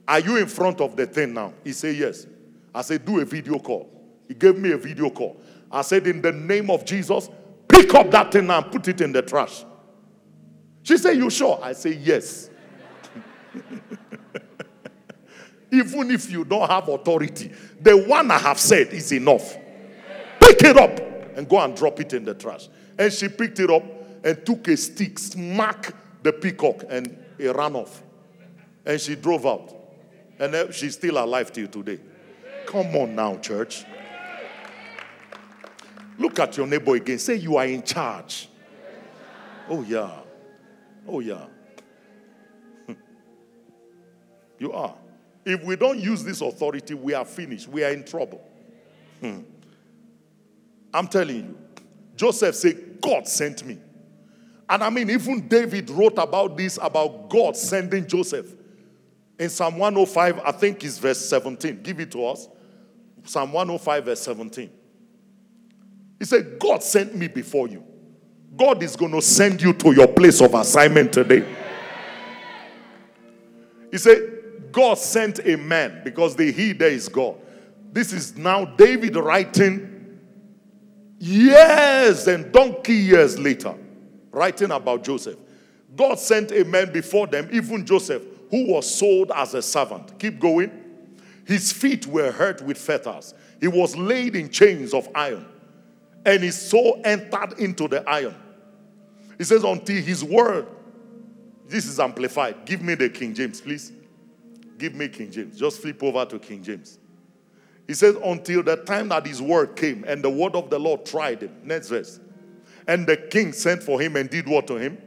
Are 0.07 0.21
you 0.21 0.37
in 0.37 0.47
front 0.47 0.81
of 0.81 0.97
the 0.97 1.07
thing 1.07 1.35
now? 1.35 1.55
He 1.65 1.73
said, 1.73 1.97
Yes. 1.97 2.27
I 2.75 2.83
said, 2.83 3.05
Do 3.05 3.21
a 3.21 3.25
video 3.25 3.59
call. 3.59 3.91
He 4.27 4.35
gave 4.35 4.59
me 4.59 4.73
a 4.73 4.77
video 4.79 5.11
call. 5.11 5.39
I 5.71 5.83
said, 5.83 6.07
In 6.07 6.21
the 6.21 6.33
name 6.33 6.71
of 6.71 6.85
Jesus, 6.85 7.31
pick 7.67 7.93
up 7.95 8.11
that 8.11 8.33
thing 8.33 8.51
and 8.51 8.71
put 8.71 8.89
it 8.89 9.01
in 9.01 9.13
the 9.13 9.23
trash. 9.23 9.65
She 10.89 10.97
said, 10.97 11.18
You 11.18 11.28
sure? 11.28 11.61
I 11.62 11.74
say, 11.74 11.93
Yes. 12.03 12.49
Even 15.70 16.11
if 16.11 16.30
you 16.30 16.47
don't 16.47 16.66
have 16.66 16.89
authority, 16.89 17.53
the 17.78 17.95
one 17.95 18.30
I 18.30 18.39
have 18.39 18.59
said 18.59 18.89
is 18.95 19.12
enough. 19.12 19.55
Pick 20.41 20.62
it 20.62 20.78
up 20.78 20.99
and 21.36 21.47
go 21.47 21.61
and 21.61 21.76
drop 21.76 22.01
it 22.01 22.14
in 22.14 22.24
the 22.24 22.32
trash. 22.32 22.70
And 22.99 23.12
she 23.12 23.28
picked 23.28 23.61
it 23.61 23.68
up 23.68 23.84
and 24.24 24.47
took 24.47 24.66
a 24.68 24.78
stick, 24.78 25.18
smacked 25.18 25.93
the 26.22 26.32
peacock, 26.32 26.84
and 26.89 27.22
it 27.36 27.55
ran 27.55 27.76
off. 27.76 28.03
And 28.86 28.99
she 28.99 29.14
drove 29.14 29.45
out. 29.45 29.74
And 30.39 30.72
she's 30.72 30.95
still 30.95 31.22
alive 31.22 31.53
till 31.53 31.68
today. 31.68 32.01
Come 32.64 32.97
on 32.97 33.14
now, 33.14 33.36
church. 33.36 33.84
Look 36.18 36.39
at 36.39 36.57
your 36.57 36.66
neighbor 36.66 36.95
again. 36.95 37.18
Say, 37.18 37.34
You 37.34 37.59
are 37.59 37.66
in 37.66 37.82
charge. 37.82 38.49
Oh, 39.68 39.82
yeah. 39.82 40.20
Oh, 41.09 41.21
yeah. 41.21 41.47
you 44.59 44.73
are. 44.73 44.95
If 45.45 45.65
we 45.65 45.77
don't 45.77 45.99
use 45.99 46.23
this 46.23 46.43
authority, 46.43 46.95
we 46.95 47.15
are 47.15 47.25
finished. 47.25 47.69
We 47.69 47.83
are 47.83 47.91
in 47.91 48.05
trouble. 48.05 48.47
Hmm. 49.21 49.41
I'm 50.93 51.09
telling 51.09 51.37
you. 51.37 51.59
Joseph 52.17 52.55
said, 52.55 53.01
God 53.01 53.27
sent 53.27 53.65
me. 53.65 53.79
And 54.69 54.85
I 54.85 54.91
mean, 54.91 55.09
even 55.09 55.49
David 55.49 55.89
wrote 55.89 56.19
about 56.19 56.57
this 56.57 56.79
about 56.83 57.31
God 57.31 57.57
sending 57.57 58.07
Joseph. 58.07 58.55
In 59.39 59.49
Psalm 59.49 59.79
105, 59.79 60.41
I 60.41 60.53
think 60.53 60.85
it's 60.85 60.99
verse 60.99 61.25
17. 61.27 61.83
Give 61.83 62.01
it 62.01 62.11
to 62.13 62.27
us. 62.27 62.49
Psalm 63.25 63.53
105, 63.53 64.05
verse 64.05 64.21
17. 64.21 64.71
He 66.19 66.25
said, 66.25 66.59
God 66.59 66.83
sent 66.83 67.15
me 67.15 67.29
before 67.29 67.69
you. 67.69 67.85
God 68.59 68.83
is 68.83 68.97
going 68.97 69.13
to 69.13 69.23
send 69.23 69.63
you 69.63 69.73
to 69.73 69.93
your 69.93 70.09
place 70.09 70.43
of 70.43 70.53
assignment 70.53 71.13
today. 71.13 71.47
He 73.93 73.99
said, 73.99 74.73
God 74.73 74.99
sent 74.99 75.39
a 75.47 75.57
man 75.57 76.03
because 76.05 76.35
the 76.35 76.51
he 76.51 76.73
there 76.73 76.91
is 76.91 77.09
God. 77.09 77.37
This 77.93 78.13
is 78.13 78.37
now 78.37 78.65
David 78.65 79.15
writing 79.15 80.19
years 81.21 82.27
and 82.27 82.53
donkey 82.53 82.95
years 82.95 83.39
later, 83.39 83.75
writing 84.33 84.73
about 84.73 85.05
Joseph. 85.05 85.39
God 85.97 86.19
sent 86.19 86.51
a 86.51 86.65
man 86.65 86.93
before 86.93 87.29
them, 87.29 87.49
even 87.53 87.87
Joseph, 87.87 88.23
who 88.51 88.73
was 88.73 88.93
sold 88.93 89.31
as 89.37 89.55
a 89.55 89.63
servant. 89.63 90.19
Keep 90.19 90.41
going. 90.41 90.71
His 91.47 91.73
feet 91.73 92.07
were 92.09 92.33
hurt 92.33 92.61
with 92.63 92.77
fetters. 92.77 93.35
He 93.61 93.69
was 93.69 93.97
laid 93.97 94.35
in 94.35 94.51
chains 94.51 94.93
of 94.93 95.09
iron, 95.15 95.47
and 96.27 96.43
his 96.43 96.61
soul 96.61 97.01
entered 97.05 97.55
into 97.59 97.87
the 97.87 98.07
iron. 98.09 98.35
He 99.39 99.45
says, 99.45 99.64
until 99.64 100.03
his 100.03 100.22
word, 100.22 100.66
this 101.66 101.86
is 101.86 102.01
amplified. 102.01 102.64
Give 102.64 102.82
me 102.82 102.95
the 102.95 103.09
King 103.09 103.34
James, 103.34 103.61
please. 103.61 103.93
Give 104.76 104.95
me 104.95 105.09
King 105.09 105.30
James. 105.30 105.59
Just 105.59 105.80
flip 105.80 106.03
over 106.03 106.24
to 106.24 106.39
King 106.39 106.62
James. 106.62 106.99
He 107.86 107.95
says, 107.95 108.16
until 108.22 108.62
the 108.62 108.76
time 108.76 109.09
that 109.09 109.26
his 109.26 109.41
word 109.41 109.76
came 109.76 110.05
and 110.07 110.22
the 110.22 110.30
word 110.30 110.55
of 110.55 110.70
the 110.70 110.78
Lord 110.78 111.07
tried 111.07 111.43
him. 111.43 111.57
Next 111.62 111.89
verse. 111.89 112.20
And 112.86 113.07
the 113.07 113.16
king 113.16 113.53
sent 113.53 113.82
for 113.82 114.01
him 114.01 114.16
and 114.16 114.28
did 114.28 114.47
what 114.47 114.66
to 114.66 114.76
him? 114.76 114.99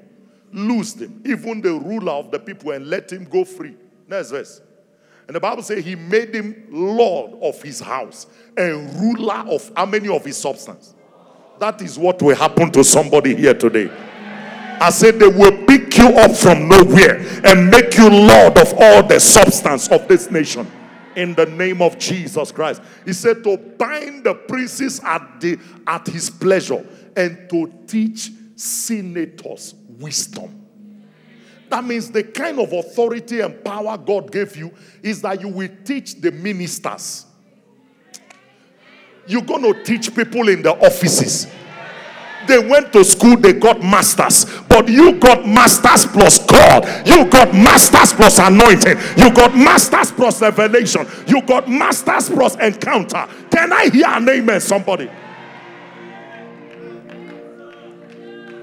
Loosed 0.51 0.99
him, 0.99 1.21
even 1.25 1.61
the 1.61 1.73
ruler 1.73 2.11
of 2.11 2.31
the 2.31 2.39
people, 2.39 2.71
and 2.71 2.87
let 2.87 3.11
him 3.11 3.25
go 3.25 3.45
free. 3.45 3.75
Next 4.07 4.31
verse. 4.31 4.61
And 5.27 5.35
the 5.35 5.39
Bible 5.39 5.63
says 5.63 5.83
he 5.83 5.95
made 5.95 6.35
him 6.35 6.67
Lord 6.69 7.33
of 7.41 7.61
his 7.61 7.79
house 7.79 8.27
and 8.57 8.93
ruler 8.99 9.45
of 9.47 9.71
how 9.75 9.85
many 9.85 10.13
of 10.13 10.25
his 10.25 10.37
substance? 10.37 10.93
That 11.59 11.81
is 11.81 11.97
what 11.97 12.21
will 12.21 12.35
happen 12.35 12.71
to 12.71 12.83
somebody 12.83 13.35
here 13.35 13.53
today. 13.53 13.89
I 14.81 14.89
said 14.89 15.19
they 15.19 15.27
will 15.27 15.63
pick 15.67 15.95
you 15.95 16.07
up 16.07 16.35
from 16.35 16.67
nowhere 16.67 17.19
and 17.45 17.69
make 17.69 17.95
you 17.95 18.09
Lord 18.09 18.57
of 18.57 18.73
all 18.79 19.03
the 19.03 19.19
substance 19.19 19.87
of 19.89 20.07
this 20.07 20.31
nation. 20.31 20.69
In 21.15 21.35
the 21.35 21.45
name 21.45 21.83
of 21.83 21.99
Jesus 21.99 22.51
Christ. 22.51 22.81
He 23.05 23.13
said 23.13 23.43
to 23.43 23.57
bind 23.57 24.23
the 24.23 24.33
princes 24.33 24.99
at 25.03 25.39
the 25.39 25.59
at 25.85 26.07
his 26.07 26.31
pleasure 26.31 26.83
and 27.15 27.47
to 27.51 27.71
teach 27.85 28.31
senators 28.55 29.75
wisdom. 29.99 30.65
That 31.69 31.83
means 31.83 32.09
the 32.09 32.23
kind 32.23 32.59
of 32.59 32.73
authority 32.73 33.41
and 33.41 33.63
power 33.63 33.97
God 33.99 34.31
gave 34.31 34.55
you 34.57 34.73
is 35.03 35.21
that 35.21 35.41
you 35.41 35.49
will 35.49 35.69
teach 35.85 36.15
the 36.15 36.31
ministers. 36.31 37.27
You're 39.27 39.43
going 39.43 39.61
to 39.61 39.83
teach 39.83 40.15
people 40.15 40.49
in 40.49 40.63
the 40.63 40.71
offices. 40.71 41.45
They 42.47 42.59
went 42.59 42.91
to 42.93 43.03
school, 43.03 43.37
they 43.37 43.53
got 43.53 43.81
masters, 43.81 44.45
but 44.67 44.87
you 44.87 45.13
got 45.13 45.47
masters 45.47 46.05
plus 46.05 46.45
God. 46.45 46.85
You 47.07 47.25
got 47.25 47.53
masters 47.53 48.13
plus 48.13 48.39
anointing. 48.39 48.97
You 49.17 49.33
got 49.33 49.55
masters 49.55 50.11
plus 50.11 50.41
revelation. 50.41 51.07
You 51.27 51.41
got 51.43 51.69
masters 51.69 52.29
plus 52.29 52.55
encounter. 52.57 53.27
Can 53.51 53.71
I 53.71 53.89
hear 53.89 54.07
an 54.07 54.27
amen, 54.27 54.59
somebody? 54.61 55.09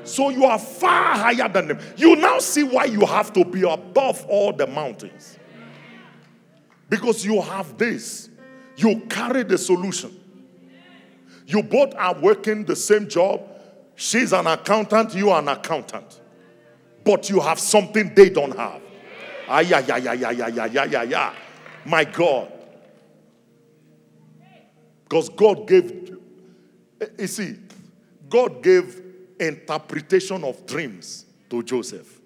So 0.04 0.30
you 0.30 0.44
are 0.46 0.58
far 0.58 1.16
higher 1.16 1.48
than 1.48 1.68
them. 1.68 1.78
You 1.96 2.16
now 2.16 2.38
see 2.38 2.62
why 2.62 2.86
you 2.86 3.04
have 3.04 3.32
to 3.34 3.44
be 3.44 3.62
above 3.62 4.24
all 4.26 4.52
the 4.52 4.66
mountains. 4.66 5.38
Because 6.88 7.24
you 7.24 7.40
have 7.42 7.76
this, 7.76 8.30
you 8.76 9.00
carry 9.10 9.42
the 9.42 9.58
solution. 9.58 10.18
You 11.46 11.62
both 11.62 11.94
are 11.94 12.18
working 12.18 12.64
the 12.64 12.76
same 12.76 13.08
job, 13.08 13.42
She's 14.00 14.32
an 14.32 14.46
accountant, 14.46 15.12
you 15.12 15.30
are 15.30 15.40
an 15.40 15.48
accountant. 15.48 16.20
But 17.04 17.28
you 17.28 17.40
have 17.40 17.58
something 17.58 18.14
they 18.14 18.30
don't 18.30 18.56
have. 18.56 18.80
Ah, 19.48 19.58
yeah, 19.58 19.80
yeah, 19.80 19.96
yeah, 19.96 20.12
yeah, 20.12 20.30
yeah, 20.30 20.66
yeah, 20.66 20.84
yeah, 20.84 21.02
yeah. 21.02 21.34
My 21.84 22.04
God. 22.04 22.52
Because 25.02 25.28
God 25.30 25.66
gave, 25.66 26.16
you 27.18 27.26
see, 27.26 27.56
God 28.28 28.62
gave 28.62 29.02
interpretation 29.40 30.44
of 30.44 30.64
dreams 30.64 31.26
to 31.50 31.64
Joseph. 31.64 32.20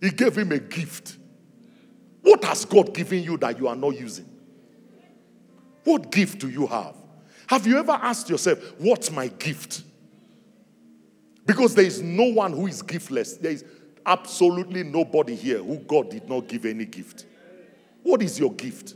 He 0.00 0.08
gave 0.08 0.38
him 0.38 0.52
a 0.52 0.58
gift. 0.58 1.18
What 2.22 2.42
has 2.44 2.64
God 2.64 2.94
given 2.94 3.22
you 3.22 3.36
that 3.36 3.58
you 3.58 3.68
are 3.68 3.76
not 3.76 3.90
using? 3.90 4.28
What 5.84 6.10
gift 6.10 6.38
do 6.38 6.48
you 6.48 6.66
have? 6.66 6.96
Have 7.48 7.66
you 7.66 7.78
ever 7.78 7.92
asked 7.92 8.28
yourself, 8.28 8.58
What's 8.78 9.10
my 9.10 9.28
gift? 9.28 9.82
Because 11.44 11.74
there 11.74 11.84
is 11.84 12.02
no 12.02 12.24
one 12.24 12.52
who 12.52 12.66
is 12.66 12.82
giftless. 12.82 13.40
There 13.40 13.52
is 13.52 13.64
absolutely 14.04 14.82
nobody 14.82 15.36
here 15.36 15.58
who 15.58 15.78
God 15.78 16.10
did 16.10 16.28
not 16.28 16.48
give 16.48 16.66
any 16.66 16.84
gift. 16.84 17.24
What 18.02 18.20
is 18.22 18.38
your 18.38 18.52
gift? 18.52 18.94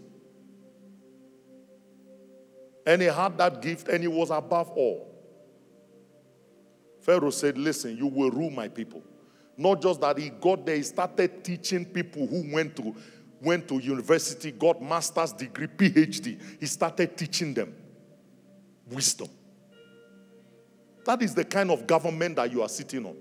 And 2.86 3.02
he 3.02 3.08
had 3.08 3.38
that 3.38 3.62
gift 3.62 3.88
and 3.88 4.02
he 4.02 4.08
was 4.08 4.30
above 4.30 4.70
all. 4.70 5.06
Pharaoh 7.00 7.30
said, 7.30 7.56
Listen, 7.56 7.96
you 7.96 8.08
will 8.08 8.30
rule 8.30 8.50
my 8.50 8.68
people. 8.68 9.02
Not 9.56 9.80
just 9.82 10.00
that 10.00 10.18
he 10.18 10.30
got 10.30 10.66
there, 10.66 10.76
he 10.76 10.82
started 10.82 11.44
teaching 11.44 11.84
people 11.84 12.26
who 12.26 12.52
went 12.52 12.74
to 12.76 12.94
went 13.42 13.68
to 13.68 13.78
university, 13.78 14.50
got 14.50 14.82
master's 14.82 15.32
degree, 15.32 15.66
PhD. 15.66 16.38
He 16.58 16.66
started 16.66 17.16
teaching 17.16 17.54
them 17.54 17.74
wisdom. 18.90 19.28
That 21.04 21.22
is 21.22 21.34
the 21.34 21.44
kind 21.44 21.70
of 21.70 21.86
government 21.86 22.36
that 22.36 22.52
you 22.52 22.62
are 22.62 22.68
sitting 22.68 23.06
on. 23.06 23.16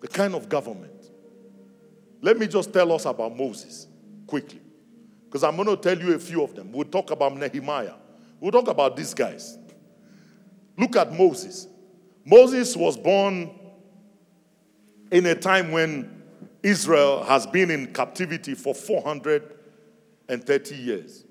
The 0.00 0.08
kind 0.08 0.34
of 0.34 0.48
government. 0.48 0.92
Let 2.20 2.38
me 2.38 2.46
just 2.46 2.72
tell 2.72 2.90
us 2.92 3.04
about 3.04 3.36
Moses 3.36 3.86
quickly. 4.26 4.60
Because 5.24 5.44
I'm 5.44 5.56
going 5.56 5.68
to 5.68 5.76
tell 5.76 5.98
you 5.98 6.14
a 6.14 6.18
few 6.18 6.42
of 6.42 6.54
them. 6.54 6.72
We'll 6.72 6.84
talk 6.84 7.10
about 7.10 7.36
Nehemiah. 7.36 7.94
We'll 8.40 8.52
talk 8.52 8.68
about 8.68 8.96
these 8.96 9.14
guys. 9.14 9.58
Look 10.76 10.96
at 10.96 11.12
Moses. 11.12 11.66
Moses 12.24 12.76
was 12.76 12.96
born 12.96 13.50
in 15.10 15.26
a 15.26 15.34
time 15.34 15.72
when 15.72 16.22
Israel 16.62 17.24
has 17.24 17.46
been 17.46 17.70
in 17.70 17.92
captivity 17.92 18.54
for 18.54 18.74
430 18.74 20.74
years. 20.74 21.24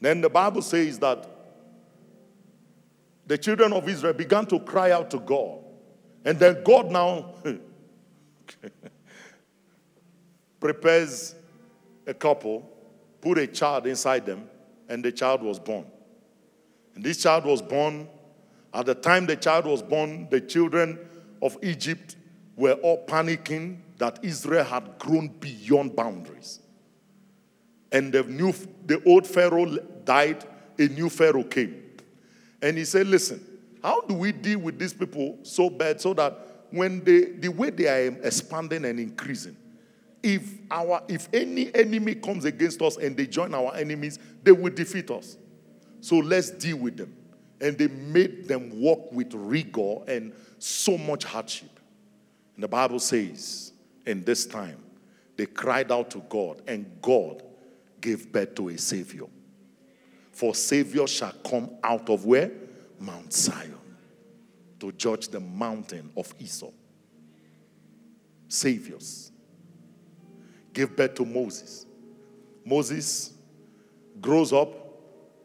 Then 0.00 0.20
the 0.20 0.30
Bible 0.30 0.62
says 0.62 0.98
that 1.00 1.35
the 3.26 3.36
children 3.36 3.72
of 3.72 3.88
Israel 3.88 4.12
began 4.12 4.46
to 4.46 4.60
cry 4.60 4.92
out 4.92 5.10
to 5.10 5.18
God. 5.18 5.58
And 6.24 6.38
then 6.38 6.62
God 6.64 6.90
now 6.90 7.34
prepares 10.60 11.34
a 12.06 12.14
couple, 12.14 12.68
put 13.20 13.38
a 13.38 13.46
child 13.46 13.86
inside 13.86 14.26
them, 14.26 14.48
and 14.88 15.04
the 15.04 15.12
child 15.12 15.42
was 15.42 15.58
born. 15.58 15.86
And 16.94 17.04
this 17.04 17.22
child 17.22 17.44
was 17.44 17.60
born. 17.60 18.08
At 18.72 18.86
the 18.86 18.94
time 18.94 19.26
the 19.26 19.36
child 19.36 19.66
was 19.66 19.82
born, 19.82 20.28
the 20.30 20.40
children 20.40 20.98
of 21.42 21.56
Egypt 21.62 22.16
were 22.56 22.74
all 22.74 23.04
panicking 23.06 23.78
that 23.98 24.18
Israel 24.22 24.64
had 24.64 24.98
grown 24.98 25.28
beyond 25.28 25.96
boundaries. 25.96 26.60
And 27.92 28.12
the 28.12 28.22
new 28.24 28.52
the 28.84 29.02
old 29.04 29.26
Pharaoh 29.26 29.78
died, 30.04 30.44
a 30.78 30.88
new 30.88 31.08
Pharaoh 31.08 31.44
came. 31.44 31.85
And 32.62 32.78
he 32.78 32.84
said, 32.84 33.06
Listen, 33.06 33.44
how 33.82 34.00
do 34.02 34.14
we 34.14 34.32
deal 34.32 34.58
with 34.58 34.78
these 34.78 34.94
people 34.94 35.38
so 35.42 35.70
bad 35.70 36.00
so 36.00 36.14
that 36.14 36.36
when 36.70 37.04
they, 37.04 37.26
the 37.26 37.48
way 37.48 37.70
they 37.70 37.86
are 37.86 38.12
expanding 38.22 38.84
and 38.84 38.98
increasing, 38.98 39.56
if 40.22 40.58
our 40.70 41.02
if 41.08 41.28
any 41.32 41.72
enemy 41.74 42.14
comes 42.14 42.44
against 42.44 42.82
us 42.82 42.96
and 42.96 43.16
they 43.16 43.26
join 43.26 43.54
our 43.54 43.74
enemies, 43.76 44.18
they 44.42 44.52
will 44.52 44.72
defeat 44.72 45.10
us. 45.10 45.36
So 46.00 46.16
let's 46.16 46.50
deal 46.50 46.78
with 46.78 46.96
them. 46.96 47.14
And 47.60 47.78
they 47.78 47.88
made 47.88 48.48
them 48.48 48.80
walk 48.80 49.12
with 49.12 49.32
rigor 49.34 49.98
and 50.08 50.32
so 50.58 50.98
much 50.98 51.24
hardship. 51.24 51.70
And 52.54 52.62
the 52.64 52.68
Bible 52.68 52.98
says, 52.98 53.72
in 54.04 54.24
this 54.24 54.46
time, 54.46 54.78
they 55.36 55.46
cried 55.46 55.92
out 55.92 56.10
to 56.10 56.18
God, 56.28 56.62
and 56.66 56.86
God 57.02 57.42
gave 58.00 58.32
birth 58.32 58.54
to 58.56 58.70
a 58.70 58.78
Savior. 58.78 59.26
For 60.36 60.54
Savior 60.54 61.06
shall 61.06 61.32
come 61.32 61.70
out 61.82 62.10
of 62.10 62.26
where? 62.26 62.50
Mount 63.00 63.32
Zion 63.32 63.78
to 64.78 64.92
judge 64.92 65.28
the 65.28 65.40
mountain 65.40 66.12
of 66.14 66.34
Esau. 66.38 66.72
Saviors. 68.46 69.32
Give 70.74 70.94
birth 70.94 71.14
to 71.14 71.24
Moses. 71.24 71.86
Moses 72.66 73.32
grows 74.20 74.52
up. 74.52 74.74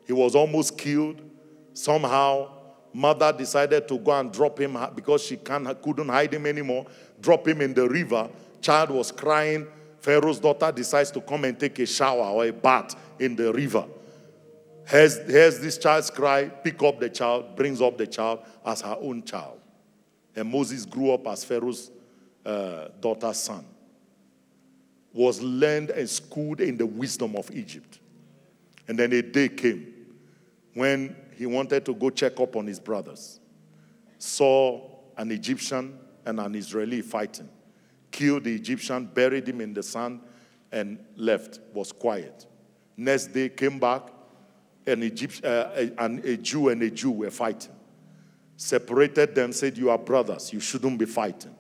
He 0.06 0.12
was 0.12 0.36
almost 0.36 0.78
killed. 0.78 1.22
Somehow, 1.72 2.50
mother 2.92 3.32
decided 3.32 3.88
to 3.88 3.98
go 3.98 4.12
and 4.12 4.30
drop 4.30 4.60
him 4.60 4.78
because 4.94 5.24
she 5.24 5.38
couldn't 5.38 6.10
hide 6.10 6.34
him 6.34 6.46
anymore. 6.46 6.86
Drop 7.22 7.48
him 7.48 7.62
in 7.62 7.74
the 7.74 7.88
river. 7.88 8.30
Child 8.60 8.90
was 8.90 9.10
crying. 9.10 9.68
Pharaoh's 10.02 10.42
daughter 10.42 10.70
decides 10.70 11.12
to 11.12 11.22
come 11.22 11.46
and 11.46 11.58
take 11.58 11.80
a 11.80 11.86
shower 11.86 12.26
or 12.26 12.46
a 12.46 12.52
bath 12.52 12.94
in 13.20 13.38
the 13.38 13.54
river. 13.54 13.86
Hears, 14.92 15.26
hears 15.26 15.60
this 15.60 15.78
child's 15.78 16.10
cry, 16.10 16.50
pick 16.50 16.84
up 16.84 17.00
the 17.00 17.10
child, 17.10 17.56
brings 17.56 17.82
up 17.82 17.98
the 17.98 18.06
child 18.06 18.42
as 18.66 18.82
her 18.82 18.98
own 19.00 19.24
child. 19.24 19.62
And 20.36 20.52
Moses 20.52 20.86
grew 20.86 21.12
up 21.12 21.26
as 21.28 21.46
Pharaoh's 21.46 21.90
uh, 22.46 22.90
daughter's 23.00 23.38
son. 23.38 23.66
Was 25.14 25.42
learned 25.42 25.92
and 25.92 26.10
schooled 26.10 26.60
in 26.60 26.76
the 26.78 26.86
wisdom 26.86 27.38
of 27.38 27.50
Egypt. 27.52 28.00
And 28.88 29.00
then 29.00 29.14
a 29.14 29.22
day 29.22 29.48
came 29.48 29.94
when 30.74 31.16
he 31.38 31.46
wanted 31.46 31.86
to 31.86 31.94
go 31.94 32.10
check 32.10 32.38
up 32.42 32.58
on 32.58 32.68
his 32.68 32.80
brothers. 32.80 33.40
Saw 34.18 34.90
an 35.16 35.32
Egyptian 35.32 35.98
and 36.26 36.40
an 36.40 36.54
Israeli 36.56 37.02
fighting. 37.02 37.50
Killed 38.12 38.44
the 38.44 38.54
Egyptian, 38.54 39.06
buried 39.06 39.48
him 39.48 39.62
in 39.62 39.74
the 39.74 39.84
sand, 39.84 40.20
and 40.70 41.00
left. 41.16 41.60
Was 41.74 41.94
quiet. 41.94 42.46
Next 42.98 43.28
day 43.28 43.48
came 43.48 43.80
back, 43.80 44.02
an 44.86 45.04
Egypt, 45.04 45.44
uh, 45.44 45.70
a, 45.76 46.06
a 46.34 46.38
Jew 46.38 46.70
and 46.70 46.82
a 46.82 46.90
Jew 46.90 47.12
were 47.12 47.32
fighting. 47.32 47.72
Separated 48.58 49.36
them, 49.36 49.54
said, 49.54 49.78
You 49.78 49.90
are 49.90 49.98
brothers. 49.98 50.54
You 50.54 50.60
shouldn't 50.60 50.98
be 50.98 51.06
fighting. 51.06 51.56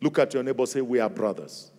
Look 0.00 0.18
at 0.18 0.34
your 0.34 0.42
neighbor, 0.42 0.66
say, 0.66 0.80
We 0.80 1.00
are 1.00 1.10
brothers. 1.10 1.70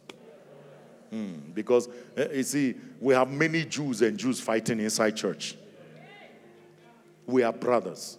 Mm, 1.14 1.54
because, 1.54 1.90
uh, 2.18 2.30
you 2.34 2.44
see, 2.44 2.76
we 3.00 3.14
have 3.14 3.30
many 3.30 3.66
Jews 3.66 4.02
and 4.02 4.18
Jews 4.18 4.40
fighting 4.40 4.80
inside 4.80 5.12
church. 5.12 5.56
We 7.26 7.44
are 7.44 7.54
brothers. 7.54 8.18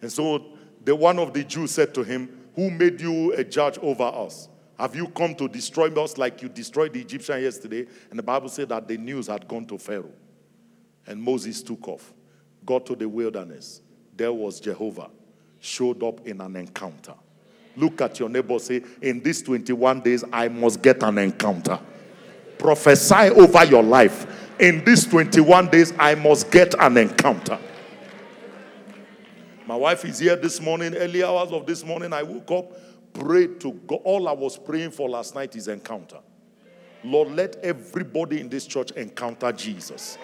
And 0.00 0.10
so 0.10 0.44
the 0.82 0.96
one 0.96 1.18
of 1.18 1.34
the 1.34 1.44
Jews 1.44 1.72
said 1.72 1.92
to 1.94 2.02
him, 2.02 2.48
Who 2.54 2.70
made 2.70 3.00
you 3.00 3.32
a 3.34 3.44
judge 3.44 3.78
over 3.82 4.04
us? 4.04 4.48
Have 4.78 4.96
you 4.96 5.08
come 5.08 5.34
to 5.34 5.46
destroy 5.46 5.88
us 6.02 6.16
like 6.16 6.40
you 6.40 6.48
destroyed 6.48 6.94
the 6.94 7.00
Egyptian 7.00 7.42
yesterday? 7.42 7.86
And 8.08 8.18
the 8.18 8.22
Bible 8.22 8.48
said 8.48 8.70
that 8.70 8.88
the 8.88 8.96
news 8.96 9.26
had 9.26 9.46
gone 9.46 9.66
to 9.66 9.76
Pharaoh. 9.76 10.12
And 11.10 11.20
Moses 11.20 11.60
took 11.60 11.88
off. 11.88 12.14
got 12.64 12.86
to 12.86 12.94
the 12.94 13.08
wilderness. 13.08 13.82
There 14.16 14.32
was 14.32 14.60
Jehovah, 14.60 15.10
showed 15.58 16.04
up 16.04 16.24
in 16.24 16.40
an 16.40 16.54
encounter. 16.54 17.14
Look 17.76 18.00
at 18.00 18.20
your 18.20 18.28
neighbor, 18.28 18.60
say, 18.60 18.84
In 19.02 19.20
these 19.20 19.42
21 19.42 20.02
days, 20.02 20.22
I 20.32 20.46
must 20.46 20.80
get 20.80 21.02
an 21.02 21.18
encounter. 21.18 21.80
Prophesy 22.58 23.30
over 23.30 23.64
your 23.64 23.82
life. 23.82 24.24
In 24.60 24.84
these 24.84 25.04
21 25.04 25.70
days, 25.70 25.92
I 25.98 26.14
must 26.14 26.48
get 26.48 26.80
an 26.80 26.96
encounter. 26.96 27.58
My 29.66 29.74
wife 29.74 30.04
is 30.04 30.20
here 30.20 30.36
this 30.36 30.60
morning, 30.60 30.94
early 30.94 31.24
hours 31.24 31.50
of 31.50 31.66
this 31.66 31.84
morning. 31.84 32.12
I 32.12 32.22
woke 32.22 32.52
up, 32.52 33.12
prayed 33.14 33.58
to 33.62 33.72
God. 33.72 34.00
All 34.04 34.28
I 34.28 34.32
was 34.32 34.56
praying 34.56 34.92
for 34.92 35.08
last 35.08 35.34
night 35.34 35.56
is 35.56 35.66
encounter. 35.66 36.18
Lord, 37.02 37.32
let 37.32 37.56
everybody 37.64 38.40
in 38.40 38.48
this 38.48 38.64
church 38.64 38.92
encounter 38.92 39.50
Jesus. 39.50 40.16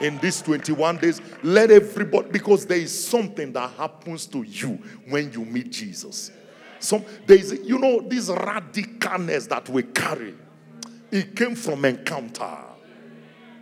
In 0.00 0.18
these 0.18 0.42
21 0.42 0.98
days, 0.98 1.20
let 1.42 1.70
everybody, 1.70 2.30
because 2.30 2.66
there 2.66 2.78
is 2.78 3.08
something 3.08 3.52
that 3.52 3.70
happens 3.72 4.26
to 4.26 4.42
you 4.42 4.78
when 5.08 5.32
you 5.32 5.44
meet 5.44 5.70
Jesus. 5.70 6.30
Some 6.80 7.04
there's 7.26 7.52
you 7.52 7.78
know 7.78 8.00
this 8.00 8.30
radicalness 8.30 9.48
that 9.48 9.68
we 9.68 9.82
carry. 9.82 10.34
It 11.10 11.34
came 11.34 11.54
from 11.54 11.84
encounter. 11.84 12.56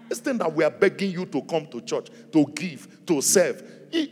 This 0.09 0.21
thing 0.21 0.39
that 0.39 0.53
we 0.53 0.63
are 0.65 0.71
begging 0.71 1.11
you 1.11 1.27
to 1.27 1.43
come 1.43 1.67
to 1.69 1.81
church, 1.81 2.09
to 2.33 2.45
give, 2.55 3.07
to 3.07 3.21
serve. 3.21 3.63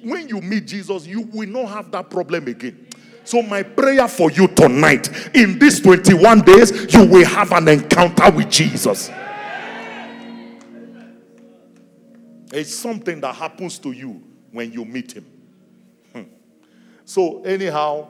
when 0.02 0.28
you 0.28 0.40
meet 0.40 0.66
Jesus, 0.66 1.06
you 1.06 1.22
will 1.22 1.48
not 1.48 1.68
have 1.68 1.90
that 1.92 2.10
problem 2.10 2.48
again. 2.48 2.88
So, 3.24 3.42
my 3.42 3.62
prayer 3.62 4.06
for 4.06 4.30
you 4.30 4.48
tonight, 4.48 5.08
in 5.34 5.58
these 5.58 5.80
21 5.80 6.42
days, 6.42 6.92
you 6.92 7.06
will 7.06 7.24
have 7.26 7.52
an 7.52 7.68
encounter 7.68 8.30
with 8.30 8.50
Jesus. 8.50 9.10
It's 12.54 12.74
something 12.74 13.20
that 13.20 13.34
happens 13.34 13.78
to 13.80 13.90
you 13.90 14.22
when 14.52 14.72
you 14.72 14.84
meet 14.84 15.12
him. 15.12 15.26
Hmm. 16.12 16.22
So, 17.04 17.42
anyhow, 17.42 18.06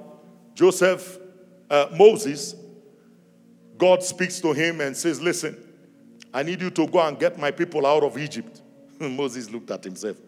Joseph, 0.55 1.18
uh, 1.70 1.86
Moses, 1.97 2.55
God 3.78 4.03
speaks 4.03 4.40
to 4.40 4.53
him 4.53 4.82
and 4.82 4.95
says, 4.95 5.20
Listen, 5.20 5.57
I 6.32 6.42
need 6.42 6.61
you 6.61 6.70
to 6.70 6.86
go 6.86 7.01
and 7.01 7.18
get 7.18 7.38
my 7.38 7.51
people 7.51 7.86
out 7.86 8.03
of 8.03 8.18
Egypt. 8.18 8.61
Moses 9.01 9.51
looked 9.51 9.70
at 9.70 9.82
himself. 9.82 10.18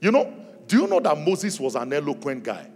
You 0.00 0.10
know, 0.10 0.32
do 0.66 0.78
you 0.80 0.86
know 0.86 1.00
that 1.00 1.18
Moses 1.18 1.60
was 1.60 1.74
an 1.74 1.92
eloquent 1.92 2.42
guy? 2.42 2.66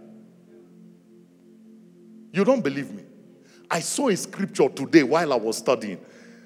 You 2.31 2.45
don't 2.45 2.61
believe 2.61 2.91
me? 2.91 3.03
I 3.71 3.79
saw 3.79 4.09
a 4.09 4.15
scripture 4.15 4.69
today 4.69 5.03
while 5.03 5.33
I 5.33 5.35
was 5.35 5.57
studying. 5.57 5.99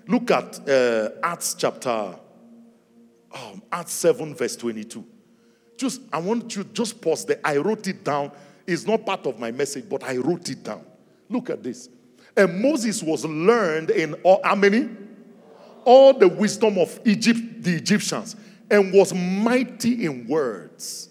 Look 0.07 0.31
at 0.31 0.67
uh, 0.69 1.09
Acts 1.21 1.55
chapter, 1.55 2.15
um, 3.33 3.61
Acts 3.71 3.93
7, 3.93 4.35
verse 4.35 4.55
22. 4.55 5.05
Just, 5.77 6.01
I 6.11 6.19
want 6.19 6.55
you 6.55 6.63
just 6.65 7.01
pause 7.01 7.25
there. 7.25 7.39
I 7.43 7.57
wrote 7.57 7.87
it 7.87 8.03
down. 8.03 8.31
It's 8.65 8.85
not 8.85 9.05
part 9.05 9.25
of 9.25 9.39
my 9.39 9.51
message, 9.51 9.89
but 9.89 10.03
I 10.03 10.17
wrote 10.17 10.49
it 10.49 10.63
down. 10.63 10.85
Look 11.29 11.49
at 11.49 11.63
this. 11.63 11.89
And 12.37 12.61
Moses 12.61 13.01
was 13.03 13.25
learned 13.25 13.89
in 13.89 14.13
all, 14.23 14.39
how 14.43 14.55
many? 14.55 14.89
All 15.85 16.13
the 16.13 16.27
wisdom 16.27 16.77
of 16.77 16.99
Egypt, 17.05 17.39
the 17.61 17.75
Egyptians, 17.75 18.35
and 18.71 18.93
was 18.93 19.13
mighty 19.13 20.05
in 20.05 20.27
words 20.27 21.09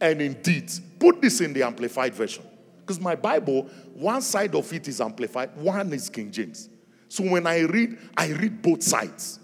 and 0.00 0.22
in 0.22 0.34
deeds. 0.42 0.80
Put 0.98 1.20
this 1.20 1.40
in 1.40 1.52
the 1.52 1.62
Amplified 1.62 2.14
Version. 2.14 2.44
Because 2.80 3.00
my 3.00 3.14
Bible, 3.14 3.68
one 3.94 4.22
side 4.22 4.54
of 4.54 4.72
it 4.72 4.88
is 4.88 5.00
amplified, 5.00 5.54
one 5.56 5.92
is 5.92 6.08
King 6.08 6.30
James. 6.30 6.70
So 7.08 7.22
when 7.22 7.46
I 7.46 7.60
read, 7.60 7.98
I 8.16 8.28
read 8.28 8.62
both 8.62 8.82
sides. 8.82 9.40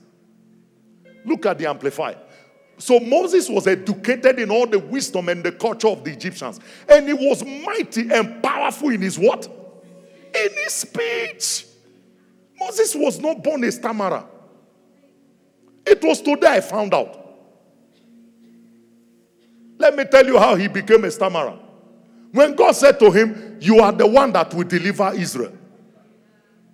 Look 1.24 1.46
at 1.46 1.58
the 1.58 1.66
amplified. 1.66 2.18
So 2.78 2.98
Moses 2.98 3.48
was 3.48 3.66
educated 3.66 4.38
in 4.38 4.50
all 4.50 4.66
the 4.66 4.78
wisdom 4.78 5.28
and 5.28 5.42
the 5.44 5.52
culture 5.52 5.88
of 5.88 6.04
the 6.04 6.12
Egyptians. 6.12 6.60
And 6.88 7.06
he 7.06 7.14
was 7.14 7.44
mighty 7.44 8.10
and 8.12 8.42
powerful 8.42 8.90
in 8.90 9.02
his 9.02 9.18
what? 9.18 9.46
In 10.34 10.48
his 10.64 10.72
speech. 10.72 11.66
Moses 12.58 12.94
was 12.94 13.20
not 13.20 13.42
born 13.42 13.62
a 13.64 13.70
stammerer. 13.70 14.24
It 15.86 16.02
was 16.02 16.20
today 16.20 16.48
I 16.48 16.60
found 16.60 16.94
out. 16.94 17.20
Let 19.78 19.96
me 19.96 20.04
tell 20.04 20.26
you 20.26 20.38
how 20.38 20.54
he 20.54 20.68
became 20.68 21.04
a 21.04 21.10
stammerer. 21.10 21.58
When 22.32 22.54
God 22.54 22.72
said 22.72 22.98
to 23.00 23.10
him, 23.10 23.58
You 23.60 23.80
are 23.80 23.92
the 23.92 24.06
one 24.06 24.32
that 24.32 24.52
will 24.54 24.64
deliver 24.64 25.12
Israel. 25.14 25.52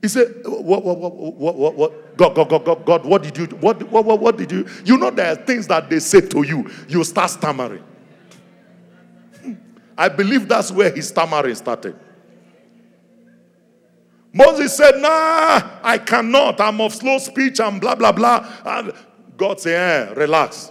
He 0.00 0.08
said, 0.08 0.42
What, 0.44 0.84
what, 0.84 0.98
what, 0.98 1.14
what, 1.14 1.56
what, 1.56 1.74
what? 1.74 2.09
God, 2.20 2.34
God, 2.34 2.50
God, 2.50 2.64
God, 2.66 2.84
God, 2.84 3.06
what 3.06 3.22
did 3.22 3.38
you, 3.38 3.46
what, 3.46 3.82
what, 3.84 4.04
what, 4.04 4.20
what 4.20 4.36
did 4.36 4.52
you, 4.52 4.68
you 4.84 4.98
know, 4.98 5.08
there 5.08 5.32
are 5.32 5.36
things 5.36 5.66
that 5.68 5.88
they 5.88 6.00
say 6.00 6.20
to 6.20 6.42
you, 6.42 6.68
you 6.86 7.02
start 7.02 7.30
stammering. 7.30 7.82
I 9.96 10.10
believe 10.10 10.46
that's 10.46 10.70
where 10.70 10.90
his 10.90 11.08
stammering 11.08 11.54
started. 11.54 11.98
Moses 14.34 14.76
said, 14.76 15.00
Nah, 15.00 15.80
I 15.82 15.96
cannot. 16.04 16.60
I'm 16.60 16.82
of 16.82 16.94
slow 16.94 17.16
speech 17.16 17.58
and 17.58 17.80
blah, 17.80 17.94
blah, 17.94 18.12
blah. 18.12 18.46
And 18.66 18.92
God 19.38 19.58
said, 19.58 20.10
eh, 20.10 20.12
Relax. 20.12 20.70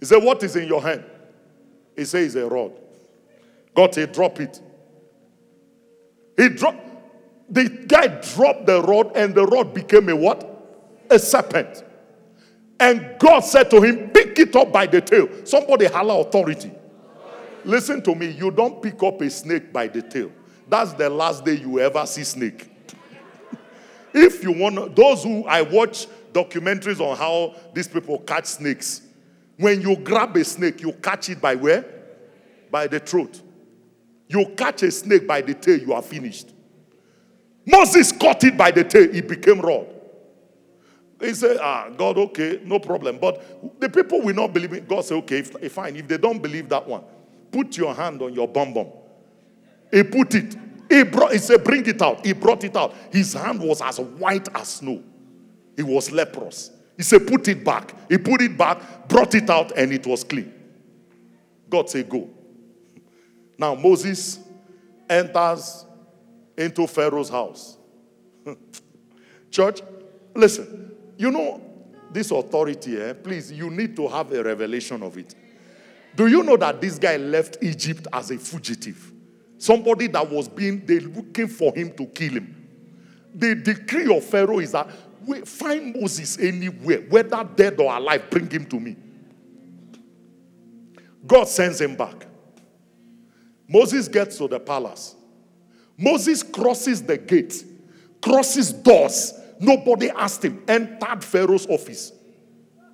He 0.00 0.06
said, 0.06 0.24
What 0.24 0.42
is 0.42 0.56
in 0.56 0.68
your 0.68 0.80
hand? 0.80 1.04
He 1.94 2.06
said, 2.06 2.22
It's 2.22 2.34
a 2.34 2.46
rod. 2.48 2.72
God 3.74 3.94
said, 3.94 4.12
drop 4.12 4.40
it. 4.40 4.58
He 6.38 6.48
dropped, 6.48 6.87
the 7.50 7.68
guy 7.68 8.06
dropped 8.34 8.66
the 8.66 8.82
rod 8.82 9.16
and 9.16 9.34
the 9.34 9.46
rod 9.46 9.72
became 9.72 10.08
a 10.08 10.16
what? 10.16 10.44
A 11.10 11.18
serpent. 11.18 11.84
And 12.80 13.16
God 13.18 13.40
said 13.40 13.70
to 13.70 13.80
him, 13.80 14.10
pick 14.10 14.38
it 14.38 14.54
up 14.54 14.72
by 14.72 14.86
the 14.86 15.00
tail. 15.00 15.28
Somebody 15.44 15.86
holler 15.86 16.20
authority. 16.20 16.70
Listen 17.64 18.00
to 18.02 18.14
me, 18.14 18.30
you 18.30 18.50
don't 18.50 18.82
pick 18.82 19.02
up 19.02 19.20
a 19.20 19.28
snake 19.28 19.72
by 19.72 19.88
the 19.88 20.02
tail. 20.02 20.30
That's 20.68 20.92
the 20.92 21.08
last 21.10 21.44
day 21.44 21.54
you 21.54 21.80
ever 21.80 22.06
see 22.06 22.24
snake. 22.24 22.70
if 24.14 24.42
you 24.42 24.52
want, 24.52 24.94
those 24.94 25.24
who 25.24 25.44
I 25.44 25.62
watch 25.62 26.06
documentaries 26.32 27.00
on 27.00 27.16
how 27.16 27.56
these 27.74 27.88
people 27.88 28.18
catch 28.20 28.46
snakes, 28.46 29.02
when 29.56 29.80
you 29.80 29.96
grab 29.96 30.36
a 30.36 30.44
snake, 30.44 30.82
you 30.82 30.92
catch 30.92 31.30
it 31.30 31.40
by 31.40 31.56
where? 31.56 31.84
By 32.70 32.86
the 32.86 33.00
throat. 33.00 33.42
You 34.28 34.46
catch 34.56 34.82
a 34.82 34.90
snake 34.90 35.26
by 35.26 35.40
the 35.40 35.54
tail, 35.54 35.78
you 35.78 35.92
are 35.94 36.02
finished. 36.02 36.52
Moses 37.68 38.12
caught 38.12 38.42
it 38.44 38.56
by 38.56 38.70
the 38.70 38.82
tail, 38.82 39.14
it 39.14 39.28
became 39.28 39.60
rod. 39.60 39.86
He 41.20 41.34
said, 41.34 41.58
Ah, 41.60 41.90
God, 41.94 42.16
okay, 42.16 42.60
no 42.64 42.78
problem. 42.78 43.18
But 43.18 43.80
the 43.80 43.90
people 43.90 44.22
will 44.22 44.34
not 44.34 44.54
believe 44.54 44.72
it. 44.72 44.88
God 44.88 45.04
said, 45.04 45.16
Okay, 45.18 45.40
if, 45.40 45.72
fine. 45.72 45.96
If 45.96 46.08
they 46.08 46.16
don't 46.16 46.40
believe 46.40 46.68
that 46.70 46.86
one, 46.86 47.02
put 47.52 47.76
your 47.76 47.94
hand 47.94 48.22
on 48.22 48.32
your 48.32 48.48
bum 48.48 48.72
bum. 48.72 48.86
He 49.90 50.02
put 50.02 50.34
it. 50.34 50.56
He 50.88 51.02
brought. 51.02 51.32
He 51.32 51.38
said, 51.38 51.62
Bring 51.62 51.84
it 51.86 52.00
out. 52.00 52.24
He 52.24 52.32
brought 52.32 52.64
it 52.64 52.74
out. 52.74 52.94
His 53.12 53.34
hand 53.34 53.60
was 53.60 53.82
as 53.82 54.00
white 54.00 54.48
as 54.54 54.68
snow. 54.68 55.02
He 55.76 55.82
was 55.82 56.10
leprous. 56.10 56.70
He 56.96 57.02
said, 57.02 57.26
Put 57.26 57.48
it 57.48 57.64
back. 57.64 57.94
He 58.08 58.16
put 58.16 58.40
it 58.40 58.56
back, 58.56 59.08
brought 59.08 59.34
it 59.34 59.50
out, 59.50 59.72
and 59.76 59.92
it 59.92 60.06
was 60.06 60.24
clean. 60.24 60.54
God 61.68 61.90
said, 61.90 62.08
Go. 62.08 62.30
Now 63.58 63.74
Moses 63.74 64.38
enters 65.10 65.84
into 66.58 66.86
Pharaoh's 66.86 67.30
house. 67.30 67.78
Church, 69.50 69.80
listen, 70.34 70.92
you 71.16 71.30
know 71.30 71.62
this 72.10 72.30
authority, 72.30 73.00
eh? 73.00 73.12
please, 73.12 73.52
you 73.52 73.70
need 73.70 73.94
to 73.96 74.08
have 74.08 74.32
a 74.32 74.42
revelation 74.42 75.02
of 75.02 75.16
it. 75.16 75.34
Do 76.16 76.26
you 76.26 76.42
know 76.42 76.56
that 76.56 76.80
this 76.80 76.98
guy 76.98 77.16
left 77.16 77.58
Egypt 77.62 78.08
as 78.12 78.30
a 78.30 78.38
fugitive? 78.38 79.12
Somebody 79.56 80.08
that 80.08 80.28
was 80.28 80.48
being, 80.48 80.84
they 80.84 81.00
looking 81.00 81.48
for 81.48 81.74
him 81.74 81.92
to 81.92 82.06
kill 82.06 82.34
him. 82.34 82.54
The 83.34 83.54
decree 83.54 84.14
of 84.14 84.24
Pharaoh 84.24 84.58
is 84.58 84.72
that 84.72 84.88
we 85.24 85.42
find 85.42 85.94
Moses 86.00 86.38
anywhere, 86.38 87.02
whether 87.08 87.44
dead 87.54 87.78
or 87.78 87.94
alive, 87.94 88.30
bring 88.30 88.50
him 88.50 88.64
to 88.66 88.80
me. 88.80 88.96
God 91.26 91.46
sends 91.46 91.80
him 91.80 91.94
back. 91.94 92.26
Moses 93.68 94.08
gets 94.08 94.38
to 94.38 94.48
the 94.48 94.58
palace. 94.58 95.14
Moses 95.98 96.44
crosses 96.44 97.02
the 97.02 97.18
gate, 97.18 97.64
crosses 98.22 98.72
doors. 98.72 99.34
Nobody 99.58 100.08
asked 100.10 100.44
him, 100.44 100.62
entered 100.68 101.24
Pharaoh's 101.24 101.66
office. 101.66 102.12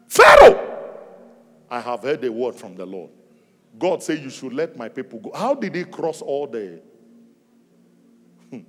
Pharaoh, 0.08 0.74
I 1.70 1.80
have 1.80 2.00
heard 2.00 2.24
a 2.24 2.32
word 2.32 2.54
from 2.54 2.74
the 2.74 2.86
Lord. 2.86 3.10
God 3.78 4.02
said, 4.02 4.20
You 4.20 4.30
should 4.30 4.54
let 4.54 4.76
my 4.76 4.88
people 4.88 5.18
go. 5.18 5.32
How 5.34 5.54
did 5.54 5.74
he 5.74 5.84
cross 5.84 6.22
all 6.22 6.46
the. 6.46 6.80
Hmm. 8.50 8.60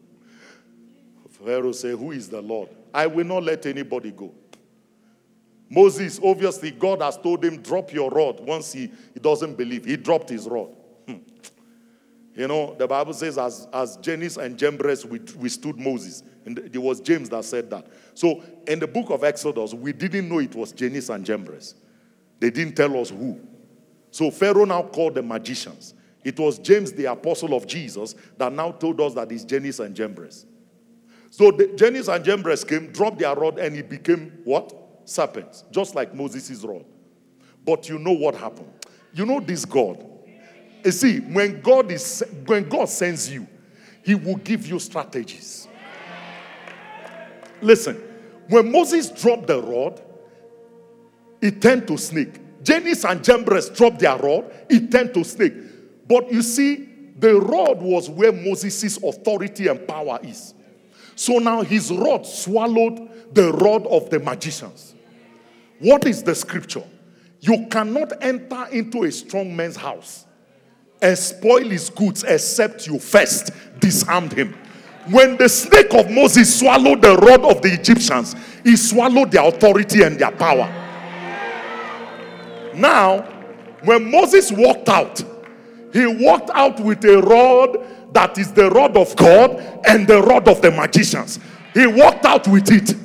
Pharaoh 1.30 1.72
said, 1.72 1.98
Who 1.98 2.12
is 2.12 2.28
the 2.28 2.42
Lord? 2.42 2.70
I 2.94 3.08
will 3.08 3.26
not 3.26 3.44
let 3.44 3.66
anybody 3.66 4.12
go. 4.12 4.34
Moses, 5.70 6.20
obviously, 6.24 6.72
God 6.72 7.02
has 7.02 7.18
told 7.18 7.44
him, 7.44 7.62
Drop 7.62 7.94
your 7.94 8.10
rod. 8.10 8.40
Once 8.42 8.74
he, 8.74 8.92
he 9.14 9.20
doesn't 9.20 9.56
believe, 9.56 9.86
he 9.86 9.96
dropped 9.96 10.30
his 10.30 10.48
rod. 10.48 10.76
You 12.36 12.50
know, 12.50 12.76
the 12.78 12.86
Bible 12.86 13.14
says, 13.14 13.38
as, 13.38 13.68
as 13.72 13.96
Jannes 13.98 14.38
and 14.38 14.58
Jambres 14.58 15.06
withstood 15.06 15.80
Moses. 15.80 16.22
And 16.46 16.60
it 16.60 16.78
was 16.78 17.00
James 17.00 17.30
that 17.30 17.46
said 17.46 17.70
that. 17.70 17.88
So 18.14 18.44
in 18.68 18.80
the 18.80 18.88
book 18.88 19.10
of 19.10 19.24
Exodus, 19.24 19.74
we 19.74 19.94
didn't 19.94 20.28
know 20.28 20.40
it 20.40 20.54
was 20.54 20.74
Jannes 20.74 21.10
and 21.10 21.26
Jambres. 21.26 21.76
They 22.40 22.50
didn't 22.50 22.76
tell 22.76 23.00
us 23.00 23.10
who. 23.10 23.40
So 24.12 24.30
Pharaoh 24.32 24.66
now 24.66 24.84
called 24.84 25.16
the 25.16 25.22
magicians. 25.22 25.94
It 26.26 26.40
was 26.40 26.60
James, 26.60 26.92
the 26.92 27.06
apostle 27.06 27.54
of 27.54 27.68
Jesus, 27.68 28.16
that 28.38 28.52
now 28.52 28.72
told 28.72 29.00
us 29.00 29.14
that 29.14 29.32
it's 29.32 29.44
Jannes 29.46 29.80
and 29.80 29.96
Jambres. 29.96 30.46
So 31.30 31.52
the, 31.52 31.68
Jannes 31.68 32.08
and 32.08 32.24
Jambres 32.24 32.64
came, 32.64 32.92
dropped 32.92 33.20
their 33.20 33.36
rod, 33.36 33.60
and 33.60 33.76
it 33.76 33.90
became 33.90 34.32
what? 34.44 34.74
Serpents, 35.06 35.64
just 35.72 35.96
like 35.96 36.16
Moses' 36.16 36.64
rod. 36.64 36.84
But 37.64 37.88
you 37.88 38.00
know 38.00 38.14
what 38.14 38.36
happened? 38.36 38.72
You 39.14 39.26
know 39.26 39.40
this 39.40 39.66
God. 39.66 40.04
You 40.86 40.92
see, 40.92 41.18
when 41.18 41.62
God 41.62 41.92
is 41.92 42.24
when 42.46 42.70
God 42.70 42.88
sends 42.88 43.32
you, 43.32 43.48
He 44.04 44.14
will 44.14 44.36
give 44.36 44.68
you 44.68 44.78
strategies. 44.78 45.68
Listen, 47.60 47.96
when 48.50 48.72
Moses 48.72 49.10
dropped 49.10 49.48
the 49.48 49.60
rod, 49.60 50.00
it 51.42 51.60
turned 51.60 51.88
to 51.88 51.98
snake. 51.98 52.40
Jannes 52.62 53.04
and 53.04 53.24
Jambres 53.24 53.70
dropped 53.70 54.00
their 54.00 54.16
rod, 54.16 54.54
it 54.70 54.92
turned 54.92 55.16
to 55.16 55.24
snake. 55.24 55.54
But 56.08 56.32
you 56.32 56.44
see, 56.44 56.88
the 57.18 57.34
rod 57.42 57.82
was 57.82 58.08
where 58.08 58.32
Moses' 58.32 58.98
authority 58.98 59.68
and 59.68 59.88
power 59.88 60.20
is. 60.22 60.54
So 61.16 61.40
now 61.40 61.64
his 61.64 61.92
rod 61.92 62.28
swallowed 62.28 63.34
the 63.34 63.52
rod 63.54 63.88
of 63.88 64.12
the 64.12 64.20
magicians. 64.20 64.94
What 65.80 66.06
is 66.06 66.22
the 66.22 66.36
scripture? 66.36 66.84
You 67.40 67.66
cannot 67.72 68.14
enter 68.22 68.68
into 68.72 69.04
a 69.04 69.12
strong 69.12 69.56
man's 69.56 69.78
house 69.78 70.25
spoil 71.16 71.70
his 71.70 71.90
goods 71.90 72.24
except 72.24 72.88
you 72.88 73.00
first 73.00 73.52
disarmed 73.80 74.34
him. 74.34 74.56
When 75.10 75.38
the 75.38 75.48
snake 75.48 75.94
of 75.94 76.10
Moses 76.10 76.60
swallowed 76.60 77.02
the 77.02 77.16
rod 77.18 77.46
of 77.46 77.62
the 77.62 77.72
Egyptians, 77.74 78.36
he 78.64 78.76
swallowed 78.76 79.32
their 79.32 79.48
authority 79.48 80.02
and 80.02 80.18
their 80.18 80.32
power. 80.32 80.68
Now, 82.74 83.22
when 83.84 84.10
Moses 84.10 84.52
walked 84.52 84.90
out, 84.90 85.24
he 85.94 86.06
walked 86.08 86.50
out 86.50 86.80
with 86.80 87.06
a 87.06 87.22
rod 87.22 87.78
that 88.14 88.38
is 88.38 88.52
the 88.52 88.70
rod 88.72 88.98
of 88.98 89.16
God 89.16 89.62
and 89.88 90.08
the 90.08 90.22
rod 90.22 90.48
of 90.48 90.62
the 90.62 90.72
magicians. 90.72 91.40
He 91.74 91.86
walked 91.86 92.26
out 92.26 92.48
with 92.48 92.72
it. 92.72 92.96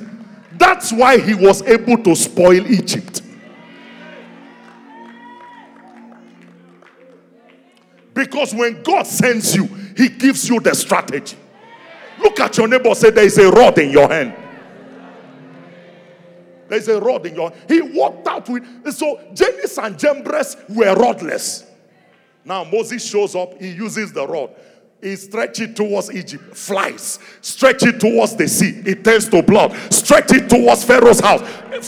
That's 0.57 0.91
why 0.91 1.19
he 1.19 1.35
was 1.35 1.61
able 1.63 1.97
to 2.03 2.15
spoil 2.15 2.65
Egypt. 2.65 3.20
Because 8.21 8.53
when 8.53 8.83
God 8.83 9.07
sends 9.07 9.55
you, 9.55 9.65
he 9.97 10.07
gives 10.07 10.47
you 10.47 10.59
the 10.59 10.75
strategy. 10.75 11.35
Look 12.19 12.39
at 12.39 12.55
your 12.55 12.67
neighbor, 12.67 12.93
say, 12.93 13.09
There 13.09 13.23
is 13.23 13.35
a 13.39 13.49
rod 13.49 13.79
in 13.79 13.89
your 13.89 14.07
hand. 14.07 14.35
There's 16.67 16.87
a 16.87 17.01
rod 17.01 17.25
in 17.25 17.33
your 17.33 17.51
He 17.67 17.81
walked 17.81 18.27
out 18.27 18.47
with 18.47 18.93
so 18.93 19.19
Jannes 19.33 19.75
and 19.79 19.97
Jambres 19.97 20.55
were 20.69 20.93
rodless. 20.93 21.65
Now 22.45 22.63
Moses 22.63 23.03
shows 23.03 23.35
up, 23.35 23.59
he 23.59 23.71
uses 23.71 24.13
the 24.13 24.27
rod. 24.27 24.51
He 25.01 25.15
stretch 25.15 25.59
it 25.59 25.75
towards 25.75 26.11
Egypt, 26.11 26.55
flies. 26.55 27.17
Stretch 27.41 27.81
it 27.81 27.99
towards 27.99 28.35
the 28.35 28.47
sea, 28.47 28.83
it 28.85 29.03
turns 29.03 29.29
to 29.29 29.41
blood. 29.41 29.75
Stretch 29.91 30.31
it 30.31 30.47
towards 30.47 30.83
Pharaoh's 30.83 31.19
house, 31.19 31.41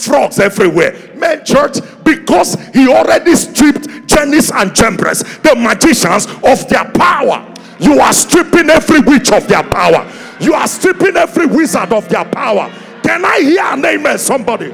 frogs 0.04 0.40
everywhere. 0.40 1.12
Man, 1.14 1.44
church, 1.44 1.76
because 2.02 2.56
he 2.74 2.88
already 2.88 3.36
stripped 3.36 4.03
Jannes 4.14 4.50
and 4.52 4.70
Jambres, 4.74 5.42
the 5.42 5.54
magicians, 5.56 6.26
of 6.44 6.68
their 6.68 6.84
power. 6.92 7.52
You 7.80 7.98
are 8.00 8.12
stripping 8.12 8.70
every 8.70 9.00
witch 9.00 9.32
of 9.32 9.48
their 9.48 9.62
power. 9.64 10.10
You 10.40 10.54
are 10.54 10.68
stripping 10.68 11.16
every 11.16 11.46
wizard 11.46 11.92
of 11.92 12.08
their 12.08 12.24
power. 12.24 12.72
Can 13.02 13.24
I 13.24 13.40
hear 13.40 13.62
an 13.64 13.84
amen, 13.84 14.18
somebody? 14.18 14.70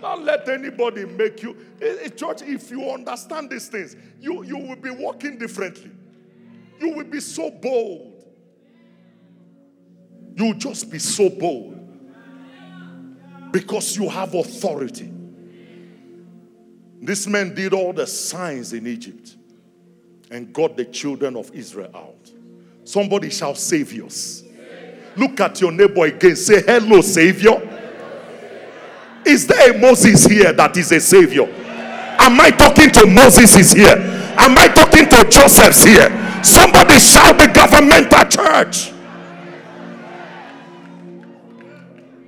Don't 0.00 0.24
let 0.24 0.48
anybody 0.48 1.06
make 1.06 1.42
you. 1.42 1.56
Eh, 1.80 1.96
eh, 2.02 2.08
church, 2.08 2.42
if 2.42 2.70
you 2.70 2.90
understand 2.90 3.50
these 3.50 3.68
things, 3.68 3.96
you, 4.20 4.44
you 4.44 4.58
will 4.58 4.76
be 4.76 4.90
walking 4.90 5.38
differently. 5.38 5.90
You 6.78 6.90
will 6.94 7.04
be 7.04 7.20
so 7.20 7.50
bold. 7.50 8.24
You 10.36 10.46
will 10.46 10.54
just 10.54 10.90
be 10.90 10.98
so 10.98 11.30
bold. 11.30 11.78
Because 13.52 13.96
you 13.96 14.08
have 14.08 14.34
authority. 14.34 15.10
This 17.02 17.26
man 17.26 17.52
did 17.54 17.74
all 17.74 17.92
the 17.92 18.06
signs 18.06 18.72
in 18.72 18.86
Egypt 18.86 19.34
and 20.30 20.52
got 20.52 20.76
the 20.76 20.84
children 20.84 21.36
of 21.36 21.50
Israel 21.52 21.90
out. 21.94 22.30
Somebody 22.84 23.28
shall 23.28 23.56
save 23.56 23.92
us. 24.02 24.44
Look 25.16 25.40
at 25.40 25.60
your 25.60 25.72
neighbor 25.72 26.06
again. 26.06 26.36
Say, 26.36 26.62
Hello, 26.62 27.00
Savior. 27.00 27.68
Is 29.26 29.46
there 29.46 29.72
a 29.74 29.78
Moses 29.78 30.24
here 30.24 30.52
that 30.52 30.76
is 30.76 30.90
a 30.92 31.00
savior? 31.00 31.44
Am 31.44 32.40
I 32.40 32.50
talking 32.50 32.90
to 32.90 33.06
Moses 33.06 33.56
is 33.56 33.72
here? 33.72 33.96
Am 34.38 34.56
I 34.56 34.68
talking 34.68 35.08
to 35.08 35.28
Joseph's 35.28 35.84
here? 35.84 36.08
Somebody 36.42 36.98
shout 36.98 37.38
the 37.38 37.50
governmental 37.52 38.24
church. 38.28 38.92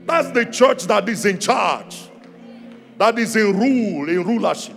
That's 0.06 0.30
the 0.32 0.46
church 0.46 0.84
that 0.84 1.08
is 1.08 1.24
in 1.26 1.38
charge, 1.38 2.08
that 2.98 3.18
is 3.18 3.36
in 3.36 3.58
rule, 3.58 4.08
in 4.08 4.24
rulership. 4.24 4.76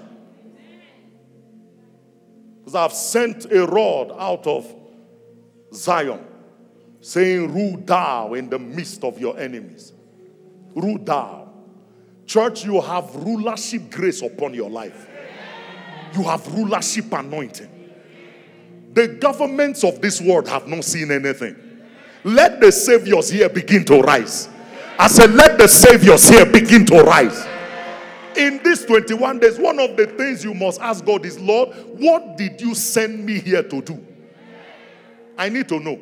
Because 2.59 2.75
I've 2.75 2.93
sent 2.93 3.51
a 3.51 3.65
rod 3.65 4.11
out 4.17 4.45
of 4.45 4.73
Zion 5.73 6.19
saying, 6.99 7.53
Rule 7.53 7.77
thou 7.77 8.33
in 8.33 8.49
the 8.49 8.59
midst 8.59 9.03
of 9.03 9.19
your 9.19 9.39
enemies. 9.39 9.93
Rule 10.75 10.97
thou. 10.99 11.49
Church, 12.25 12.65
you 12.65 12.81
have 12.81 13.15
rulership 13.15 13.89
grace 13.89 14.21
upon 14.21 14.53
your 14.53 14.69
life. 14.69 15.07
You 16.13 16.23
have 16.23 16.45
rulership 16.53 17.11
anointing. 17.13 17.69
The 18.93 19.07
governments 19.07 19.83
of 19.83 20.01
this 20.01 20.19
world 20.19 20.47
have 20.47 20.67
not 20.67 20.83
seen 20.83 21.11
anything. 21.11 21.55
Let 22.23 22.59
the 22.59 22.71
saviors 22.71 23.29
here 23.29 23.47
begin 23.47 23.85
to 23.85 24.01
rise. 24.01 24.49
I 24.99 25.07
said, 25.07 25.31
let 25.31 25.57
the 25.57 25.67
saviors 25.67 26.27
here 26.27 26.45
begin 26.45 26.85
to 26.87 27.01
rise. 27.03 27.45
In 28.37 28.61
these 28.63 28.85
21 28.85 29.39
days, 29.39 29.57
one 29.57 29.79
of 29.79 29.97
the 29.97 30.05
things 30.05 30.43
you 30.43 30.53
must 30.53 30.79
ask 30.79 31.03
God 31.03 31.25
is, 31.25 31.39
Lord, 31.39 31.69
what 31.97 32.37
did 32.37 32.61
you 32.61 32.75
send 32.75 33.25
me 33.25 33.39
here 33.39 33.63
to 33.63 33.81
do? 33.81 34.05
I 35.37 35.49
need 35.49 35.67
to 35.69 35.79
know. 35.79 35.99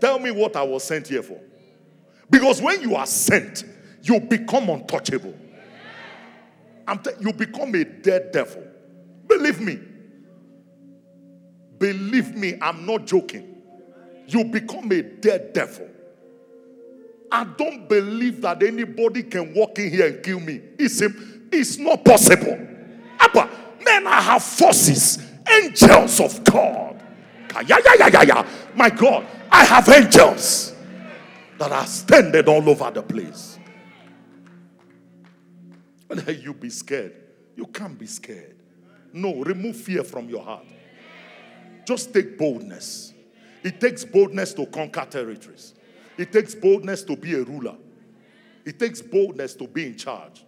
Tell 0.00 0.18
me 0.18 0.30
what 0.32 0.56
I 0.56 0.62
was 0.62 0.84
sent 0.84 1.08
here 1.08 1.22
for. 1.22 1.40
Because 2.28 2.60
when 2.60 2.80
you 2.82 2.96
are 2.96 3.06
sent, 3.06 3.64
you 4.02 4.20
become 4.20 4.68
untouchable. 4.68 5.34
T- 7.04 7.10
you 7.20 7.32
become 7.32 7.74
a 7.74 7.84
dead 7.84 8.32
devil. 8.32 8.66
Believe 9.26 9.60
me. 9.60 9.78
Believe 11.78 12.34
me, 12.34 12.58
I'm 12.60 12.84
not 12.84 13.06
joking. 13.06 13.56
You 14.26 14.44
become 14.44 14.90
a 14.90 15.02
dead 15.02 15.52
devil. 15.52 15.87
I 17.30 17.44
don't 17.44 17.88
believe 17.88 18.40
that 18.42 18.62
anybody 18.62 19.22
can 19.22 19.54
walk 19.54 19.78
in 19.78 19.90
here 19.90 20.06
and 20.06 20.22
kill 20.22 20.40
me. 20.40 20.60
It's, 20.78 21.02
it's 21.52 21.78
not 21.78 22.04
possible. 22.04 22.66
Abba, 23.18 23.50
men, 23.84 24.06
I 24.06 24.20
have 24.20 24.42
forces, 24.42 25.18
angels 25.50 26.20
of 26.20 26.42
God. 26.44 27.02
Yeah, 27.66 27.78
yeah, 27.84 27.94
yeah, 27.98 28.08
yeah, 28.12 28.22
yeah. 28.22 28.48
My 28.74 28.90
God, 28.90 29.26
I 29.50 29.64
have 29.64 29.88
angels 29.88 30.74
that 31.58 31.72
are 31.72 31.86
standing 31.86 32.46
all 32.46 32.68
over 32.68 32.90
the 32.90 33.02
place. 33.02 33.58
And 36.10 36.26
you 36.42 36.54
be 36.54 36.70
scared. 36.70 37.14
You 37.56 37.66
can't 37.66 37.98
be 37.98 38.06
scared. 38.06 38.56
No, 39.12 39.42
remove 39.42 39.76
fear 39.76 40.04
from 40.04 40.28
your 40.28 40.42
heart. 40.42 40.64
Just 41.86 42.14
take 42.14 42.38
boldness. 42.38 43.12
It 43.64 43.80
takes 43.80 44.04
boldness 44.04 44.54
to 44.54 44.66
conquer 44.66 45.06
territories. 45.10 45.74
It 46.18 46.32
takes 46.32 46.54
boldness 46.54 47.02
to 47.04 47.16
be 47.16 47.34
a 47.34 47.42
ruler. 47.42 47.76
It 48.64 48.78
takes 48.78 49.00
boldness 49.00 49.54
to 49.54 49.66
be 49.66 49.86
in 49.86 49.96
charge. 49.96 50.44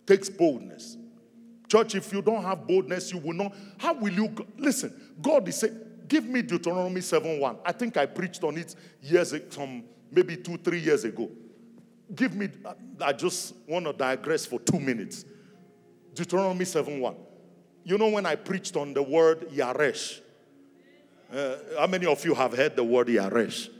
It 0.00 0.06
takes 0.06 0.30
boldness. 0.30 0.96
Church, 1.68 1.94
if 1.94 2.12
you 2.12 2.22
don't 2.22 2.42
have 2.42 2.66
boldness, 2.66 3.12
you 3.12 3.18
will 3.18 3.34
not. 3.34 3.54
How 3.78 3.92
will 3.94 4.12
you? 4.12 4.34
Listen, 4.56 4.92
God 5.20 5.46
is 5.48 5.56
saying, 5.56 5.78
give 6.08 6.24
me 6.24 6.42
Deuteronomy 6.42 7.00
7 7.00 7.38
1. 7.38 7.56
I 7.64 7.72
think 7.72 7.96
I 7.96 8.06
preached 8.06 8.42
on 8.42 8.56
it 8.56 8.74
years, 9.02 9.34
from 9.50 9.84
maybe 10.10 10.36
two, 10.36 10.56
three 10.56 10.80
years 10.80 11.04
ago 11.04 11.30
give 12.14 12.34
me, 12.34 12.48
I 13.00 13.12
just 13.12 13.54
want 13.66 13.86
to 13.86 13.92
digress 13.92 14.46
for 14.46 14.60
two 14.60 14.80
minutes. 14.80 15.24
Deuteronomy 16.14 16.64
7 16.64 17.00
1. 17.00 17.14
You 17.84 17.98
know, 17.98 18.08
when 18.08 18.26
I 18.26 18.34
preached 18.34 18.76
on 18.76 18.92
the 18.94 19.02
word 19.02 19.48
Yaresh, 19.50 20.20
uh, 21.32 21.56
how 21.78 21.86
many 21.86 22.06
of 22.06 22.24
you 22.24 22.34
have 22.34 22.56
heard 22.56 22.76
the 22.76 22.84
word 22.84 23.08
Yaresh? 23.08 23.70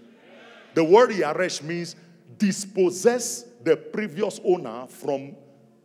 The 0.74 0.84
word 0.84 1.10
Yaresh 1.10 1.62
means 1.62 1.96
dispossess 2.38 3.44
the 3.62 3.76
previous 3.76 4.40
owner 4.44 4.86
from 4.88 5.36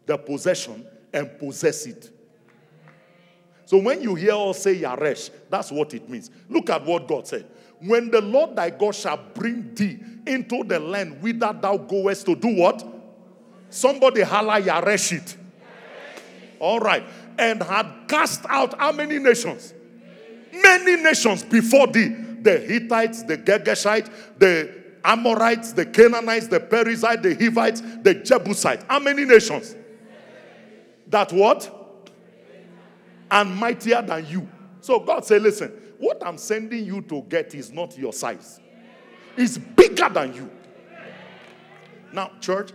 the 0.05 0.17
possession 0.17 0.85
and 1.13 1.37
possess 1.39 1.85
it. 1.85 2.11
So 3.65 3.77
when 3.77 4.01
you 4.01 4.13
hear 4.15 4.35
us 4.35 4.59
say 4.59 4.75
Yaresh, 4.75 5.31
that's 5.49 5.71
what 5.71 5.93
it 5.93 6.07
means. 6.07 6.29
Look 6.49 6.69
at 6.69 6.85
what 6.85 7.07
God 7.07 7.27
said. 7.27 7.45
When 7.79 8.11
the 8.11 8.21
Lord 8.21 8.55
thy 8.55 8.69
God 8.69 8.95
shall 8.95 9.17
bring 9.33 9.73
thee 9.73 9.99
into 10.25 10.63
the 10.63 10.79
land 10.79 11.21
whither 11.21 11.57
thou 11.59 11.77
goest 11.77 12.25
to 12.27 12.35
do 12.35 12.55
what? 12.55 12.85
Somebody 13.69 14.21
holla 14.21 14.61
Yareshit. 14.61 15.35
All 16.59 16.79
right. 16.79 17.03
And 17.37 17.61
had 17.61 18.07
cast 18.07 18.45
out 18.47 18.79
how 18.79 18.91
many 18.91 19.19
nations? 19.19 19.73
Many 20.53 21.01
nations 21.01 21.43
before 21.43 21.87
thee. 21.87 22.24
The 22.45 22.59
Hittites, 22.59 23.23
the 23.23 23.37
Girgashites, 23.37 24.09
the 24.37 24.83
Amorites, 25.03 25.73
the 25.73 25.85
Canaanites, 25.85 26.47
the 26.47 26.59
Perizzites, 26.59 27.23
the 27.23 27.33
Hivites, 27.35 27.81
the 28.03 28.13
Jebusites. 28.13 28.85
How 28.87 28.99
many 28.99 29.25
nations? 29.25 29.75
That 31.07 31.33
what? 31.33 31.71
And 33.31 33.55
mightier 33.55 34.01
than 34.03 34.27
you. 34.27 34.47
So 34.79 34.99
God 34.99 35.25
said, 35.25 35.41
listen, 35.41 35.71
what 35.97 36.21
I'm 36.23 36.37
sending 36.37 36.85
you 36.85 37.01
to 37.01 37.23
get 37.23 37.55
is 37.55 37.71
not 37.71 37.97
your 37.97 38.13
size. 38.13 38.59
It's 39.35 39.57
bigger 39.57 40.09
than 40.09 40.35
you. 40.35 40.51
Now, 42.13 42.31
church, 42.39 42.71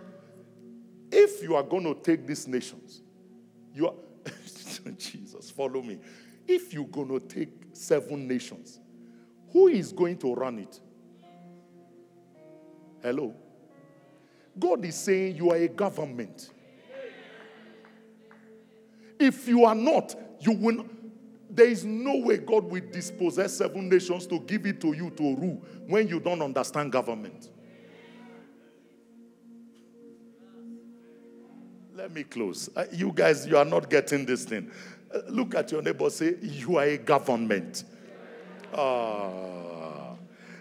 if 1.13 1.43
you 1.43 1.55
are 1.55 1.63
going 1.63 1.85
to 1.85 1.95
take 1.95 2.27
these 2.27 2.49
nations, 2.49 3.03
you 3.73 3.87
are, 3.87 3.95
Jesus, 4.99 5.53
follow 5.53 5.81
me. 5.81 5.99
If 6.49 6.75
you're 6.75 6.85
going 6.87 7.09
to 7.09 7.21
take 7.21 7.51
seven 7.73 8.27
nations, 8.27 8.80
who 9.53 9.69
is 9.69 9.93
going 9.93 10.19
to 10.19 10.35
run 10.35 10.59
it? 10.59 10.81
Hello? 13.03 13.35
God 14.59 14.85
is 14.85 14.97
saying 14.97 15.37
you 15.37 15.51
are 15.51 15.57
a 15.57 15.69
government. 15.69 16.51
If 19.19 19.47
you 19.49 19.65
are 19.65 19.75
not, 19.75 20.15
you 20.41 20.53
will. 20.53 20.87
There 21.51 21.67
is 21.67 21.85
no 21.85 22.19
way 22.19 22.39
God 22.39 22.65
will 22.65 22.83
dispossess 22.93 23.59
seven 23.59 23.89
nations 23.89 24.27
to 24.29 24.39
give 24.41 24.67
it 24.67 24.81
to 24.83 24.93
you 24.95 25.11
to 25.11 25.23
rule 25.23 25.63
when 25.87 26.09
you 26.09 26.21
don't 26.21 26.41
understand 26.41 26.93
government. 26.93 27.51
Let 31.95 32.13
me 32.13 32.23
close. 32.23 32.71
Uh, 32.75 32.87
you 32.93 33.13
guys, 33.13 33.47
you 33.47 33.59
are 33.59 33.65
not 33.65 33.91
getting 33.91 34.25
this 34.25 34.45
thing. 34.45 34.71
Uh, 35.15 35.19
look 35.29 35.55
at 35.55 35.71
your 35.71 35.83
neighbor, 35.83 36.09
say, 36.09 36.37
You 36.41 36.77
are 36.77 36.85
a 36.85 36.97
government. 36.97 37.85
Uh, 38.73 40.17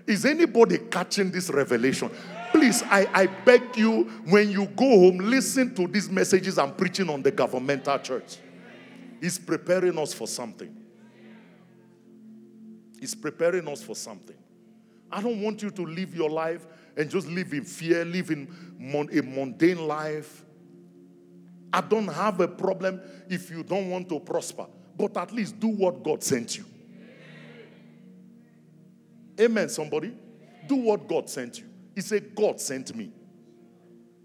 is 0.06 0.26
anybody 0.26 0.78
catching 0.78 1.32
this 1.32 1.50
revelation? 1.50 2.10
Please, 2.52 2.82
I, 2.84 3.08
I 3.14 3.26
beg 3.28 3.78
you, 3.78 4.06
when 4.26 4.50
you 4.50 4.66
go 4.66 4.86
home, 4.86 5.18
listen 5.20 5.76
to 5.76 5.88
these 5.88 6.10
messages 6.10 6.58
I'm 6.58 6.74
preaching 6.74 7.10
on 7.10 7.22
the 7.22 7.32
governmental 7.32 8.00
church. 8.00 8.38
He's 9.22 9.38
preparing 9.38 9.98
us 10.00 10.14
for 10.14 10.28
something. 10.28 10.76
He's 13.00 13.14
preparing 13.14 13.68
us 13.68 13.84
for 13.84 13.96
something. 13.96 14.36
I 15.12 15.22
don't 15.22 15.42
want 15.42 15.62
you 15.62 15.70
to 15.72 15.82
live 15.84 16.16
your 16.16 16.30
life 16.30 16.66
and 16.98 17.10
just 17.10 17.28
live 17.28 17.54
in 17.54 17.64
fear, 17.64 18.04
live 18.04 18.32
in 18.32 18.54
mon- 18.78 19.10
a 19.12 19.22
mundane 19.22 19.88
life. 19.88 20.44
I 21.72 21.82
don't 21.82 22.08
have 22.08 22.40
a 22.40 22.48
problem 22.48 23.00
if 23.30 23.50
you 23.52 23.64
don't 23.64 23.90
want 23.90 24.10
to 24.10 24.20
prosper, 24.20 24.66
but 24.98 25.16
at 25.18 25.32
least 25.32 25.60
do 25.60 25.68
what 25.68 26.04
God 26.04 26.24
sent 26.24 26.58
you. 26.58 26.66
Amen, 29.40 29.70
somebody. 29.70 30.14
Do 30.68 30.76
what 30.76 31.08
God 31.08 31.30
sent 31.30 31.60
you. 31.60 31.66
He 31.96 32.02
said, 32.02 32.36
God 32.36 32.60
sent 32.60 32.96
me. 32.96 33.12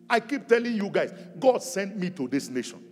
I 0.09 0.21
keep 0.21 0.47
telling 0.47 0.75
you 0.75 0.89
guys, 0.91 1.12
God 1.39 1.62
sent 1.62 1.97
me 1.97 2.11
to 2.11 2.29
this 2.29 2.49
nation. 2.49 2.83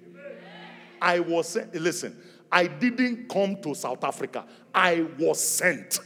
I 1.01 1.21
was 1.21 1.49
sent, 1.49 1.75
listen, 1.75 2.17
I 2.51 2.67
didn't 2.67 3.29
come 3.29 3.61
to 3.63 3.75
South 3.75 4.05
Africa, 4.05 4.47
I 4.75 5.07
was 5.19 5.43
sent. 5.43 5.99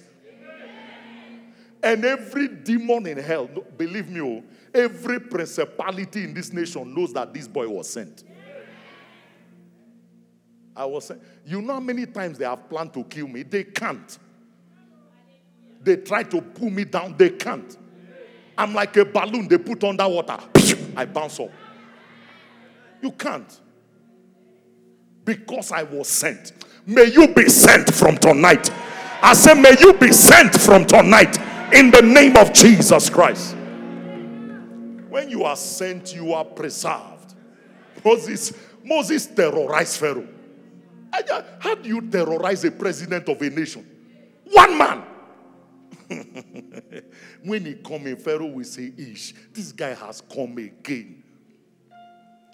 And 1.83 2.05
every 2.05 2.49
demon 2.49 3.07
in 3.07 3.19
hell, 3.19 3.49
believe 3.77 4.09
me, 4.09 4.21
oh, 4.21 4.43
every 4.75 5.21
principality 5.21 6.25
in 6.25 6.35
this 6.35 6.53
nation 6.53 6.95
knows 6.95 7.13
that 7.13 7.33
this 7.33 7.47
boy 7.47 7.69
was 7.69 7.89
sent. 7.89 8.25
I 10.75 10.85
was 10.85 11.07
saying, 11.07 11.21
you 11.45 11.63
know 11.63 11.75
how 11.75 11.81
many 11.81 12.07
times 12.07 12.39
they 12.39 12.45
have 12.45 12.69
planned 12.69 12.93
to 12.95 13.05
kill 13.05 13.29
me? 13.29 13.43
They 13.43 13.65
can't. 13.65 14.19
They 15.87 15.99
try 15.99 16.25
to 16.25 16.43
pull 16.43 16.69
me 16.69 16.85
down, 16.85 17.15
they 17.17 17.31
can't. 17.31 17.79
I'm 18.59 18.75
like 18.75 18.97
a 18.97 19.05
balloon 19.05 19.47
they 19.47 19.57
put 19.57 19.85
underwater. 19.85 20.37
I 20.97 21.05
bounce 21.05 21.39
up. 21.39 21.51
You 23.01 23.13
can't. 23.13 23.61
Because 25.25 25.71
I 25.71 25.85
was 25.85 26.09
sent. 26.09 26.55
May 26.87 27.05
you 27.05 27.29
be 27.29 27.49
sent 27.49 27.95
from 27.95 28.19
tonight. 28.19 28.69
I 29.23 29.33
say, 29.35 29.55
may 29.55 29.77
you 29.79 29.93
be 29.93 30.11
sent 30.11 30.61
from 30.61 30.87
tonight 30.87 31.39
in 31.73 31.93
the 31.93 32.03
name 32.03 32.37
of 32.37 32.53
Jesus 32.53 33.09
Christ. 33.09 33.55
When 35.09 35.31
you 35.31 35.45
are 35.45 35.57
sent, 35.57 36.13
you 36.13 36.33
are 36.33 36.45
preserved. 36.45 37.35
Moses, 38.05 38.53
Moses 38.85 39.27
terrorized 39.27 40.01
Pharaoh. 40.01 40.27
How 41.61 41.77
do 41.77 41.89
you 41.89 42.01
terrorize 42.11 42.65
a 42.65 42.73
president 42.73 43.29
of 43.29 43.41
a 43.41 43.51
nation? 43.51 43.87
One 44.51 44.77
man. 44.77 45.05
when 47.45 47.65
he 47.65 47.75
come 47.75 48.07
in, 48.07 48.17
Pharaoh 48.17 48.47
will 48.47 48.65
say, 48.65 48.93
Ish, 48.97 49.35
this 49.53 49.73
guy 49.73 49.95
has 49.95 50.21
come 50.21 50.57
again. 50.59 51.23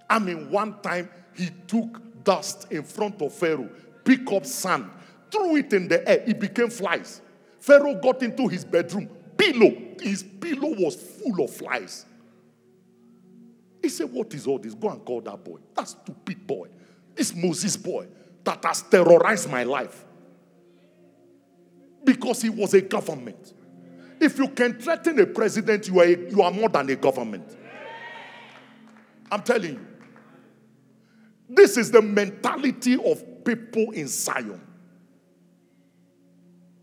I 0.09 0.19
mean, 0.19 0.51
one 0.51 0.81
time 0.81 1.09
he 1.35 1.51
took 1.67 2.01
dust 2.25 2.71
in 2.71 2.83
front 2.83 3.21
of 3.23 3.33
Pharaoh, 3.33 3.71
pick 4.05 4.31
up 4.33 4.47
sand, 4.47 4.91
threw 5.31 5.57
it 5.57 5.73
in 5.73 5.89
the 5.89 6.07
air, 6.09 6.23
it 6.27 6.39
became 6.39 6.71
flies. 6.71 7.21
Pharaoh 7.61 7.95
got 7.95 8.23
into 8.23 8.49
his 8.49 8.65
bedroom, 8.65 9.09
pillow, 9.37 9.73
his 10.01 10.23
pillow 10.23 10.75
was 10.79 10.97
full 10.97 11.45
of 11.45 11.51
flies. 11.51 12.07
He 13.83 13.89
said, 13.89 14.11
What 14.13 14.33
is 14.35 14.47
all 14.47 14.59
this? 14.59 14.75
Go 14.75 14.91
and 14.91 15.05
call 15.05 15.21
that 15.23 15.43
boy. 15.43 15.59
That 15.75 15.89
stupid 15.89 16.47
boy. 16.47 16.69
This 17.15 17.35
Moses 17.35 17.77
boy 17.77 18.07
that 18.45 18.65
has 18.65 18.83
terrorized 18.83 19.51
my 19.51 19.65
life. 19.65 20.05
Because 22.05 22.43
he 22.43 22.51
was 22.51 22.75
a 22.75 22.81
government. 22.81 23.55
If 24.21 24.39
you 24.39 24.49
can 24.49 24.75
threaten 24.79 25.19
a 25.21 25.27
president, 25.27 25.89
you 25.89 26.01
are, 26.01 26.05
a, 26.05 26.31
you 26.31 26.43
are 26.43 26.51
more 26.51 26.69
than 26.69 26.91
a 26.91 26.97
government. 26.97 27.57
I'm 29.31 29.43
telling 29.43 29.75
you. 29.75 29.87
This 31.49 31.77
is 31.77 31.91
the 31.91 32.03
mentality 32.03 32.95
of 32.95 33.45
people 33.45 33.91
in 33.93 34.09
Zion. 34.09 34.61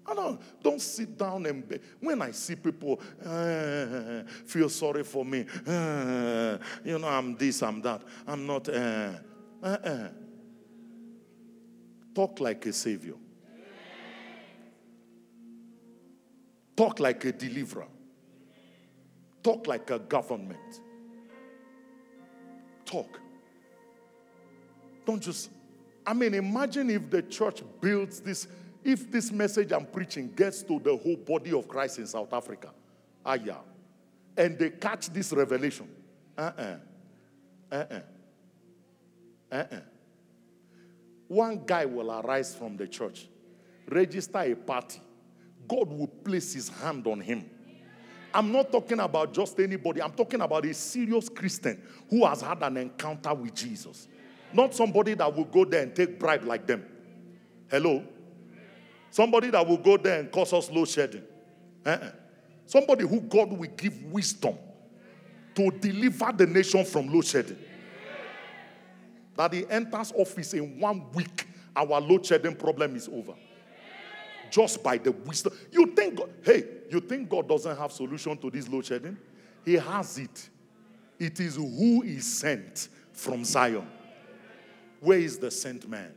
I 0.06 0.14
don't, 0.16 0.42
don't 0.64 0.82
sit 0.82 1.18
down 1.18 1.46
and 1.46 1.68
be, 1.68 1.80
when 2.00 2.22
I 2.22 2.32
see 2.32 2.56
people 2.56 3.00
uh, 3.24 4.24
feel 4.46 4.70
sorry 4.70 5.04
for 5.04 5.24
me, 5.24 5.46
uh, 5.68 6.58
you 6.84 6.98
know, 6.98 7.08
I'm 7.08 7.36
this, 7.36 7.62
I'm 7.62 7.82
that, 7.82 8.02
I'm 8.28 8.46
not. 8.48 8.68
Uh, 8.70 9.12
Talk 12.16 12.40
like 12.40 12.66
a 12.66 12.74
savior. 12.74 13.14
Talk 16.80 17.02
like 17.02 17.26
a 17.26 17.34
deliverer. 17.34 17.88
Talk 19.44 19.68
like 19.68 19.90
a 19.90 20.00
government. 20.00 20.80
Talk. 22.86 23.20
Don't 25.06 25.22
just, 25.22 25.50
I 26.08 26.14
mean, 26.14 26.34
imagine 26.34 26.90
if 26.90 27.10
the 27.10 27.22
church 27.24 27.64
builds 27.82 28.22
this, 28.22 28.48
if 28.82 29.12
this 29.12 29.30
message 29.30 29.74
I'm 29.74 29.88
preaching 29.88 30.32
gets 30.34 30.64
to 30.64 30.80
the 30.80 30.96
whole 30.96 31.18
body 31.18 31.52
of 31.52 31.68
Christ 31.68 32.00
in 32.00 32.08
South 32.08 32.32
Africa. 32.32 32.70
Ah, 33.26 33.34
yeah. 33.34 33.58
And 34.38 34.58
they 34.58 34.70
catch 34.70 35.10
this 35.10 35.34
revelation. 35.34 35.90
Uh 36.38 36.52
uh-uh. 36.58 36.78
uh. 37.74 37.76
Uh 37.76 37.86
uh. 37.92 38.00
Uh 39.52 39.66
uh 39.70 39.80
one 41.28 41.62
guy 41.66 41.84
will 41.84 42.10
arise 42.10 42.56
from 42.56 42.78
the 42.78 42.88
church, 42.88 43.28
register 43.90 44.40
a 44.40 44.56
party. 44.56 45.02
God 45.70 45.90
will 45.90 46.08
place 46.08 46.54
his 46.54 46.68
hand 46.68 47.08
on 47.08 47.22
him. 47.22 47.50
I'm 48.34 48.52
not 48.52 48.72
talking 48.72 49.00
about 49.00 49.34
just 49.34 49.58
anybody. 49.60 50.02
I'm 50.02 50.12
talking 50.12 50.42
about 50.42 50.66
a 50.66 50.74
serious 50.74 51.30
Christian 51.30 51.82
who 52.10 52.26
has 52.26 52.42
had 52.42 52.62
an 52.62 52.76
encounter 52.78 53.34
with 53.34 53.56
Jesus. 53.56 54.08
Not 54.52 54.76
somebody 54.76 55.14
that 55.14 55.34
will 55.34 55.46
go 55.46 55.64
there 55.64 55.84
and 55.84 55.96
take 55.96 56.20
bribe 56.20 56.44
like 56.44 56.68
them. 56.68 56.86
Hello? 57.70 58.04
Somebody 59.10 59.50
that 59.52 59.66
will 59.66 59.78
go 59.78 59.98
there 59.98 60.20
and 60.20 60.32
cause 60.32 60.52
us 60.54 60.70
load 60.70 60.90
shedding. 60.90 61.24
Uh-uh. 61.86 62.12
Somebody 62.66 63.08
who 63.08 63.22
God 63.22 63.52
will 63.52 63.70
give 63.70 64.04
wisdom 64.06 64.58
to 65.56 65.72
deliver 65.72 66.32
the 66.36 66.46
nation 66.46 66.84
from 66.86 67.12
load 67.12 67.26
shedding 67.26 67.58
that 69.40 69.54
he 69.54 69.66
enters 69.70 70.12
office 70.18 70.54
in 70.54 70.78
one 70.82 71.10
week, 71.14 71.48
our 71.74 72.02
load 72.02 72.26
shedding 72.26 72.54
problem 72.54 72.98
is 72.98 73.08
over. 73.08 73.34
Just 74.50 74.84
by 74.84 74.97
the 74.97 75.12
wisdom. 75.12 75.54
You 75.72 75.88
think, 75.88 76.18
God, 76.18 76.30
hey, 76.43 76.64
you 76.89 77.00
think 77.00 77.30
God 77.30 77.47
doesn't 77.47 77.78
have 77.78 77.91
solution 77.91 78.38
to 78.38 78.50
this 78.50 78.68
load 78.68 78.86
shedding? 78.86 79.18
He 79.66 79.76
has 79.76 80.18
it. 80.18 80.50
It 81.20 81.39
is 81.39 81.56
who 81.56 82.04
is 82.04 82.26
sent 82.26 82.89
from 83.14 83.43
Zion. 83.43 83.88
Where 85.02 85.20
is 85.20 85.38
the 85.38 85.52
sent 85.52 85.88
man? 85.88 86.14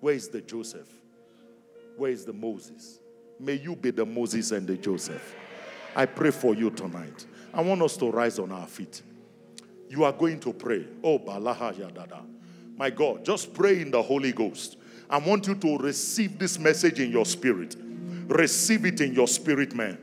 Where 0.00 0.14
is 0.14 0.28
the 0.28 0.40
Joseph? 0.40 0.88
Where 1.96 2.10
is 2.10 2.24
the 2.24 2.32
Moses? 2.32 3.00
May 3.40 3.54
you 3.54 3.74
be 3.74 3.90
the 3.90 4.06
Moses 4.06 4.52
and 4.52 4.66
the 4.66 4.76
Joseph. 4.76 5.34
I 5.96 6.06
pray 6.06 6.30
for 6.30 6.54
you 6.54 6.70
tonight. 6.70 7.26
I 7.52 7.62
want 7.62 7.82
us 7.82 7.96
to 7.96 8.10
rise 8.10 8.38
on 8.38 8.52
our 8.52 8.66
feet. 8.66 9.02
You 9.88 10.04
are 10.04 10.12
going 10.12 10.38
to 10.40 10.52
pray. 10.52 10.86
Oh, 11.02 11.18
Balaha 11.18 11.74
Yadada. 11.74 12.24
My 12.76 12.90
God, 12.90 13.24
just 13.24 13.52
pray 13.52 13.80
in 13.80 13.90
the 13.90 14.00
Holy 14.00 14.32
Ghost. 14.32 14.76
I 15.10 15.18
want 15.18 15.46
you 15.46 15.54
to 15.54 15.78
receive 15.78 16.38
this 16.38 16.58
message 16.58 17.00
in 17.00 17.10
your 17.10 17.24
spirit. 17.24 17.76
Receive 18.28 18.84
it 18.84 19.00
in 19.00 19.14
your 19.14 19.26
spirit, 19.26 19.74
man. 19.74 19.96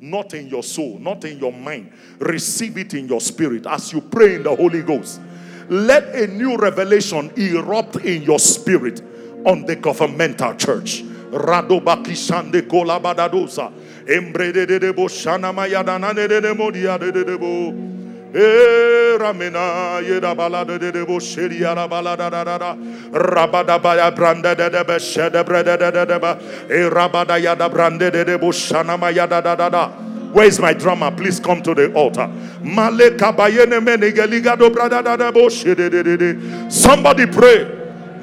Not 0.00 0.34
in 0.34 0.48
your 0.48 0.62
soul, 0.62 0.98
not 0.98 1.24
in 1.24 1.38
your 1.38 1.52
mind. 1.52 1.92
Receive 2.18 2.76
it 2.78 2.94
in 2.94 3.08
your 3.08 3.20
spirit 3.20 3.66
as 3.66 3.92
you 3.92 4.00
pray 4.00 4.34
in 4.36 4.42
the 4.42 4.54
Holy 4.54 4.82
Ghost. 4.82 5.20
Let 5.68 6.14
a 6.14 6.26
new 6.26 6.56
revelation 6.56 7.30
erupt 7.36 7.96
in 7.96 8.22
your 8.22 8.38
spirit 8.38 9.02
on 9.46 9.64
the 9.64 9.76
governmental 9.76 10.54
church. 10.54 11.02
Radobakishande 11.30 12.62
kolabadadosa. 12.62 13.72
De 14.04 14.20
mayadana 14.20 16.14
de 16.14 16.54
modia 16.54 16.98
de 16.98 17.12
debo. 17.12 17.99
Ramena 18.32 20.00
yeda 20.02 20.34
balada 20.36 20.78
de 20.78 20.92
de 20.92 21.04
bosheri 21.04 21.64
ara 21.64 21.88
balada 21.88 22.30
da 22.30 22.44
da 22.44 22.58
da 22.58 22.74
rabada 23.12 23.82
baya 23.82 24.12
branda 24.12 24.54
de 24.56 24.70
de 24.70 24.84
beshede 24.84 25.44
brede 25.44 25.76
de 25.78 25.90
de 25.90 26.06
de 26.06 26.18
ba 26.18 26.38
e 26.68 26.88
rabada 26.88 27.38
yada 27.42 27.68
brande 27.68 28.10
de 28.10 28.24
de 28.24 28.38
boshana 28.38 28.96
ma 28.98 29.08
yada 29.08 29.42
da 29.42 29.54
da 29.56 29.68
da 29.68 29.88
where 30.32 30.46
is 30.46 30.60
my 30.60 30.72
drummer? 30.72 31.10
Please 31.10 31.40
come 31.40 31.60
to 31.60 31.74
the 31.74 31.92
altar. 31.92 32.30
Maleka 32.62 33.34
bayene 33.36 33.80
menigeligado 33.80 34.70
bradada 34.72 35.16
de 35.18 35.32
boshide. 35.32 36.72
Somebody 36.72 37.26
pray. 37.26 37.64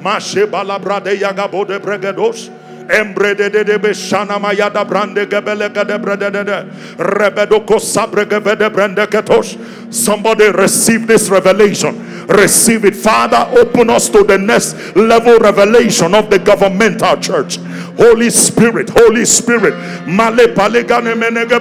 Mashe 0.00 0.46
balabrade 0.46 1.18
yagabo 1.18 1.66
de 1.66 1.78
bregados. 1.78 2.48
De 2.88 3.64
de 3.64 3.78
beshana 3.78 4.38
mayada 4.40 4.82
brande 4.88 5.26
gebele 5.26 5.68
de 5.72 6.30
de 6.30 7.78
sabre 7.78 8.24
brande 8.70 9.06
ketosh. 9.06 9.56
Somebody 9.92 10.46
receive 10.50 11.06
this 11.06 11.28
revelation. 11.28 12.26
Receive 12.28 12.84
it. 12.86 12.96
Father, 12.96 13.46
open 13.58 13.90
us 13.90 14.08
to 14.08 14.24
the 14.24 14.38
next 14.38 14.74
level 14.96 15.38
revelation 15.38 16.14
of 16.14 16.30
the 16.30 16.38
governmental 16.38 17.16
church. 17.18 17.58
Holy 17.98 18.30
Spirit, 18.30 18.90
Holy 18.90 19.26
Spirit. 19.26 19.74
Male 20.06 20.54
palegane 20.54 21.14
menege 21.18 21.58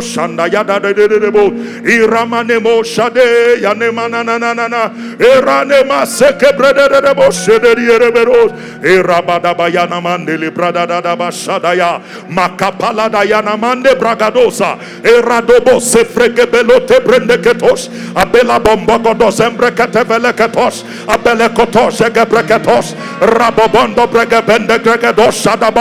shanda 0.00 0.46
yada 0.50 0.78
de 0.78 0.94
de 0.94 1.08
de 1.18 1.30
bo. 1.30 1.50
Iramane 1.50 2.62
mo 2.62 2.82
shade 2.82 3.58
yane 3.60 3.90
manana 3.92 4.38
na 4.38 4.54
na 4.54 4.68
na. 4.68 4.88
Erane 5.18 5.82
maseke 5.82 6.56
brede 6.56 6.88
de 6.88 7.00
de 7.00 7.14
bo 7.14 7.28
shede 7.30 7.74
yere 7.74 8.12
bero. 8.12 8.48
Irabada 8.82 9.52
bayana 9.54 10.00
mandeli 10.00 10.50
brada 10.50 10.86
da 10.86 11.00
da 11.00 11.16
bashadaya. 11.16 12.00
Makapala 12.28 13.10
da 13.10 13.24
yana 13.24 13.58
mande 13.58 13.90
bragadosa. 13.98 14.78
Eradobo 15.02 15.80
se 15.80 16.04
freke 16.04 16.46
belote 16.46 17.00
brende 17.00 17.42
ketos. 17.42 17.88
Abela 18.14 18.62
bomba 18.62 18.96
godos 18.98 19.40
embre 19.40 19.72
ketevele 19.72 20.32
ketos. 20.34 20.84
Abele 21.08 21.48
kotos 21.52 22.00
ege 22.00 22.24
breketos. 22.26 22.94
Rabobondo 23.20 24.06
brege 24.06 24.40
bende 24.46 24.78
gregedos 24.78 25.34
shadaba 25.42 25.79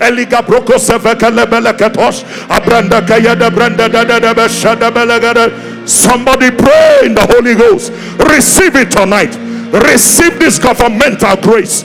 eliga 0.00 0.42
abranda 2.48 3.00
beshade 4.34 5.88
somebody 5.88 6.50
pray 6.50 7.00
in 7.04 7.14
the 7.14 7.26
holy 7.26 7.54
ghost. 7.54 7.92
Receive 8.18 8.74
it 8.76 8.90
tonight. 8.90 9.34
Receive 9.72 10.38
this 10.38 10.58
governmental 10.58 11.36
grace 11.36 11.84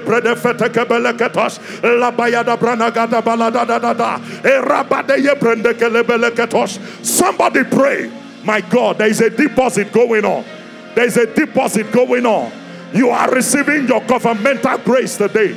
kebrede 0.00 0.36
fete 0.36 0.68
kebeleketas 0.68 1.60
la 1.82 2.10
baya 2.10 2.42
da 2.44 2.56
branagada 2.56 3.22
balada 3.22 3.64
da 3.66 3.78
da 3.78 3.92
da 3.94 4.18
Somebody 7.02 7.64
pray. 7.64 8.10
My 8.44 8.60
God, 8.60 8.98
there 8.98 9.08
is 9.08 9.20
a 9.20 9.30
deposit 9.30 9.92
going 9.92 10.24
on. 10.24 10.44
There 10.94 11.06
is 11.06 11.16
a 11.16 11.26
deposit 11.34 11.90
going 11.92 12.26
on. 12.26 12.52
You 12.92 13.10
are 13.10 13.30
receiving 13.30 13.88
your 13.88 14.00
governmental 14.04 14.78
grace 14.78 15.16
today. 15.16 15.56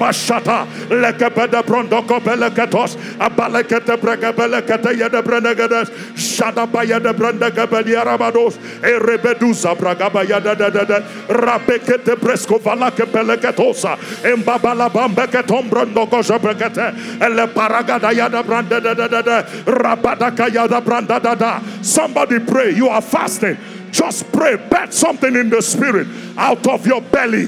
shata 0.09 0.65
lekepede 0.89 1.61
brondoko 1.63 2.19
beleketos 2.19 2.97
abalekete 3.19 3.97
bregebelekete 4.01 4.97
yede 4.97 5.21
brenegedes 5.21 5.91
shadabaya 6.15 6.99
de 6.99 7.13
brendegabeli 7.13 7.93
erebedusa 8.81 9.75
bragaba 9.75 10.23
yada 10.23 10.55
de 10.55 10.97
rabekete 11.29 12.15
presko 12.17 12.57
valake 12.57 13.05
embabala 14.23 14.89
bambeketom 14.89 15.69
brondoko 15.69 16.21
jabrekete 16.23 16.93
ele 17.21 17.47
paragada 17.53 18.11
yada 18.11 18.41
de 18.41 19.45
rabadaka 19.65 20.47
yada 20.53 20.81
branda 20.81 21.19
da 21.19 21.35
da 21.35 21.61
somebody 21.81 22.39
pray 22.39 22.71
you 22.73 22.89
are 22.89 23.01
fasting 23.01 23.57
just 23.91 24.31
pray, 24.31 24.55
bet 24.55 24.93
something 24.93 25.35
in 25.35 25.49
the 25.49 25.61
spirit. 25.61 26.07
Out 26.37 26.65
of 26.67 26.87
your 26.87 27.01
belly 27.01 27.47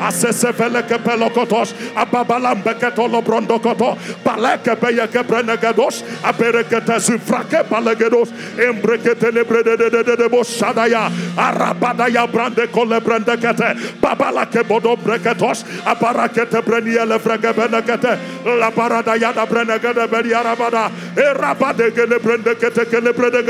asese 0.00 0.52
veleke 0.52 0.98
pelokotos 0.98 1.74
ababalambe 1.94 2.74
ketolo 2.80 3.22
brondo 3.22 3.58
koto 3.58 3.96
baleke 4.24 4.76
beyeke 4.76 5.22
brende 5.24 5.56
gedos 5.56 6.04
aberekete 6.22 7.00
sufrake 7.00 7.64
balegedos 7.70 8.28
embrekete 8.58 9.32
lebrede 9.32 9.76
de 9.76 9.90
de 9.90 10.02
de 10.04 10.16
de 10.16 10.28
boshadaya 10.28 11.10
arabadaya 11.36 12.26
brande 12.26 12.66
kole 12.72 13.00
brende 13.00 13.36
kete 13.36 13.74
babalake 14.00 14.62
bodo 14.68 14.96
breketos 14.96 15.64
abarakete 15.84 16.62
brenia 16.62 17.04
lefrege 17.04 17.52
benekete 17.52 18.18
la 18.60 18.70
barada 18.70 19.16
yada 19.16 19.46
brende 19.46 19.78
gede 19.78 20.06
beri 20.06 20.34
arabada 20.34 20.90
erabade 21.16 21.90
gele 21.94 22.18
brende 22.18 22.54
kele 22.54 23.12
brende 23.12 23.42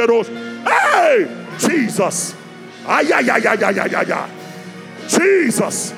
hey 0.65 1.27
Jesus. 1.59 2.35
Ay, 2.87 3.13
ay, 3.13 3.29
ay, 3.29 3.45
ay, 3.45 3.65
ay, 3.65 3.79
ay, 3.79 3.95
ay, 4.01 4.13
Jesus. 5.11 5.98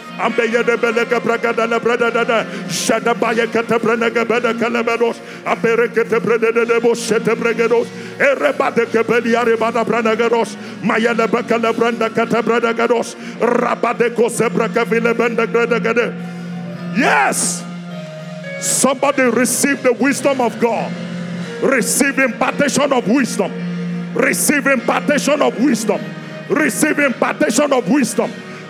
Ambeya 0.21 0.63
de 0.63 0.77
Belega 0.77 1.19
Bragada 1.19 1.67
la 1.67 1.79
Brada 1.79 2.45
Shadabaya 2.69 3.47
Catabranaga 3.47 4.23
Bada 4.23 4.53
Calabados, 4.53 5.19
Aberecate 5.45 6.19
Brada 6.19 6.51
de 6.51 6.79
Bosete 6.79 7.35
Bregados, 7.35 7.87
Erebada 8.19 8.85
Cabeliare 8.85 9.57
Bada 9.57 9.83
Branagados, 9.83 10.55
Maya 10.83 11.15
de 11.15 11.27
Bacala 11.27 11.73
Branda 11.73 12.09
Catabragados, 12.09 13.15
Rabadeco 13.39 14.29
Sebraca 14.29 14.85
Villa 14.85 15.13
Banda 15.13 15.47
Gradagade. 15.47 16.13
Yes! 16.95 17.63
Somebody 18.61 19.23
receive 19.23 19.81
the 19.81 19.93
wisdom 19.93 20.39
of 20.39 20.59
God. 20.59 20.93
Receive 21.63 22.19
impartation 22.19 22.93
of 22.93 23.07
wisdom. 23.07 23.51
Receive 24.13 24.67
impartation 24.67 25.41
of 25.41 25.59
wisdom. 25.59 25.99
Receive 26.47 26.99
impartation 26.99 27.73
of 27.73 27.89
wisdom 27.89 28.31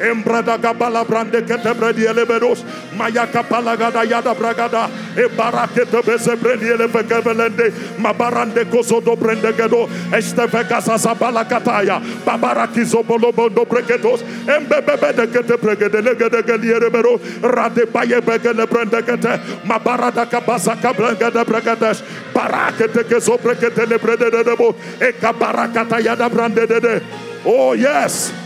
Embrada 0.00 0.58
gabala 0.58 1.04
brande 1.04 1.42
kete 1.42 1.74
bredi 1.74 2.06
elebedos. 2.06 2.64
Maya 2.96 3.26
kapala 3.26 3.76
gada 3.76 4.04
yada 4.04 4.34
bragada. 4.34 4.88
E 5.16 5.28
barakete 5.28 6.02
bese 6.02 6.36
bredi 6.36 6.66
eleve 6.72 7.02
gebelende. 7.04 7.72
Mabarande 7.98 8.64
koso 8.70 9.00
do 9.00 9.16
brende 9.16 9.52
gedo. 9.52 9.88
Este 10.12 10.46
vegasa 10.46 10.98
sabala 10.98 11.44
kataya. 11.44 12.00
Babaraki 12.24 12.84
zobolo 12.84 13.32
bondo 13.32 13.64
bregedos. 13.64 14.22
Embebebe 14.46 15.12
de 15.14 15.26
kete 15.26 15.56
bregede 15.56 16.02
legede 16.02 16.42
geliere 16.42 16.90
bero. 16.90 17.20
Rade 17.42 17.86
baye 17.86 18.20
begele 18.20 18.66
brende 18.66 19.02
kete. 19.02 19.40
Mabarada 19.64 20.26
kabasa 20.26 20.76
kablanga 20.76 21.30
de 21.30 21.44
bregedes. 21.44 22.02
Barakete 22.34 23.86
le 23.86 23.98
brede 23.98 24.30
de 24.30 24.44
debo. 24.44 24.74
E 25.00 25.12
kabarakata 25.12 26.00
yada 26.00 26.28
brande 26.28 26.66
de 26.66 26.80
de. 26.80 27.02
Oh 27.44 27.74
yes. 27.74 28.41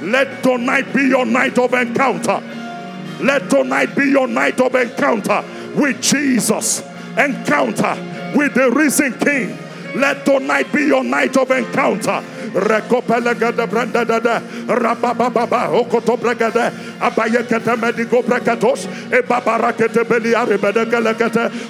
Let 0.00 0.42
tonight 0.42 0.92
be 0.94 1.08
your 1.08 1.26
night 1.26 1.58
of 1.58 1.74
encounter. 1.74 2.40
Let 3.20 3.50
tonight 3.50 3.96
be 3.96 4.10
your 4.10 4.28
night 4.28 4.60
of 4.60 4.74
encounter 4.74 5.44
with 5.74 6.00
Jesus. 6.00 6.82
Encounter 7.16 7.96
with 8.36 8.54
the 8.54 8.70
risen 8.70 9.18
King. 9.18 9.58
Let 9.94 10.24
tonight 10.24 10.72
be 10.72 10.84
your 10.84 11.02
night 11.02 11.36
of 11.36 11.50
encounter 11.50 12.22
Rekopele 12.54 13.34
gada 13.38 13.66
branda 13.66 14.04
dada. 14.04 14.42
Rabababa 14.66 15.70
okoto 15.72 16.16
bragada. 16.16 16.72
Abaye 17.00 17.42
kete 17.46 17.76
medigo 17.76 18.22
brakatos. 18.22 18.86
E 19.12 19.22
babara 19.22 19.72
kete 19.72 20.04
beli 20.08 20.34
aribede 20.34 20.84
kele. 20.90 21.14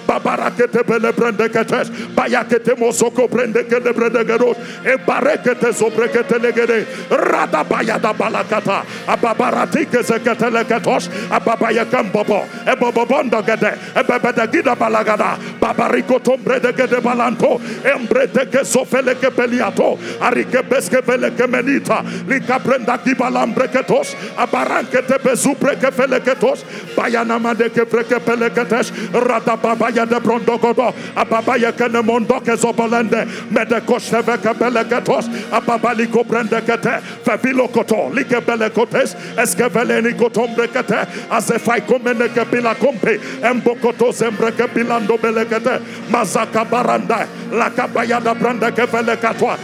Babara 0.06 0.50
kete 0.50 0.82
bele 0.86 1.12
brende 1.12 1.48
kete. 1.48 2.14
Baya 2.14 2.44
kete 2.44 2.74
mosoko 2.76 3.28
brende 3.28 3.64
kele 3.68 3.92
brende 3.92 4.24
garos. 4.24 4.56
E 4.84 4.96
bare 5.06 5.38
kete 5.38 5.72
sobre 5.72 6.08
kete 6.08 6.38
legere. 6.38 6.86
Rada 7.10 7.64
baya 7.64 7.98
da 7.98 8.12
balakata. 8.12 8.84
Ababara 9.06 9.66
tike 9.70 10.02
zekete 10.02 10.50
leketos. 10.50 11.08
Ababaya 11.30 11.84
kambobo. 11.84 12.44
E 12.66 12.74
bobobondo 12.76 13.42
gede. 13.42 13.72
E 13.96 14.02
bebede 14.02 14.46
gida 14.52 14.74
balagada. 14.76 15.38
Babariko 15.60 16.18
tombre 16.22 16.60
de 16.60 16.72
gede 16.72 17.00
balanto. 17.00 17.60
Embre 17.84 18.26
de 18.26 18.46
gesofele 18.46 19.14
beliato, 19.30 19.98
Arike 20.20 20.62
beske 20.70 21.00
vele 21.06 21.30
kemenita 21.30 22.02
lika 22.28 22.58
prenda 22.58 22.98
kibalam 22.98 23.54
breketos 23.54 24.14
abaranke 24.36 25.02
te 25.06 25.18
bezu 25.24 25.54
breke 25.60 25.90
fele 25.92 26.20
ketos 26.20 26.64
bayana 26.96 27.38
mande 27.38 27.68
ke 27.70 27.84
breke 27.84 28.18
pele 28.24 28.50
ketes 28.50 28.92
rada 29.12 29.56
babaya 29.56 30.06
de 30.06 30.20
brondogodo 30.20 30.92
ababaya 31.16 31.72
kene 31.72 32.02
mondo 32.04 32.40
ke 32.40 32.56
zobolende 32.56 33.24
mede 33.50 33.80
koste 33.86 34.22
veke 34.22 34.54
pele 34.58 34.84
ketos 34.84 35.28
ababali 35.52 36.06
ko 36.12 36.24
brende 36.24 36.60
kete 36.66 37.00
fevilo 37.24 37.68
koto 37.72 38.08
like 38.14 38.40
bele 38.46 38.70
kotes 38.70 39.14
eske 39.36 39.68
vele 39.72 40.00
ni 40.02 40.12
kotom 40.12 40.54
brekete 40.54 41.06
azefai 41.30 41.80
komene 41.86 42.28
ke 42.34 42.44
bila 42.50 42.74
kompe 42.74 43.18
embokoto 43.42 44.12
zembre 44.12 44.52
ke 44.52 44.68
bilando 44.74 45.16
bele 45.18 45.44
kete 45.44 45.80
mazaka 46.10 46.64
baranda 46.64 47.26
la 47.52 47.70
kabaya 47.70 48.20
da 48.20 48.34
branda 48.34 48.70
ke 48.70 48.86
vele 48.86 49.16
katwa 49.16 49.56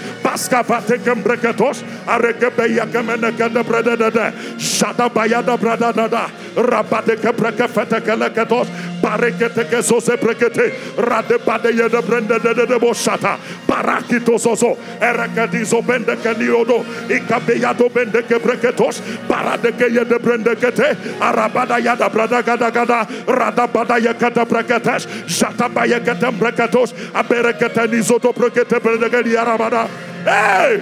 atekem 0.85 1.23
breketos 1.23 1.85
aregebe 2.06 2.69
yakemene 2.69 3.32
kede 3.32 3.65
brededede. 3.65 4.32
Shada 4.59 5.09
bayada 5.09 5.56
bradadada 5.56 6.28
rabade 6.56 7.16
ke 7.16 7.32
brekefete 7.32 8.01
keleketos 8.05 8.69
barekete 9.02 9.65
ke 9.65 9.82
soze 9.82 10.16
brekete. 10.16 10.73
Rade 10.97 11.39
bade 11.47 11.73
yede 11.73 12.02
brendedede 12.02 12.78
boshata. 12.78 13.39
Barakito 13.66 14.39
sozo 14.39 14.77
erekedizo 15.01 15.82
bende 15.82 16.16
ke 16.16 16.35
niodo 16.39 16.85
ikabeyado 17.09 17.89
bende 17.89 18.23
ke 18.28 18.39
breketos 18.39 19.01
barade 19.28 19.73
ke 19.73 19.89
yede 19.89 20.19
brendekete. 20.20 20.97
Arabada 21.20 21.78
yada 21.81 22.09
bradagada 22.11 22.70
gada 22.70 23.06
radabada 23.27 23.98
yakada 23.98 24.44
breketes 24.44 25.09
shata 25.27 25.69
bayakete 25.69 26.31
breketos. 26.39 26.93
Aberekete 27.15 27.89
nizoto 27.89 28.32
brekete 28.32 28.81
brendegedi 28.81 29.36
arabada. 29.36 29.89
Hey! 30.24 30.73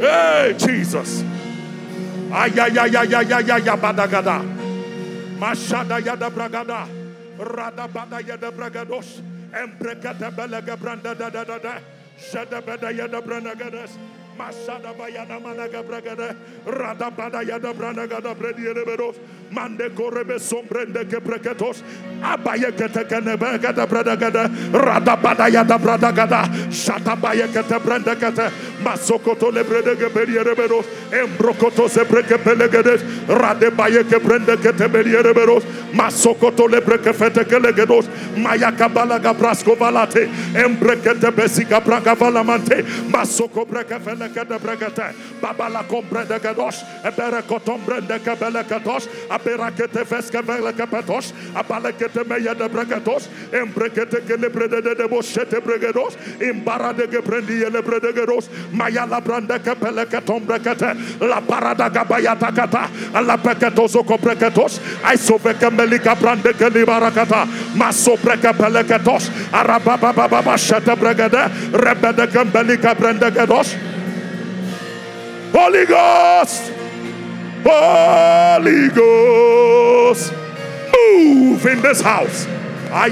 Hey, 0.00 0.52
Jesus. 0.58 1.24
Ay, 2.28 2.52
ay, 2.58 2.76
ay, 2.76 2.96
ay, 2.96 3.14
ay, 3.16 3.32
ay, 3.32 3.50
ay, 3.50 3.68
ay, 3.68 3.76
badagada. 3.80 4.44
Mashada 5.40 6.00
yada 6.00 6.28
bragada. 6.28 6.88
Rada 7.36 7.86
bada 7.88 8.20
yada 8.20 8.50
bragados. 8.52 9.20
Branda 10.76 11.14
da 11.14 11.28
da 11.30 11.44
da 11.44 11.58
da. 11.58 11.80
Masada 14.36 14.92
bayana 14.92 15.40
managa 15.40 15.82
bragada. 15.82 16.36
Rada 16.66 17.10
bada 17.10 17.42
yada 17.46 17.72
branagada 17.72 18.34
bredi 18.34 18.62
yereberos. 18.64 19.16
Mande 19.50 19.88
korebe 19.94 20.38
sombrende 20.38 21.08
ke 21.08 21.20
breketos. 21.20 21.82
Abaye 22.22 22.72
kete 22.72 23.08
kene 23.08 23.36
begada 23.36 23.86
bradagada. 23.86 24.50
Rada 24.72 25.16
bada 25.16 25.48
yada 25.50 25.78
bradagada. 25.78 26.44
Shata 26.70 27.16
baye 27.20 27.46
kete 27.48 27.78
brende 27.80 28.14
kete. 28.16 28.50
Masokoto 28.82 29.52
le 29.52 29.64
brede 29.64 29.96
ke 29.96 30.12
beri 30.12 30.34
yereberos. 30.34 30.84
Embrokoto 31.10 31.88
se 31.88 32.04
breke 32.04 32.36
pelegedes. 32.38 33.02
Rade 33.28 33.70
baye 33.74 34.04
ke 34.04 34.20
brende 34.20 34.56
kete 34.56 34.90
beri 34.92 35.12
yereberos. 35.12 35.64
Masokoto 35.94 36.68
le 36.68 36.80
breke 36.80 37.14
fete 37.14 37.44
kelegedos. 37.44 38.06
Maya 38.36 38.72
kabala 38.72 39.18
gabrasko 39.18 39.76
valate. 39.76 40.28
Embrekete 40.52 41.30
besika 41.32 41.80
braga 41.80 42.14
valamante. 42.14 42.82
Masoko 43.10 43.64
breke 43.64 43.98
fele 44.00 44.25
Ebelekede 44.26 44.58
bregete. 44.58 45.14
Babala 45.40 45.82
kombrede 45.88 46.38
gadosh. 46.38 46.82
Ebere 47.04 47.42
kotombrende 47.42 48.18
kebele 48.18 48.64
katosh. 48.68 49.06
Aberakete 49.30 50.04
veske 50.10 50.42
vele 50.42 50.72
kepetosh. 50.72 51.32
Abalekete 51.54 52.24
meye 52.28 52.54
de 52.54 52.68
bregetosh. 52.68 53.28
Embrekete 53.52 54.20
kelebrede 54.26 54.82
de 54.82 54.94
deboshete 54.94 55.60
bregedosh. 55.60 56.16
Imbarade 56.40 57.06
gebrendi 57.06 57.62
ele 57.64 57.82
bredegedosh. 57.82 58.48
Maya 58.72 59.06
la 59.06 59.20
brande 59.20 59.58
kepele 59.58 60.06
ketombrekete. 60.06 60.96
La 61.20 61.40
parada 61.40 61.88
gabayata 61.88 62.52
kata. 62.52 62.88
La 63.22 63.36
peketozo 63.36 64.02
kompreketos. 64.02 64.80
Aisobeke 65.04 65.70
melika 65.70 66.14
brande 66.14 66.52
kelibarakata. 66.52 67.46
Maso 67.74 68.16
brekepele 68.16 68.84
ketosh. 68.84 69.30
Arababababashete 69.52 70.96
bregede. 70.96 71.50
Rebede 71.72 72.26
kembelika 72.26 72.94
brende 72.94 73.30
gedosh. 73.30 73.76
Holy 75.56 75.86
Ghost, 75.86 76.70
Holy 77.64 78.88
Ghost, 78.90 80.30
move 80.92 81.64
in 81.64 81.80
this 81.80 82.02
house. 82.02 82.44
Ay 82.92 83.08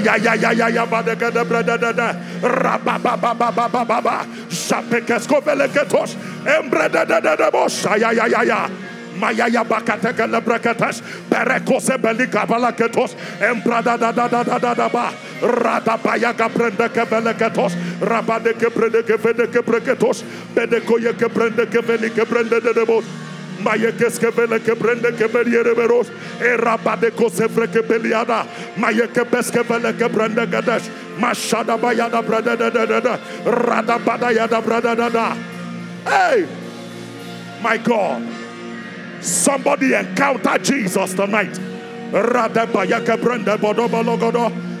Mayaya 9.19 9.63
bakateka 9.63 10.27
lebrekatesh. 10.27 11.01
Berekose 11.29 11.97
belika 11.97 12.45
balaketos. 12.45 13.15
Embrada 13.39 13.97
da 13.97 14.11
da 14.11 14.27
da 14.27 14.43
da 14.43 14.59
da 14.59 14.73
da 14.73 14.89
ba. 14.89 15.11
Rada 15.41 15.97
bayaga 15.97 16.49
brende 16.49 16.89
kebeleketos. 16.89 17.73
Rabade 18.01 18.53
kebrende 18.53 19.03
kevede 19.03 19.47
kebreketos. 19.47 20.23
Bedekoye 20.55 21.13
kebrende 21.13 21.65
keveli 21.65 22.09
kebrende 22.09 22.61
de 22.61 22.73
debos. 22.73 23.05
Maye 23.63 23.91
keske 23.91 24.31
vele 24.35 24.59
ke 24.59 24.75
brende 24.75 25.11
ke 25.17 25.27
beliere 25.31 25.75
beros. 25.75 26.07
E 26.41 26.57
rabade 26.57 27.11
kose 27.15 27.47
freke 27.47 27.81
beliada. 27.87 28.45
Maye 28.77 29.07
ke 29.07 29.23
beske 29.25 29.63
vele 29.63 29.93
ke 29.93 30.09
brende 30.11 30.45
gadesh. 30.51 30.89
Mashada 31.19 31.77
bayada 31.77 32.21
brada 32.21 32.55
da 32.57 32.69
da 32.69 32.85
da 32.85 32.99
da. 32.99 33.17
Rada 33.45 33.97
bada 33.99 34.31
yada 34.35 34.61
brada 34.61 34.95
da 34.95 35.09
da. 35.09 35.35
Hey! 36.05 36.45
My 37.63 37.77
God. 37.77 38.44
Somebody 39.25 39.93
encounter 39.93 40.57
Jesus 40.59 41.13
tonight. 41.15 41.57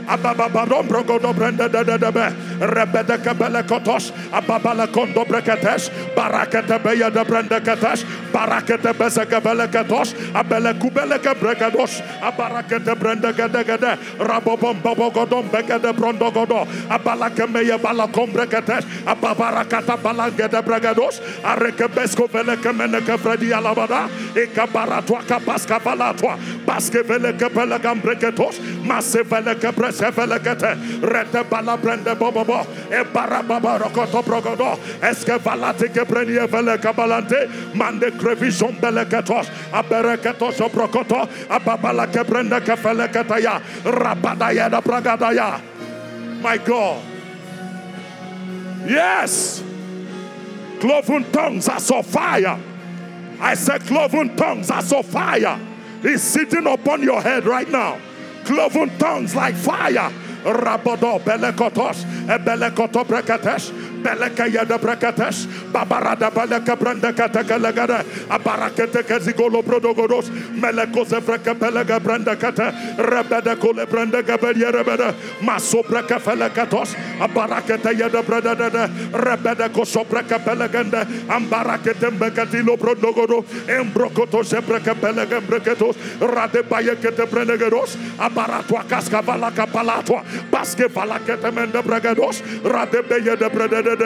Rada 0.07 0.33
bayaka 0.33 0.45
brenda 0.45 0.45
bodo 0.45 0.45
bologodo. 0.45 0.45
Ababa 0.45 0.49
badom 0.49 0.87
brogodo 0.87 1.33
brenda 1.35 1.69
da 1.69 1.83
da 1.83 1.97
da 1.97 2.11
be. 2.11 2.45
rebede 2.59 3.17
kebele 3.23 3.63
kotosh 3.63 4.11
ababala 4.31 4.87
kondo 4.91 5.25
breketesh 5.25 5.89
barakete 6.15 6.79
beya 6.83 7.09
de 7.11 7.23
brende 7.23 7.59
ketesh 7.59 8.03
barakete 8.31 8.93
beze 8.97 9.25
kebele 9.25 9.67
ketosh 9.67 10.13
abele 10.33 10.73
kubele 10.79 11.19
ke 11.19 11.33
brekedosh 11.39 12.01
abarakete 12.21 12.95
brende 12.95 13.33
gede 13.35 13.63
gede 13.63 13.97
rabobom 14.19 14.81
bobo 14.81 15.09
godom 15.11 15.49
begede 15.51 15.93
brondo 15.93 16.31
godo 16.31 16.67
abala 16.89 17.29
kemeya 17.29 17.77
bala 17.77 18.07
kombre 18.07 18.47
ketesh 18.47 18.85
ababarakata 19.05 19.97
bala 20.01 20.29
gede 20.29 20.61
bregedosh 20.61 21.19
areke 21.43 21.87
besko 21.87 22.27
vele 22.27 22.57
kemene 22.57 23.01
ke 23.01 23.15
alabada 23.55 24.07
ikabaratwa 24.35 25.21
kapaska 25.27 25.79
balatwa 25.79 26.37
baske 26.65 27.03
vele 27.03 27.33
kebele 27.33 27.79
gambreketos 27.79 28.59
masse 28.83 29.23
vele 29.23 29.55
kebrese 29.55 29.94
vele 30.11 30.39
kete 30.39 30.75
rete 31.01 31.43
bala 31.49 31.77
brende 31.77 32.15
bobobo 32.15 32.65
e 32.91 33.03
bara 33.13 33.43
baba 33.43 33.79
rokoto 33.79 34.21
progodo 34.23 34.79
eske 35.01 35.37
valate 35.39 35.89
ke 35.93 36.05
brenie 36.05 36.47
vele 36.47 36.77
kabalante 36.77 37.47
mande 37.75 38.11
krevishon 38.17 38.79
bele 38.81 39.05
ketos 39.05 39.47
abere 39.71 40.17
ketos 40.17 40.59
ababala 41.49 42.07
ke 42.07 42.23
brende 42.25 42.59
ke 42.65 42.75
vele 42.75 43.07
ketaya 43.07 43.61
rabadaya 43.83 44.69
da 44.69 44.81
pragadaya 44.81 45.61
my 46.45 46.57
God. 46.59 47.03
Yes. 48.85 49.63
Cloven 50.79 51.23
tongues 51.31 51.67
are 51.67 51.79
so 51.79 52.03
fire. 52.03 52.59
I 53.39 53.55
said 53.55 53.81
cloven 53.81 54.37
tongues 54.37 54.69
are 54.69 54.83
so 54.83 55.01
fire. 55.01 55.59
Is 56.03 56.21
sitting 56.21 56.67
upon 56.67 57.01
your 57.01 57.19
head 57.19 57.45
right 57.45 57.67
now. 57.67 57.97
Cloven 58.45 58.91
tongues 58.97 59.35
like 59.35 59.55
fire. 59.55 60.11
Belekotos, 62.45 63.07
breketesh, 63.07 63.71
babarada 65.75 66.31
beleka 66.31 66.75
brenda 66.79 67.11
kateka 67.11 67.57
legada, 67.59 67.99
abarakete 68.29 69.03
kezigolo 69.03 69.61
brodogodos, 69.61 70.31
meleko 70.55 71.03
zevreke 71.03 71.53
belega 71.59 71.99
brenda 71.99 72.35
kate, 72.35 72.71
rebede 72.97 73.55
kole 73.59 73.85
brenda 73.85 74.21
gabelye 74.23 74.71
rebede, 74.71 75.11
maso 75.41 75.83
breke 75.83 76.19
felekatos, 76.19 76.95
abarakete 77.19 77.91
yada 77.99 78.23
breda 78.23 78.55
dede, 78.55 78.87
rebede 79.11 79.67
koso 79.73 80.05
breke 80.05 80.39
belegende, 80.45 81.03
ambarakete 81.27 82.09
mbekatilo 82.11 82.77
brodogodo, 82.77 83.43
embrokoto 83.67 84.43
zebreke 84.43 84.95
belega 85.01 85.41
breketos, 85.41 85.97
rade 86.21 86.63
bayekete 86.69 87.27
brenegedos, 87.27 87.97
abaratwa 88.19 88.83
kaskavala 88.87 89.51
kapalatwa, 89.51 90.23
baske 90.51 90.87
valakete 90.87 91.51
mende 91.51 91.83
bregedos, 91.83 92.41
rade 92.63 93.03
beye 93.09 93.35
de 93.35 93.49
brede 93.49 93.83
de 93.83 94.05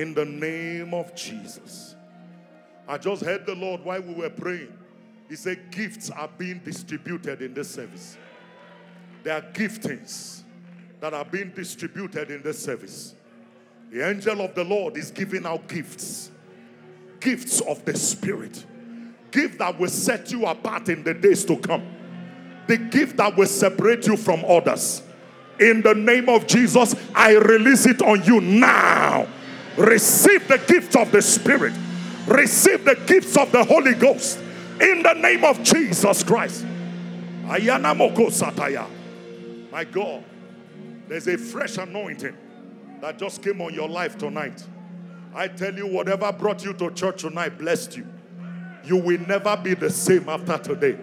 In 0.00 0.14
the 0.14 0.24
name 0.24 0.94
of 0.94 1.14
Jesus. 1.14 1.94
I 2.88 2.96
just 2.96 3.22
heard 3.22 3.44
the 3.44 3.54
Lord 3.54 3.84
while 3.84 4.00
we 4.00 4.14
were 4.14 4.30
praying. 4.30 4.72
He 5.28 5.36
said, 5.36 5.70
Gifts 5.70 6.08
are 6.08 6.30
being 6.38 6.58
distributed 6.64 7.42
in 7.42 7.52
this 7.52 7.70
service. 7.70 8.16
There 9.22 9.34
are 9.34 9.42
giftings 9.52 10.42
that 11.00 11.12
are 11.12 11.26
being 11.26 11.50
distributed 11.50 12.30
in 12.30 12.40
this 12.40 12.64
service. 12.64 13.14
The 13.92 14.08
angel 14.08 14.40
of 14.40 14.54
the 14.54 14.64
Lord 14.64 14.96
is 14.96 15.10
giving 15.10 15.44
out 15.44 15.68
gifts 15.68 16.30
gifts 17.20 17.60
of 17.60 17.84
the 17.84 17.94
Spirit. 17.94 18.64
Gift 19.30 19.58
that 19.58 19.78
will 19.78 19.90
set 19.90 20.32
you 20.32 20.46
apart 20.46 20.88
in 20.88 21.04
the 21.04 21.12
days 21.12 21.44
to 21.44 21.58
come. 21.58 21.86
The 22.68 22.78
gift 22.78 23.18
that 23.18 23.36
will 23.36 23.46
separate 23.46 24.06
you 24.06 24.16
from 24.16 24.46
others. 24.46 25.02
In 25.58 25.82
the 25.82 25.94
name 25.94 26.30
of 26.30 26.46
Jesus, 26.46 26.94
I 27.14 27.36
release 27.36 27.84
it 27.84 28.00
on 28.00 28.24
you 28.24 28.40
now. 28.40 29.28
Receive 29.76 30.46
the 30.48 30.58
gift 30.58 30.96
of 30.96 31.12
the 31.12 31.22
Spirit. 31.22 31.72
Receive 32.26 32.84
the 32.84 32.96
gifts 33.06 33.36
of 33.36 33.50
the 33.52 33.64
Holy 33.64 33.94
Ghost. 33.94 34.38
In 34.80 35.02
the 35.02 35.14
name 35.14 35.44
of 35.44 35.62
Jesus 35.62 36.22
Christ. 36.22 36.64
Ayana 37.44 37.94
moko 37.94 38.28
sataya. 38.30 38.86
My 39.70 39.84
God, 39.84 40.24
there's 41.08 41.28
a 41.28 41.36
fresh 41.36 41.78
anointing 41.78 42.36
that 43.00 43.18
just 43.18 43.42
came 43.42 43.60
on 43.60 43.72
your 43.72 43.88
life 43.88 44.18
tonight. 44.18 44.64
I 45.34 45.48
tell 45.48 45.74
you, 45.74 45.86
whatever 45.86 46.32
brought 46.32 46.64
you 46.64 46.72
to 46.74 46.90
church 46.90 47.22
tonight 47.22 47.58
blessed 47.58 47.96
you. 47.96 48.06
You 48.84 48.96
will 48.96 49.20
never 49.20 49.56
be 49.56 49.74
the 49.74 49.90
same 49.90 50.28
after 50.28 50.58
today. 50.58 50.98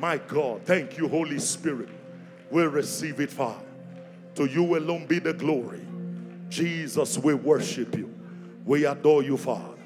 My 0.00 0.18
God, 0.18 0.62
thank 0.64 0.98
you, 0.98 1.08
Holy 1.08 1.38
Spirit. 1.38 1.88
We'll 2.50 2.68
receive 2.68 3.20
it, 3.20 3.30
Father. 3.30 3.64
To 4.36 4.46
you 4.46 4.76
alone 4.76 5.06
be 5.06 5.18
the 5.18 5.32
glory. 5.32 5.80
Jesus, 6.48 7.18
we 7.18 7.34
worship 7.34 7.96
you. 7.96 8.14
We 8.64 8.86
adore 8.86 9.22
you, 9.22 9.36
Father. 9.36 9.76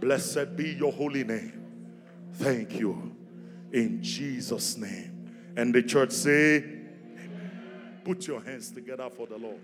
Blessed 0.00 0.56
be 0.56 0.70
your 0.70 0.92
holy 0.92 1.24
name. 1.24 1.64
Thank 2.34 2.78
you. 2.78 3.16
In 3.72 4.02
Jesus' 4.02 4.76
name. 4.76 5.52
And 5.56 5.74
the 5.74 5.82
church 5.82 6.12
say, 6.12 6.64
Put 8.04 8.26
your 8.26 8.40
hands 8.40 8.70
together 8.70 9.08
for 9.10 9.26
the 9.26 9.36
Lord. 9.36 9.60